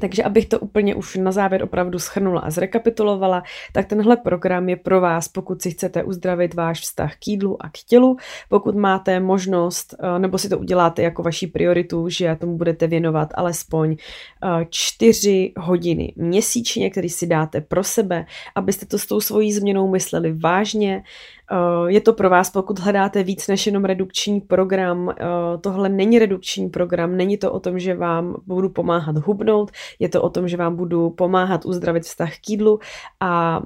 Takže 0.00 0.22
abych 0.22 0.46
to 0.46 0.58
úplně 0.58 0.94
už 0.94 1.16
na 1.16 1.32
závěr 1.32 1.62
opravdu 1.62 1.98
schrnula 1.98 2.40
a 2.40 2.50
zrekapitulovala, 2.50 3.42
tak 3.72 3.86
tenhle 3.86 4.16
program 4.16 4.68
je 4.68 4.76
pro 4.76 5.00
vás, 5.00 5.28
pokud 5.28 5.62
si 5.62 5.70
chcete 5.70 6.04
uzdravit 6.04 6.54
váš 6.54 6.80
vztah 6.80 7.16
k 7.16 7.28
jídlu 7.28 7.62
a 7.62 7.68
k 7.68 7.78
tělu, 7.88 8.16
pokud 8.48 8.74
máte 8.74 9.20
možnost, 9.20 9.94
eh, 9.98 10.18
nebo 10.18 10.38
si 10.38 10.48
to 10.48 10.58
uděláte 10.58 11.02
jako 11.02 11.22
vaši 11.22 11.46
prioritu, 11.46 12.08
že 12.08 12.36
tomu 12.40 12.56
budete 12.56 12.86
věnovat 12.86 13.28
alespoň 13.34 13.96
eh, 13.96 14.66
čtyři 14.70 15.52
hodiny 15.56 16.12
měsíčně, 16.16 16.90
který 16.90 17.08
si 17.08 17.26
dáte 17.26 17.60
pro 17.60 17.84
sebe, 17.84 18.26
abyste 18.54 18.86
to 18.86 18.98
s 18.98 19.06
tou 19.06 19.20
svojí 19.20 19.52
změnou 19.52 19.90
mysleli 19.90 20.32
vážně, 20.32 21.02
Eh, 21.45 21.45
je 21.86 22.00
to 22.00 22.12
pro 22.12 22.30
vás, 22.30 22.50
pokud 22.50 22.78
hledáte 22.78 23.22
víc 23.22 23.48
než 23.48 23.66
jenom 23.66 23.84
redukční 23.84 24.40
program. 24.40 25.10
Eh, 25.10 25.24
tohle 25.60 25.88
není 25.88 26.18
redukční 26.18 26.68
program, 26.68 27.16
není 27.16 27.38
to 27.38 27.52
o 27.52 27.60
tom, 27.60 27.78
že 27.78 27.94
vám 27.94 28.36
budu 28.46 28.68
pomáhat 28.68 29.18
hubnout, 29.18 29.70
je 29.98 30.08
to 30.08 30.22
o 30.22 30.30
tom, 30.30 30.48
že 30.48 30.56
vám 30.56 30.76
budu 30.76 31.10
pomáhat 31.10 31.66
uzdravit 31.66 32.02
vztah 32.02 32.32
k 32.34 32.48
jídlu 32.48 32.78
a 33.20 33.60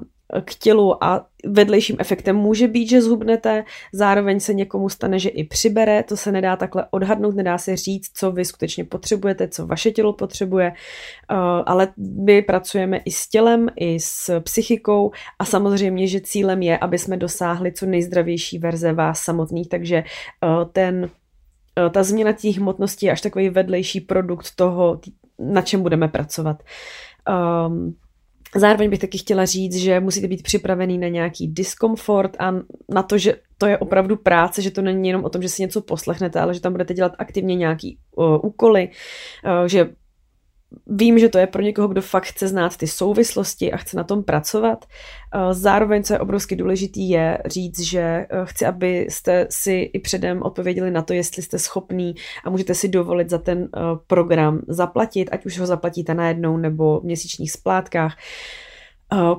k 0.45 0.55
tělu 0.55 1.03
a 1.03 1.25
vedlejším 1.45 1.95
efektem 1.99 2.35
může 2.35 2.67
být, 2.67 2.89
že 2.89 3.01
zhubnete, 3.01 3.63
zároveň 3.93 4.39
se 4.39 4.53
někomu 4.53 4.89
stane, 4.89 5.19
že 5.19 5.29
i 5.29 5.43
přibere, 5.43 6.03
to 6.03 6.17
se 6.17 6.31
nedá 6.31 6.55
takhle 6.55 6.85
odhadnout, 6.91 7.35
nedá 7.35 7.57
se 7.57 7.75
říct, 7.75 8.11
co 8.13 8.31
vy 8.31 8.45
skutečně 8.45 8.83
potřebujete, 8.83 9.47
co 9.47 9.67
vaše 9.67 9.91
tělo 9.91 10.13
potřebuje, 10.13 10.67
eh, 10.71 11.35
ale 11.65 11.87
my 11.97 12.41
pracujeme 12.41 12.97
i 12.97 13.11
s 13.11 13.27
tělem, 13.27 13.69
i 13.75 13.99
s 13.99 14.39
psychikou 14.39 15.11
a 15.39 15.45
samozřejmě, 15.45 16.07
že 16.07 16.21
cílem 16.21 16.61
je, 16.61 16.77
aby 16.77 16.97
jsme 16.97 17.17
dosáhli 17.17 17.71
co 17.71 17.85
nejzdravější 17.85 18.57
verze 18.57 18.93
vás 18.93 19.19
samotných, 19.19 19.69
takže 19.69 19.95
eh, 19.95 20.65
ten 20.71 21.09
eh, 21.79 21.89
ta 21.89 22.03
změna 22.03 22.31
těch 22.31 22.57
hmotností 22.57 23.05
je 23.05 23.11
až 23.11 23.21
takový 23.21 23.49
vedlejší 23.49 24.01
produkt 24.01 24.55
toho, 24.55 24.99
na 25.39 25.61
čem 25.61 25.81
budeme 25.81 26.07
pracovat. 26.07 26.63
Um, 27.67 27.95
Zároveň 28.55 28.89
bych 28.89 28.99
taky 28.99 29.17
chtěla 29.17 29.45
říct, 29.45 29.75
že 29.75 29.99
musíte 29.99 30.27
být 30.27 30.43
připravený 30.43 30.97
na 30.97 31.07
nějaký 31.07 31.47
diskomfort 31.47 32.35
a 32.39 32.53
na 32.89 33.03
to, 33.03 33.17
že 33.17 33.35
to 33.57 33.65
je 33.65 33.77
opravdu 33.77 34.15
práce, 34.15 34.61
že 34.61 34.71
to 34.71 34.81
není 34.81 35.07
jenom 35.07 35.25
o 35.25 35.29
tom, 35.29 35.41
že 35.41 35.49
si 35.49 35.61
něco 35.61 35.81
poslechnete, 35.81 36.39
ale 36.39 36.53
že 36.53 36.61
tam 36.61 36.71
budete 36.71 36.93
dělat 36.93 37.13
aktivně 37.17 37.55
nějaký 37.55 37.97
uh, 38.15 38.37
úkoly, 38.43 38.89
uh, 39.45 39.67
že 39.67 39.89
Vím, 40.87 41.19
že 41.19 41.29
to 41.29 41.37
je 41.37 41.47
pro 41.47 41.61
někoho, 41.61 41.87
kdo 41.87 42.01
fakt 42.01 42.23
chce 42.23 42.47
znát 42.47 42.77
ty 42.77 42.87
souvislosti 42.87 43.71
a 43.71 43.77
chce 43.77 43.97
na 43.97 44.03
tom 44.03 44.23
pracovat. 44.23 44.85
Eh, 44.85 45.53
zároveň, 45.53 46.03
co 46.03 46.13
je 46.13 46.19
obrovsky 46.19 46.55
důležitý, 46.55 47.09
je 47.09 47.37
říct, 47.45 47.79
že 47.79 47.99
eh, 47.99 48.27
chci, 48.43 48.65
abyste 48.65 49.47
si 49.49 49.73
i 49.93 49.99
předem 49.99 50.41
odpověděli 50.41 50.91
na 50.91 51.01
to, 51.01 51.13
jestli 51.13 51.41
jste 51.41 51.59
schopný 51.59 52.15
a 52.45 52.49
můžete 52.49 52.75
si 52.75 52.87
dovolit 52.87 53.29
za 53.29 53.37
ten 53.37 53.69
eh, 53.75 53.79
program 54.07 54.61
zaplatit, 54.67 55.29
ať 55.31 55.45
už 55.45 55.59
ho 55.59 55.65
zaplatíte 55.65 56.13
najednou 56.13 56.57
nebo 56.57 56.99
v 56.99 57.03
měsíčních 57.03 57.51
splátkách. 57.51 58.17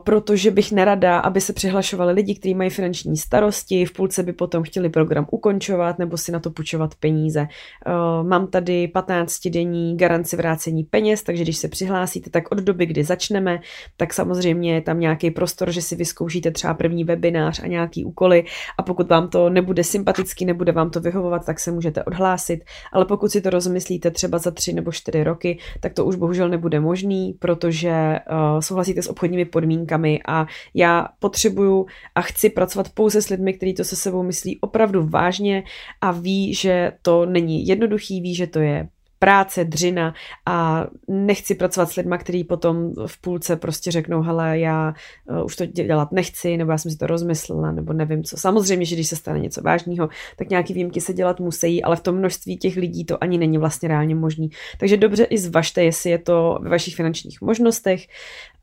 Protože 0.05 0.51
bych 0.51 0.73
nerada, 0.73 1.19
aby 1.19 1.41
se 1.41 1.53
přihlašovali 1.53 2.13
lidi, 2.13 2.35
kteří 2.35 2.55
mají 2.55 2.71
finanční 2.71 3.17
starosti, 3.17 3.85
v 3.85 3.93
půlce 3.93 4.23
by 4.23 4.33
potom 4.33 4.63
chtěli 4.63 4.89
program 4.89 5.27
ukončovat 5.31 5.99
nebo 5.99 6.17
si 6.17 6.33
na 6.33 6.41
to 6.41 6.51
půjčovat 6.51 6.95
peníze. 6.95 7.41
Eh, 7.41 7.91
mám 8.23 8.47
tady 8.47 8.91
15-denní 8.95 9.97
garanci 9.97 10.37
vrácení 10.37 10.85
peněz, 10.85 11.23
takže 11.23 11.43
když 11.43 11.57
se 11.57 11.69
přihlásíte, 11.69 12.31
tak 12.31 12.53
od 12.53 12.59
doby, 12.59 12.87
kdy 12.87 13.05
začneme, 13.05 13.61
tak 13.97 14.15
samozřejmě 14.15 14.75
je 14.75 14.81
tam 14.81 15.01
nějaký 15.01 15.31
prostor, 15.31 15.71
že 15.71 15.83
si 15.83 15.97
vyzkoušíte 15.97 16.51
třeba 16.51 16.75
první 16.75 17.05
webinář 17.05 17.61
a 17.63 17.67
nějaký 17.67 18.05
úkoly 18.05 18.45
a 18.79 18.83
pokud 18.83 19.09
vám 19.09 19.29
to 19.29 19.51
nebude 19.51 19.85
sympatický, 19.85 20.45
nebude 20.45 20.73
vám 20.73 20.91
to 20.91 21.01
vyhovovat, 21.01 21.47
tak 21.47 21.61
se 21.61 21.73
můžete 21.73 22.05
odhlásit, 22.05 22.65
ale 22.93 23.05
pokud 23.05 23.31
si 23.31 23.41
to 23.41 23.51
rozmyslíte 23.51 24.11
třeba 24.11 24.39
za 24.39 24.51
tři 24.51 24.73
nebo 24.73 24.93
čtyři 24.93 25.25
roky, 25.25 25.59
tak 25.81 25.93
to 25.93 26.05
už 26.05 26.17
bohužel 26.17 26.49
nebude 26.49 26.81
možný, 26.81 27.37
protože 27.39 27.91
uh, 28.31 28.61
souhlasíte 28.61 29.03
s 29.03 29.11
obchodními 29.11 29.45
podmínkami 29.45 29.62
podmínkami 29.63 30.21
a 30.27 30.47
já 30.75 31.09
potřebuju 31.19 31.87
a 32.15 32.23
chci 32.23 32.51
pracovat 32.51 32.89
pouze 32.89 33.23
s 33.23 33.29
lidmi, 33.29 33.53
kteří 33.53 33.75
to 33.75 33.85
se 33.85 33.97
sebou 33.97 34.23
myslí 34.23 34.59
opravdu 34.61 35.07
vážně 35.07 35.63
a 36.01 36.11
ví, 36.11 36.55
že 36.55 36.93
to 37.03 37.27
není 37.27 37.67
jednoduchý, 37.67 38.21
ví, 38.21 38.35
že 38.35 38.47
to 38.47 38.59
je 38.59 38.89
práce, 39.23 39.65
dřina 39.65 40.15
a 40.47 40.87
nechci 41.09 41.55
pracovat 41.55 41.91
s 41.91 41.97
lidmi, 41.97 42.17
kteří 42.19 42.45
potom 42.45 42.91
v 43.07 43.21
půlce 43.21 43.57
prostě 43.57 43.91
řeknou, 43.91 44.23
hele, 44.23 44.59
já 44.59 44.95
uh, 45.31 45.45
už 45.45 45.57
to 45.57 45.67
dělat 45.67 46.13
nechci, 46.13 46.57
nebo 46.57 46.71
já 46.71 46.79
jsem 46.79 46.91
si 46.91 46.99
to 46.99 47.07
rozmyslela, 47.07 47.73
nebo 47.73 47.93
nevím 47.93 48.25
co. 48.25 48.37
Samozřejmě, 48.37 48.87
že 48.87 48.95
když 48.95 49.09
se 49.09 49.17
stane 49.17 49.39
něco 49.39 49.63
vážného, 49.63 50.09
tak 50.37 50.51
nějaký 50.51 50.75
výjimky 50.75 51.01
se 51.01 51.13
dělat 51.13 51.41
musí, 51.41 51.83
ale 51.83 51.97
v 51.97 52.01
tom 52.01 52.17
množství 52.17 52.57
těch 52.57 52.77
lidí 52.77 53.05
to 53.05 53.23
ani 53.25 53.39
není 53.39 53.59
vlastně 53.59 53.89
reálně 53.89 54.15
možný. 54.15 54.51
Takže 54.79 54.97
dobře 54.97 55.25
i 55.25 55.39
zvažte, 55.39 55.85
jestli 55.85 56.11
je 56.11 56.19
to 56.19 56.59
ve 56.63 56.71
vašich 56.71 56.95
finančních 56.95 57.41
možnostech 57.41 58.07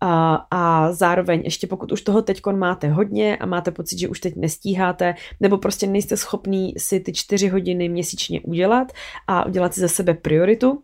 a, 0.01 0.45
a 0.51 0.91
zároveň 0.93 1.41
ještě 1.43 1.67
pokud 1.67 1.91
už 1.91 2.01
toho 2.01 2.21
teď 2.21 2.41
máte 2.55 2.89
hodně 2.89 3.37
a 3.37 3.45
máte 3.45 3.71
pocit, 3.71 3.99
že 3.99 4.07
už 4.07 4.19
teď 4.19 4.35
nestíháte, 4.35 5.15
nebo 5.39 5.57
prostě 5.57 5.87
nejste 5.87 6.17
schopný 6.17 6.73
si 6.77 6.99
ty 6.99 7.13
čtyři 7.13 7.47
hodiny 7.47 7.89
měsíčně 7.89 8.41
udělat 8.41 8.91
a 9.27 9.45
udělat 9.45 9.73
si 9.73 9.81
za 9.81 9.87
sebe 9.87 10.13
prioritu, 10.13 10.81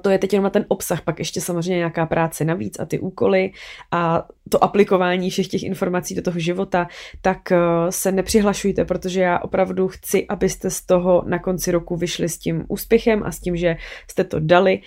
to 0.00 0.10
je 0.10 0.18
teď 0.18 0.32
jenom 0.32 0.44
na 0.44 0.50
ten 0.50 0.64
obsah, 0.68 1.00
pak 1.00 1.18
ještě 1.18 1.40
samozřejmě 1.40 1.76
nějaká 1.76 2.06
práce 2.06 2.44
navíc 2.44 2.80
a 2.80 2.84
ty 2.84 2.98
úkoly 2.98 3.52
a 3.90 4.26
to 4.48 4.64
aplikování 4.64 5.30
všech 5.30 5.48
těch 5.48 5.62
informací 5.62 6.14
do 6.14 6.22
toho 6.22 6.38
života, 6.38 6.88
tak 7.20 7.52
eh, 7.52 7.58
se 7.90 8.12
nepřihlašujte, 8.12 8.84
protože 8.84 9.20
já 9.20 9.38
opravdu 9.38 9.88
chci, 9.88 10.26
abyste 10.26 10.70
z 10.70 10.82
toho 10.82 11.22
na 11.26 11.38
konci 11.38 11.70
roku 11.70 11.96
vyšli 11.96 12.28
s 12.28 12.38
tím 12.38 12.64
úspěchem 12.68 13.22
a 13.24 13.32
s 13.32 13.40
tím, 13.40 13.56
že 13.56 13.76
jste 14.10 14.24
to 14.24 14.40
dali 14.40 14.80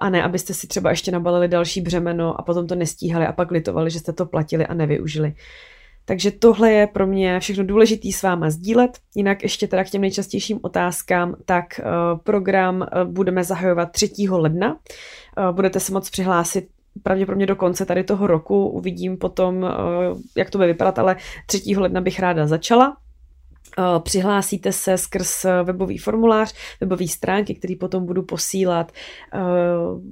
a 0.00 0.10
ne, 0.10 0.22
abyste 0.22 0.54
si 0.54 0.66
třeba 0.66 0.90
ještě 0.90 1.10
nabalili 1.10 1.48
další 1.48 1.80
břemeno 1.80 2.40
a 2.40 2.42
potom 2.42 2.66
to 2.66 2.74
nestíhali 2.74 3.26
a 3.26 3.32
pak 3.32 3.50
litovali, 3.50 3.90
že 3.90 3.98
jste 3.98 4.12
to 4.12 4.26
platili 4.26 4.66
a 4.66 4.74
nevyužili. 4.74 5.34
Takže 6.04 6.30
tohle 6.30 6.72
je 6.72 6.86
pro 6.86 7.06
mě 7.06 7.40
všechno 7.40 7.64
důležitý 7.64 8.12
s 8.12 8.22
váma 8.22 8.50
sdílet. 8.50 8.98
Jinak 9.14 9.42
ještě 9.42 9.66
teda 9.68 9.84
k 9.84 9.90
těm 9.90 10.00
nejčastějším 10.00 10.58
otázkám, 10.62 11.36
tak 11.44 11.64
uh, 11.78 12.18
program 12.18 12.76
uh, 12.80 13.10
budeme 13.12 13.44
zahajovat 13.44 13.92
3. 13.92 14.10
ledna. 14.30 14.72
Uh, 14.72 15.54
budete 15.54 15.80
se 15.80 15.92
moc 15.92 16.10
přihlásit 16.10 16.68
pravděpodobně 17.02 17.46
do 17.46 17.56
konce 17.56 17.86
tady 17.86 18.04
toho 18.04 18.26
roku. 18.26 18.68
Uvidím 18.68 19.16
potom, 19.16 19.66
jak 20.36 20.50
to 20.50 20.58
bude 20.58 20.66
vypadat, 20.66 20.98
ale 20.98 21.16
3. 21.46 21.76
ledna 21.76 22.00
bych 22.00 22.20
ráda 22.20 22.46
začala. 22.46 22.96
Přihlásíte 23.98 24.72
se 24.72 24.98
skrz 24.98 25.46
webový 25.64 25.98
formulář, 25.98 26.54
webové 26.80 27.08
stránky, 27.08 27.54
který 27.54 27.76
potom 27.76 28.06
budu 28.06 28.22
posílat, 28.22 28.92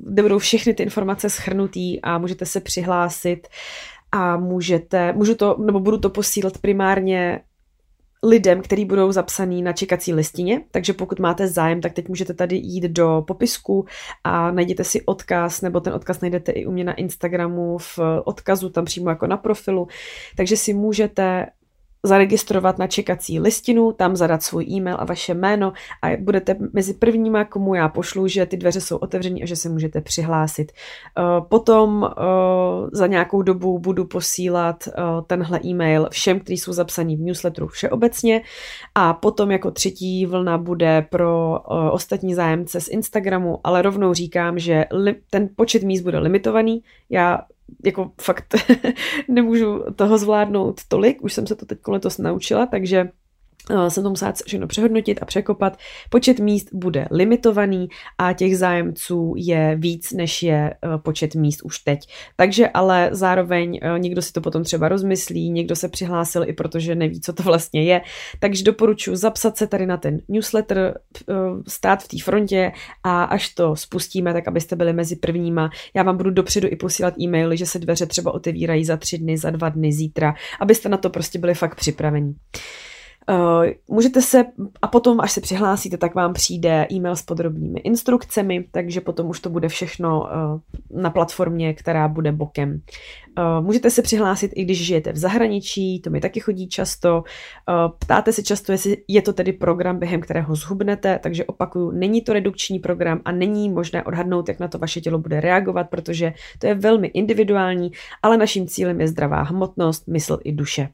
kde 0.07 0.23
budou 0.23 0.39
všechny 0.39 0.75
ty 0.75 0.83
informace 0.83 1.31
schrnutý 1.31 2.03
a 2.03 2.19
můžete 2.19 2.47
se 2.47 2.61
přihlásit 2.61 3.49
a 4.13 4.37
můžete, 4.37 5.13
můžu 5.13 5.35
to, 5.35 5.57
nebo 5.59 5.81
budu 5.81 5.99
to 5.99 6.11
posílat 6.11 6.59
primárně 6.59 7.41
lidem, 8.23 8.63
kteří 8.63 8.85
budou 8.85 9.13
zapsaný 9.13 9.63
na 9.63 9.73
čekací 9.73 10.15
listině, 10.15 10.63
takže 10.71 10.93
pokud 10.93 11.19
máte 11.19 11.49
zájem, 11.49 11.81
tak 11.81 11.93
teď 11.93 12.09
můžete 12.09 12.35
tady 12.35 12.57
jít 12.57 12.85
do 12.85 13.25
popisku 13.27 13.87
a 14.25 14.51
najděte 14.51 14.85
si 14.85 15.03
odkaz, 15.03 15.61
nebo 15.61 15.81
ten 15.81 15.93
odkaz 15.93 16.21
najdete 16.21 16.53
i 16.53 16.67
u 16.67 16.73
mě 16.73 16.85
na 16.85 16.95
Instagramu 16.95 17.79
v 17.79 17.99
odkazu, 18.25 18.71
tam 18.71 18.85
přímo 18.85 19.11
jako 19.11 19.27
na 19.27 19.37
profilu, 19.37 19.89
takže 20.37 20.57
si 20.57 20.75
můžete 20.75 21.47
zaregistrovat 22.03 22.79
na 22.79 22.87
čekací 22.87 23.41
listinu, 23.41 23.93
tam 23.93 24.17
zadat 24.17 24.43
svůj 24.43 24.65
e-mail 24.65 24.97
a 25.01 25.05
vaše 25.05 25.35
jméno 25.35 25.73
a 26.03 26.17
budete 26.21 26.57
mezi 26.73 26.95
prvníma, 26.95 27.45
komu 27.45 27.75
já 27.75 27.89
pošlu, 27.89 28.29
že 28.29 28.47
ty 28.47 28.57
dveře 28.57 28.81
jsou 28.81 28.97
otevřené 28.97 29.41
a 29.43 29.47
že 29.47 29.57
se 29.57 29.69
můžete 29.69 30.01
přihlásit. 30.01 30.73
Eh, 30.73 31.23
potom 31.49 32.11
eh, 32.11 32.25
za 32.93 33.07
nějakou 33.07 33.43
dobu 33.43 33.79
budu 33.79 34.05
posílat 34.05 34.89
eh, 34.89 34.93
tenhle 35.27 35.61
e-mail 35.65 36.09
všem, 36.11 36.41
kteří 36.41 36.59
jsou 36.59 36.73
zapsaní 36.73 37.17
v 37.17 37.21
newsletteru 37.21 37.67
všeobecně 37.67 38.43
a 38.95 39.15
potom 39.15 39.51
jako 39.51 39.71
třetí 39.71 40.27
vlna 40.27 40.59
bude 40.59 41.07
pro 41.11 41.61
ostatní 41.93 42.35
zájemce 42.35 42.81
z 42.81 42.89
Instagramu, 42.89 43.61
ale 43.65 43.83
rovnou 43.83 44.15
říkám, 44.15 44.59
že 44.59 44.85
ten 45.31 45.49
počet 45.57 45.83
míst 45.83 46.01
bude 46.01 46.19
limitovaný. 46.19 46.83
Já 47.11 47.39
jako 47.85 48.13
fakt 48.21 48.55
nemůžu 49.29 49.85
toho 49.97 50.19
zvládnout 50.19 50.81
tolik, 50.89 51.25
už 51.25 51.33
jsem 51.33 51.47
se 51.47 51.55
to 51.57 51.67
teď 51.67 51.79
letos 51.89 52.19
naučila, 52.19 52.67
takže 52.67 53.09
jsem 53.89 54.03
to 54.03 54.11
musela 54.11 54.33
všechno 54.47 54.67
přehodnotit 54.67 55.23
a 55.23 55.25
překopat. 55.25 55.79
Počet 56.11 56.39
míst 56.39 56.69
bude 56.73 57.07
limitovaný 57.11 57.89
a 58.19 58.33
těch 58.33 58.59
zájemců 58.59 59.35
je 59.37 59.77
víc, 59.79 60.13
než 60.13 60.43
je 60.43 60.71
eh, 60.71 60.99
počet 60.99 61.35
míst 61.35 61.63
už 61.63 61.79
teď. 61.79 62.01
Takže 62.37 62.69
ale 62.69 63.09
zároveň 63.13 63.81
eh, 63.83 63.99
někdo 63.99 64.23
si 64.23 64.33
to 64.33 64.41
potom 64.41 64.65
třeba 64.65 64.89
rozmyslí, 64.89 65.51
někdo 65.51 65.77
se 65.77 65.89
přihlásil 65.89 66.45
i 66.45 66.53
protože 66.53 66.95
neví, 66.95 67.21
co 67.21 67.33
to 67.33 67.43
vlastně 67.43 67.85
je. 67.85 68.01
Takže 68.41 68.65
doporučuji 68.65 69.17
zapsat 69.17 69.57
se 69.57 69.67
tady 69.67 69.87
na 69.87 69.97
ten 69.97 70.21
newsletter, 70.29 70.99
stát 71.69 72.03
v 72.03 72.09
té 72.09 72.17
frontě 72.25 72.73
a 73.05 73.25
až 73.25 73.49
to 73.49 73.77
spustíme, 73.77 74.33
tak 74.33 74.49
abyste 74.49 74.77
byli 74.77 74.93
mezi 74.93 75.17
prvníma. 75.17 75.71
Já 75.95 76.03
vám 76.03 76.17
budu 76.17 76.31
dopředu 76.31 76.69
i 76.71 76.77
posílat 76.77 77.15
e-maily, 77.21 77.57
že 77.57 77.67
se 77.67 77.79
dveře 77.79 78.07
třeba 78.07 78.35
otevírají 78.35 78.85
za 78.85 78.97
tři 78.97 79.19
dny, 79.19 79.39
za 79.39 79.51
dva 79.51 79.69
dny, 79.69 79.93
zítra, 79.93 80.35
abyste 80.61 80.89
na 80.89 80.97
to 80.97 81.11
prostě 81.11 81.39
byli 81.39 81.55
fakt 81.55 81.75
připravení. 81.75 82.35
Uh, 83.31 83.67
můžete 83.89 84.23
se, 84.23 84.45
a 84.83 84.87
potom, 84.87 85.21
až 85.21 85.33
se 85.33 85.41
přihlásíte, 85.41 85.97
tak 85.97 86.15
vám 86.15 86.33
přijde 86.33 86.87
e-mail 86.93 87.17
s 87.17 87.23
podrobnými 87.23 87.81
instrukcemi, 87.81 88.65
takže 88.71 89.01
potom 89.01 89.29
už 89.29 89.41
to 89.41 89.51
bude 89.51 89.69
všechno 89.69 90.21
uh, 90.21 91.01
na 91.03 91.11
platformě, 91.11 91.75
která 91.75 92.09
bude 92.09 92.33
bokem. 92.33 92.81
Uh, 93.39 93.67
můžete 93.67 93.91
se 93.91 94.03
přihlásit, 94.03 94.53
i 94.55 94.65
když 94.65 94.87
žijete 94.87 95.13
v 95.13 95.17
zahraničí, 95.17 96.01
to 96.01 96.11
mi 96.11 96.21
taky 96.21 96.41
chodí 96.41 96.69
často. 96.69 97.23
Ptáte 97.99 98.33
se 98.33 98.43
často, 98.43 98.73
jestli 98.73 98.97
je 99.09 99.23
to 99.23 99.33
tedy 99.33 99.53
program, 99.53 99.99
během 99.99 100.21
kterého 100.21 100.55
zhubnete, 100.55 101.19
takže 101.23 101.45
opakuju, 101.45 101.91
není 101.91 102.23
to 102.23 102.33
redukční 102.33 102.79
program 102.79 103.21
a 103.25 103.33
není 103.33 103.71
možné 103.71 104.05
odhadnout, 104.05 104.49
jak 104.49 104.61
na 104.61 104.69
to 104.69 104.79
vaše 104.79 105.01
tělo 105.01 105.19
bude 105.19 105.41
reagovat, 105.41 105.91
protože 105.91 106.33
to 106.59 106.67
je 106.67 106.75
velmi 106.75 107.07
individuální, 107.07 107.91
ale 108.23 108.37
naším 108.37 108.67
cílem 108.67 109.01
je 109.01 109.09
zdravá 109.09 109.43
hmotnost, 109.43 110.09
mysl 110.09 110.39
i 110.45 110.53
duše. 110.53 110.89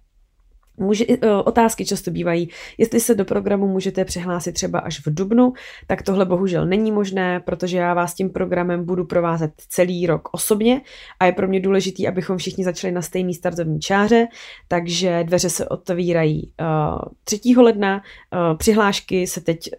Může, 0.79 1.05
eh, 1.09 1.31
otázky 1.31 1.85
často 1.85 2.11
bývají, 2.11 2.49
jestli 2.79 3.01
se 3.01 3.15
do 3.15 3.25
programu 3.25 3.69
můžete 3.69 4.05
přihlásit 4.05 4.53
třeba 4.53 4.79
až 4.79 5.07
v 5.07 5.15
dubnu, 5.15 5.53
tak 5.87 6.03
tohle 6.03 6.25
bohužel 6.25 6.67
není 6.67 6.93
možné, 6.93 7.41
protože 7.41 7.79
já 7.79 7.95
vás 7.95 8.15
tím 8.15 8.31
programem 8.31 8.85
budu 8.85 9.05
provázet 9.05 9.53
celý 9.69 10.07
rok 10.07 10.29
osobně 10.33 10.81
a 11.21 11.27
je 11.27 11.33
pro 11.33 11.49
mě 11.49 11.61
důležitý, 11.61 12.09
abychom 12.09 12.37
všichni 12.39 12.65
začali 12.65 12.93
na 12.93 13.03
stejný 13.03 13.35
startovní 13.35 13.81
čáře, 13.81 14.27
takže 14.69 15.25
dveře 15.25 15.51
se 15.51 15.69
otevírají 15.69 16.53
uh, 16.61 16.99
3. 17.25 17.41
ledna, 17.57 17.97
uh, 17.97 18.57
přihlášky 18.57 19.27
se 19.27 19.41
teď 19.41 19.71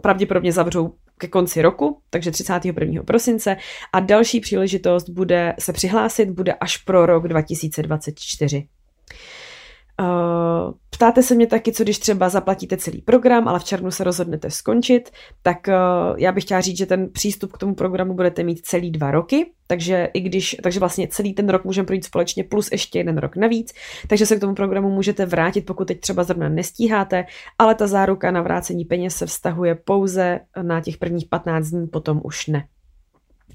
pravděpodobně 0.00 0.52
zavřou 0.52 0.94
ke 1.18 1.28
konci 1.28 1.62
roku, 1.62 2.00
takže 2.10 2.30
31. 2.30 3.02
prosince 3.02 3.56
a 3.92 4.00
další 4.00 4.40
příležitost 4.40 5.08
bude 5.08 5.54
se 5.58 5.72
přihlásit, 5.72 6.30
bude 6.30 6.52
až 6.52 6.76
pro 6.76 7.06
rok 7.06 7.28
2024. 7.28 8.68
Uh, 10.00 10.72
ptáte 10.90 11.22
se 11.22 11.34
mě 11.34 11.46
taky, 11.46 11.72
co 11.72 11.82
když 11.82 11.98
třeba 11.98 12.28
zaplatíte 12.28 12.76
celý 12.76 13.02
program, 13.02 13.48
ale 13.48 13.58
v 13.58 13.64
červnu 13.64 13.90
se 13.90 14.04
rozhodnete 14.04 14.50
skončit, 14.50 15.10
tak 15.42 15.68
uh, 15.68 16.18
já 16.18 16.32
bych 16.32 16.44
chtěla 16.44 16.60
říct, 16.60 16.76
že 16.76 16.86
ten 16.86 17.08
přístup 17.12 17.52
k 17.52 17.58
tomu 17.58 17.74
programu 17.74 18.14
budete 18.14 18.42
mít 18.42 18.60
celý 18.66 18.90
dva 18.90 19.10
roky, 19.10 19.50
takže 19.66 20.08
i 20.14 20.20
když, 20.20 20.56
takže 20.62 20.80
vlastně 20.80 21.08
celý 21.08 21.34
ten 21.34 21.48
rok 21.48 21.64
můžeme 21.64 21.86
projít 21.86 22.04
společně 22.04 22.44
plus 22.44 22.68
ještě 22.72 22.98
jeden 22.98 23.18
rok 23.18 23.36
navíc, 23.36 23.72
takže 24.08 24.26
se 24.26 24.36
k 24.36 24.40
tomu 24.40 24.54
programu 24.54 24.90
můžete 24.90 25.26
vrátit, 25.26 25.66
pokud 25.66 25.88
teď 25.88 26.00
třeba 26.00 26.24
zrovna 26.24 26.48
nestíháte, 26.48 27.24
ale 27.58 27.74
ta 27.74 27.86
záruka 27.86 28.30
na 28.30 28.42
vrácení 28.42 28.84
peněz 28.84 29.16
se 29.16 29.26
vztahuje 29.26 29.74
pouze 29.74 30.40
na 30.62 30.80
těch 30.80 30.96
prvních 30.96 31.28
15 31.28 31.66
dní, 31.66 31.86
potom 31.86 32.20
už 32.24 32.46
ne. 32.46 32.64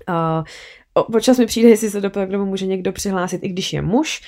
Uh, 0.10 0.44
Občas 0.98 1.38
mi 1.38 1.46
přijde, 1.46 1.70
jestli 1.70 1.90
se 1.90 2.02
do 2.02 2.10
programu 2.10 2.46
může 2.46 2.66
někdo 2.66 2.92
přihlásit, 2.92 3.44
i 3.44 3.48
když 3.48 3.74
je 3.74 3.82
muž, 3.82 4.22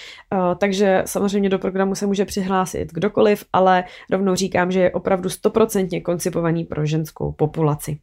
takže 0.58 1.04
samozřejmě 1.06 1.50
do 1.50 1.60
programu 1.60 1.96
se 1.96 2.08
může 2.08 2.26
přihlásit 2.26 2.94
kdokoliv, 2.94 3.46
ale 3.54 3.84
rovnou 4.12 4.36
říkám, 4.36 4.72
že 4.72 4.80
je 4.80 4.92
opravdu 4.92 5.30
stoprocentně 5.30 6.02
koncipovaný 6.02 6.66
pro 6.66 6.86
ženskou 6.86 7.32
populaci. 7.32 7.98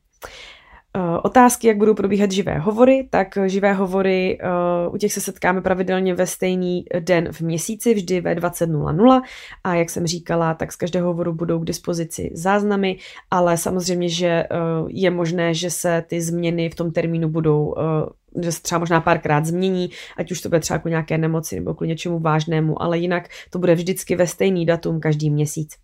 Uh, 0.97 1.19
otázky, 1.23 1.67
jak 1.67 1.77
budou 1.77 1.95
probíhat 1.95 2.31
živé 2.31 2.59
hovory, 2.59 3.09
tak 3.11 3.39
živé 3.47 3.73
hovory, 3.73 4.39
uh, 4.87 4.95
u 4.95 4.99
těch 4.99 5.13
se 5.13 5.21
setkáme 5.21 5.61
pravidelně 5.61 6.15
ve 6.15 6.27
stejný 6.27 6.85
den 7.01 7.33
v 7.33 7.41
měsíci, 7.41 7.95
vždy 7.95 8.21
ve 8.21 8.35
20.00 8.35 9.23
a 9.65 9.75
jak 9.75 9.91
jsem 9.91 10.07
říkala, 10.07 10.55
tak 10.55 10.73
z 10.73 10.77
každého 10.77 11.07
hovoru 11.07 11.33
budou 11.33 11.59
k 11.59 11.65
dispozici 11.65 12.31
záznamy, 12.35 12.97
ale 13.31 13.57
samozřejmě, 13.57 14.09
že 14.09 14.45
je 14.89 15.11
možné, 15.11 15.55
že 15.55 15.71
se 15.71 16.05
ty 16.07 16.21
změny 16.21 16.71
v 16.71 16.75
tom 16.75 16.93
termínu 16.93 17.29
budou 17.29 17.75
že 18.43 18.53
se 18.53 18.63
třeba 18.63 18.79
možná 18.79 19.01
párkrát 19.01 19.47
změní, 19.47 19.91
ať 20.17 20.33
už 20.33 20.41
to 20.41 20.49
bude 20.49 20.61
třeba 20.61 20.75
jako 20.75 20.89
nějaké 20.89 21.19
nemoci 21.19 21.55
nebo 21.57 21.75
kvůli 21.75 21.89
něčemu 21.89 22.19
vážnému, 22.19 22.83
ale 22.83 22.99
jinak 22.99 23.29
to 23.51 23.59
bude 23.59 23.75
vždycky 23.75 24.17
ve 24.17 24.27
stejný 24.27 24.67
datum 24.67 25.01
každý 25.01 25.31
měsíc. 25.31 25.77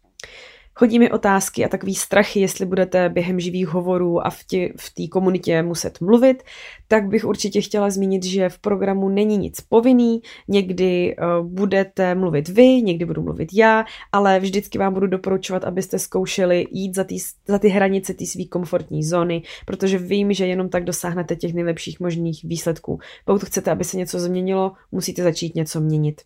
Chodí 0.81 0.99
mi 0.99 1.11
otázky 1.11 1.64
a 1.64 1.68
takový 1.68 1.95
strachy, 1.95 2.41
jestli 2.41 2.66
budete 2.66 3.09
během 3.09 3.41
živých 3.41 3.68
hovorů 3.68 4.26
a 4.26 4.31
v 4.31 4.45
té 4.45 5.07
v 5.07 5.09
komunitě 5.09 5.62
muset 5.62 6.01
mluvit, 6.01 6.43
tak 6.89 7.09
bych 7.09 7.24
určitě 7.24 7.61
chtěla 7.61 7.91
zmínit, 7.91 8.24
že 8.24 8.49
v 8.49 8.59
programu 8.59 9.09
není 9.09 9.39
nic 9.39 9.61
povinný, 9.61 10.20
někdy 10.49 11.16
uh, 11.16 11.47
budete 11.47 12.14
mluvit 12.14 12.49
vy, 12.49 12.83
někdy 12.83 13.05
budu 13.05 13.22
mluvit 13.22 13.49
já, 13.55 13.85
ale 14.12 14.41
vždycky 14.41 14.78
vám 14.78 14.95
budu 14.95 15.07
doporučovat, 15.07 15.64
abyste 15.64 15.99
zkoušeli 15.99 16.66
jít 16.70 16.95
za, 16.95 17.05
tý, 17.05 17.18
za 17.49 17.59
ty 17.59 17.68
hranice 17.68 18.14
té 18.14 18.26
své 18.26 18.45
komfortní 18.45 19.05
zóny, 19.05 19.43
protože 19.66 19.99
vím, 19.99 20.33
že 20.33 20.47
jenom 20.47 20.68
tak 20.68 20.85
dosáhnete 20.85 21.37
těch 21.37 21.55
nejlepších 21.55 22.01
možných 22.01 22.45
výsledků. 22.45 22.99
Pokud 23.24 23.45
chcete, 23.45 23.70
aby 23.70 23.85
se 23.85 23.97
něco 23.97 24.20
změnilo, 24.20 24.72
musíte 24.93 25.22
začít 25.22 25.55
něco 25.55 25.81
měnit. 25.81 26.22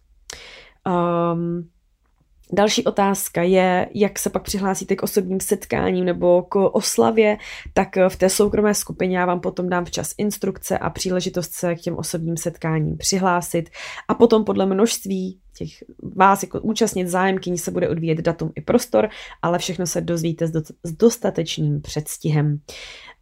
Um, 0.86 1.68
Další 2.54 2.84
otázka 2.84 3.42
je, 3.42 3.88
jak 3.94 4.18
se 4.18 4.30
pak 4.30 4.42
přihlásíte 4.42 4.96
k 4.96 5.02
osobním 5.02 5.40
setkáním 5.40 6.04
nebo 6.04 6.42
k 6.42 6.56
oslavě, 6.56 7.38
tak 7.72 7.88
v 8.08 8.16
té 8.16 8.28
soukromé 8.28 8.74
skupině 8.74 9.18
já 9.18 9.26
vám 9.26 9.40
potom 9.40 9.68
dám 9.68 9.84
včas 9.84 10.14
instrukce 10.18 10.78
a 10.78 10.90
příležitost 10.90 11.52
se 11.52 11.74
k 11.74 11.80
těm 11.80 11.96
osobním 11.96 12.36
setkáním 12.36 12.96
přihlásit 12.96 13.70
a 14.08 14.14
potom 14.14 14.44
podle 14.44 14.66
množství 14.66 15.38
těch 15.58 15.68
vás 16.16 16.42
jako 16.42 16.60
účastnit 16.60 17.08
zájemkyní 17.08 17.58
se 17.58 17.70
bude 17.70 17.88
odvíjet 17.88 18.18
datum 18.18 18.52
i 18.54 18.60
prostor, 18.60 19.08
ale 19.42 19.58
všechno 19.58 19.86
se 19.86 20.00
dozvíte 20.00 20.46
s 20.84 20.92
dostatečným 20.92 21.80
předstihem. 21.80 22.58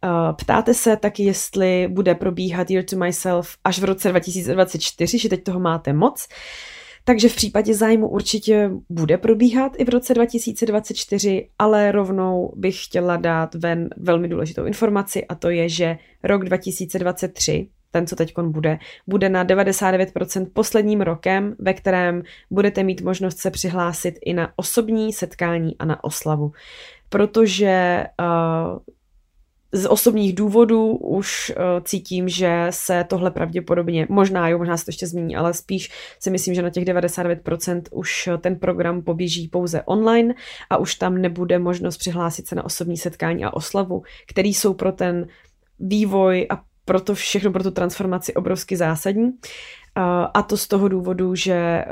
Eh, 0.03 0.33
ptáte 0.33 0.73
se 0.73 0.97
taky, 0.97 1.23
jestli 1.23 1.87
bude 1.91 2.15
probíhat 2.15 2.71
Year 2.71 2.85
to 2.85 2.95
Myself 2.95 3.57
až 3.63 3.79
v 3.79 3.83
roce 3.83 4.09
2024, 4.09 5.17
že 5.17 5.29
teď 5.29 5.43
toho 5.43 5.59
máte 5.59 5.93
moc. 5.93 6.27
Takže 7.05 7.29
v 7.29 7.35
případě 7.35 7.73
zájmu 7.73 8.09
určitě 8.09 8.71
bude 8.89 9.17
probíhat 9.17 9.71
i 9.77 9.85
v 9.85 9.89
roce 9.89 10.13
2024, 10.13 11.49
ale 11.59 11.91
rovnou 11.91 12.53
bych 12.55 12.85
chtěla 12.85 13.17
dát 13.17 13.55
ven 13.55 13.89
velmi 13.97 14.27
důležitou 14.27 14.65
informaci 14.65 15.25
a 15.25 15.35
to 15.35 15.49
je, 15.49 15.69
že 15.69 15.97
rok 16.23 16.45
2023 16.45 17.67
ten, 17.91 18.07
co 18.07 18.15
teď 18.15 18.33
bude, 18.41 18.79
bude 19.07 19.29
na 19.29 19.45
99% 19.45 20.47
posledním 20.53 21.01
rokem, 21.01 21.55
ve 21.59 21.73
kterém 21.73 22.23
budete 22.51 22.83
mít 22.83 23.01
možnost 23.01 23.37
se 23.37 23.51
přihlásit 23.51 24.15
i 24.25 24.33
na 24.33 24.53
osobní 24.55 25.13
setkání 25.13 25.77
a 25.77 25.85
na 25.85 26.03
oslavu. 26.03 26.51
Protože 27.09 28.03
uh, 28.19 28.79
z 29.73 29.87
osobních 29.89 30.35
důvodů 30.35 30.95
už 30.95 31.51
uh, 31.55 31.83
cítím, 31.83 32.29
že 32.29 32.67
se 32.69 33.05
tohle 33.09 33.31
pravděpodobně, 33.31 34.07
možná 34.09 34.49
jo, 34.49 34.57
možná 34.57 34.77
se 34.77 34.85
to 34.85 34.89
ještě 34.89 35.07
změní, 35.07 35.35
ale 35.35 35.53
spíš 35.53 35.91
si 36.19 36.31
myslím, 36.31 36.55
že 36.55 36.61
na 36.61 36.69
těch 36.69 36.85
99% 36.85 37.81
už 37.91 38.29
ten 38.41 38.55
program 38.55 39.01
poběží 39.01 39.47
pouze 39.47 39.81
online 39.81 40.33
a 40.69 40.77
už 40.77 40.95
tam 40.95 41.17
nebude 41.17 41.59
možnost 41.59 41.97
přihlásit 41.97 42.47
se 42.47 42.55
na 42.55 42.65
osobní 42.65 42.97
setkání 42.97 43.45
a 43.45 43.53
oslavu, 43.53 44.03
který 44.27 44.53
jsou 44.53 44.73
pro 44.73 44.91
ten 44.91 45.27
vývoj 45.79 46.47
a 46.49 46.61
pro 46.85 47.01
to 47.01 47.15
všechno, 47.15 47.51
pro 47.51 47.63
tu 47.63 47.71
transformaci 47.71 48.33
obrovsky 48.33 48.77
zásadní. 48.77 49.25
Uh, 49.25 49.33
a 50.33 50.43
to 50.43 50.57
z 50.57 50.67
toho 50.67 50.87
důvodu, 50.87 51.35
že 51.35 51.85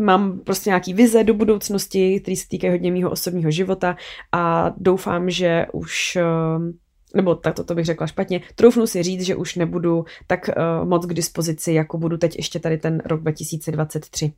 mám 0.00 0.38
prostě 0.38 0.70
nějaký 0.70 0.94
vize 0.94 1.24
do 1.24 1.34
budoucnosti, 1.34 2.20
které 2.20 2.36
se 2.36 2.48
týkají 2.48 2.70
hodně 2.70 2.92
mýho 2.92 3.10
osobního 3.10 3.50
života 3.50 3.96
a 4.32 4.74
doufám, 4.76 5.30
že 5.30 5.66
už 5.72 6.16
ehm, 6.16 6.72
nebo 7.14 7.34
tak 7.34 7.54
to, 7.54 7.64
to 7.64 7.74
bych 7.74 7.84
řekla 7.84 8.06
špatně, 8.06 8.40
troufnu 8.54 8.86
si 8.86 9.02
říct, 9.02 9.22
že 9.22 9.36
už 9.36 9.54
nebudu 9.54 10.04
tak 10.26 10.48
uh, 10.48 10.88
moc 10.88 11.06
k 11.06 11.14
dispozici, 11.14 11.72
jako 11.72 11.98
budu 11.98 12.16
teď 12.16 12.36
ještě 12.36 12.58
tady 12.58 12.78
ten 12.78 13.02
rok 13.04 13.20
2023. 13.20 14.32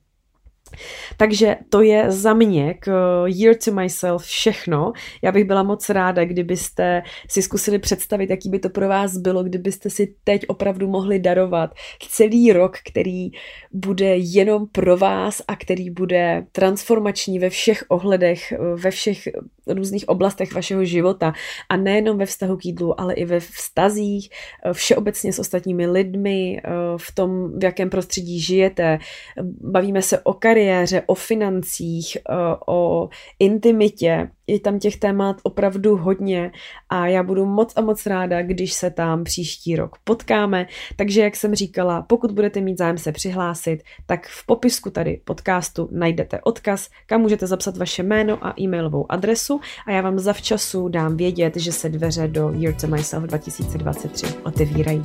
Takže 1.17 1.57
to 1.69 1.83
je 1.83 2.11
za 2.13 2.35
mě 2.35 2.75
k 2.75 2.91
Year 3.27 3.57
to 3.65 3.73
Myself 3.73 4.23
všechno. 4.23 4.93
Já 5.23 5.33
bych 5.33 5.45
byla 5.45 5.63
moc 5.63 5.89
ráda, 5.89 6.25
kdybyste 6.25 7.03
si 7.29 7.43
zkusili 7.43 7.79
představit, 7.79 8.31
jaký 8.31 8.51
by 8.51 8.59
to 8.59 8.71
pro 8.71 8.89
vás 8.89 9.17
bylo, 9.17 9.45
kdybyste 9.45 9.91
si 9.91 10.15
teď 10.25 10.43
opravdu 10.49 10.89
mohli 10.89 11.19
darovat 11.19 11.71
celý 12.09 12.53
rok, 12.53 12.77
který 12.89 13.31
bude 13.73 14.17
jenom 14.17 14.67
pro 14.73 14.97
vás 14.97 15.43
a 15.49 15.57
který 15.57 15.91
bude 15.91 16.47
transformační 16.53 17.39
ve 17.39 17.51
všech 17.51 17.85
ohledech, 17.89 18.53
ve 18.75 18.91
všech 18.91 19.29
různých 19.71 20.09
oblastech 20.09 20.55
vašeho 20.55 20.85
života 20.85 21.33
a 21.69 21.77
nejenom 21.77 22.19
ve 22.19 22.27
vztahu 22.27 22.57
k 22.57 22.65
jídlu, 22.65 23.01
ale 23.01 23.15
i 23.15 23.25
ve 23.25 23.41
vztazích, 23.41 24.31
všeobecně 24.73 25.33
s 25.33 25.39
ostatními 25.39 25.87
lidmi, 25.87 26.63
v 26.97 27.15
tom, 27.15 27.59
v 27.59 27.65
jakém 27.65 27.91
prostředí 27.91 28.41
žijete. 28.41 28.99
Bavíme 29.61 30.03
se 30.03 30.19
o 30.19 30.33
kariéře, 30.33 30.61
kariéře, 30.81 31.03
o 31.07 31.15
financích, 31.15 32.17
eh, 32.17 32.57
o 32.67 33.09
intimitě. 33.39 34.31
Je 34.51 34.61
tam 34.61 34.79
těch 34.79 34.97
témat 34.97 35.37
opravdu 35.43 35.97
hodně 35.97 36.53
a 36.89 37.07
já 37.07 37.23
budu 37.23 37.47
moc 37.47 37.73
a 37.77 37.81
moc 37.81 38.07
ráda, 38.07 38.43
když 38.43 38.73
se 38.73 38.91
tam 38.91 39.25
příští 39.25 39.77
rok 39.77 39.97
potkáme. 40.05 40.67
Takže, 40.97 41.21
jak 41.21 41.37
jsem 41.37 41.55
říkala, 41.55 42.03
pokud 42.03 42.31
budete 42.31 42.61
mít 42.61 42.79
zájem 42.79 42.99
se 42.99 43.13
přihlásit, 43.13 43.83
tak 44.07 44.27
v 44.27 44.47
popisku 44.47 44.91
tady 44.91 45.21
podcastu 45.25 45.89
najdete 45.93 46.41
odkaz, 46.41 46.89
kam 47.07 47.21
můžete 47.21 47.47
zapsat 47.47 47.77
vaše 47.77 48.03
jméno 48.03 48.47
a 48.47 48.55
e-mailovou 48.61 49.13
adresu 49.13 49.61
a 49.87 49.91
já 49.91 50.01
vám 50.01 50.19
zavčasu 50.19 50.89
dám 50.89 51.17
vědět, 51.17 51.57
že 51.57 51.73
se 51.73 51.89
dveře 51.89 52.29
do 52.29 52.51
Year 52.55 52.75
to 52.75 52.87
Myself 52.87 53.25
2023 53.25 54.27
otevírají. 54.45 55.03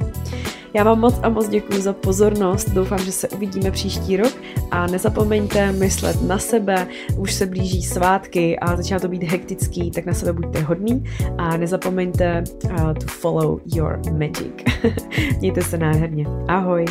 Já 0.74 0.84
vám 0.84 1.00
moc 1.00 1.16
a 1.24 1.30
moc 1.30 1.48
děkuji 1.50 1.82
za 1.82 1.94
pozornost, 1.94 2.70
doufám, 2.70 3.00
že 3.00 3.12
se 3.12 3.30
uvidíme 3.30 3.72
příští 3.72 4.18
rok 4.18 4.34
a 4.72 4.88
nezapomeňte 4.88 5.72
myslet 5.72 6.22
na 6.22 6.40
sebe, 6.40 6.88
už 7.18 7.34
se 7.34 7.46
blíží 7.46 7.84
svátky 7.84 8.60
a 8.60 8.76
začíná 8.76 9.00
to 9.00 9.08
být 9.08 9.24
hektický, 9.36 9.92
tak 9.92 10.06
na 10.06 10.14
sebe 10.14 10.34
buďte 10.34 10.60
hodný 10.64 11.04
a 11.38 11.58
nezapomeňte 11.58 12.44
uh, 12.72 12.94
to 12.96 13.08
follow 13.08 13.60
your 13.68 14.00
magic. 14.16 14.56
Mějte 15.40 15.62
se 15.62 15.78
nádherně. 15.78 16.26
Ahoj! 16.48 16.86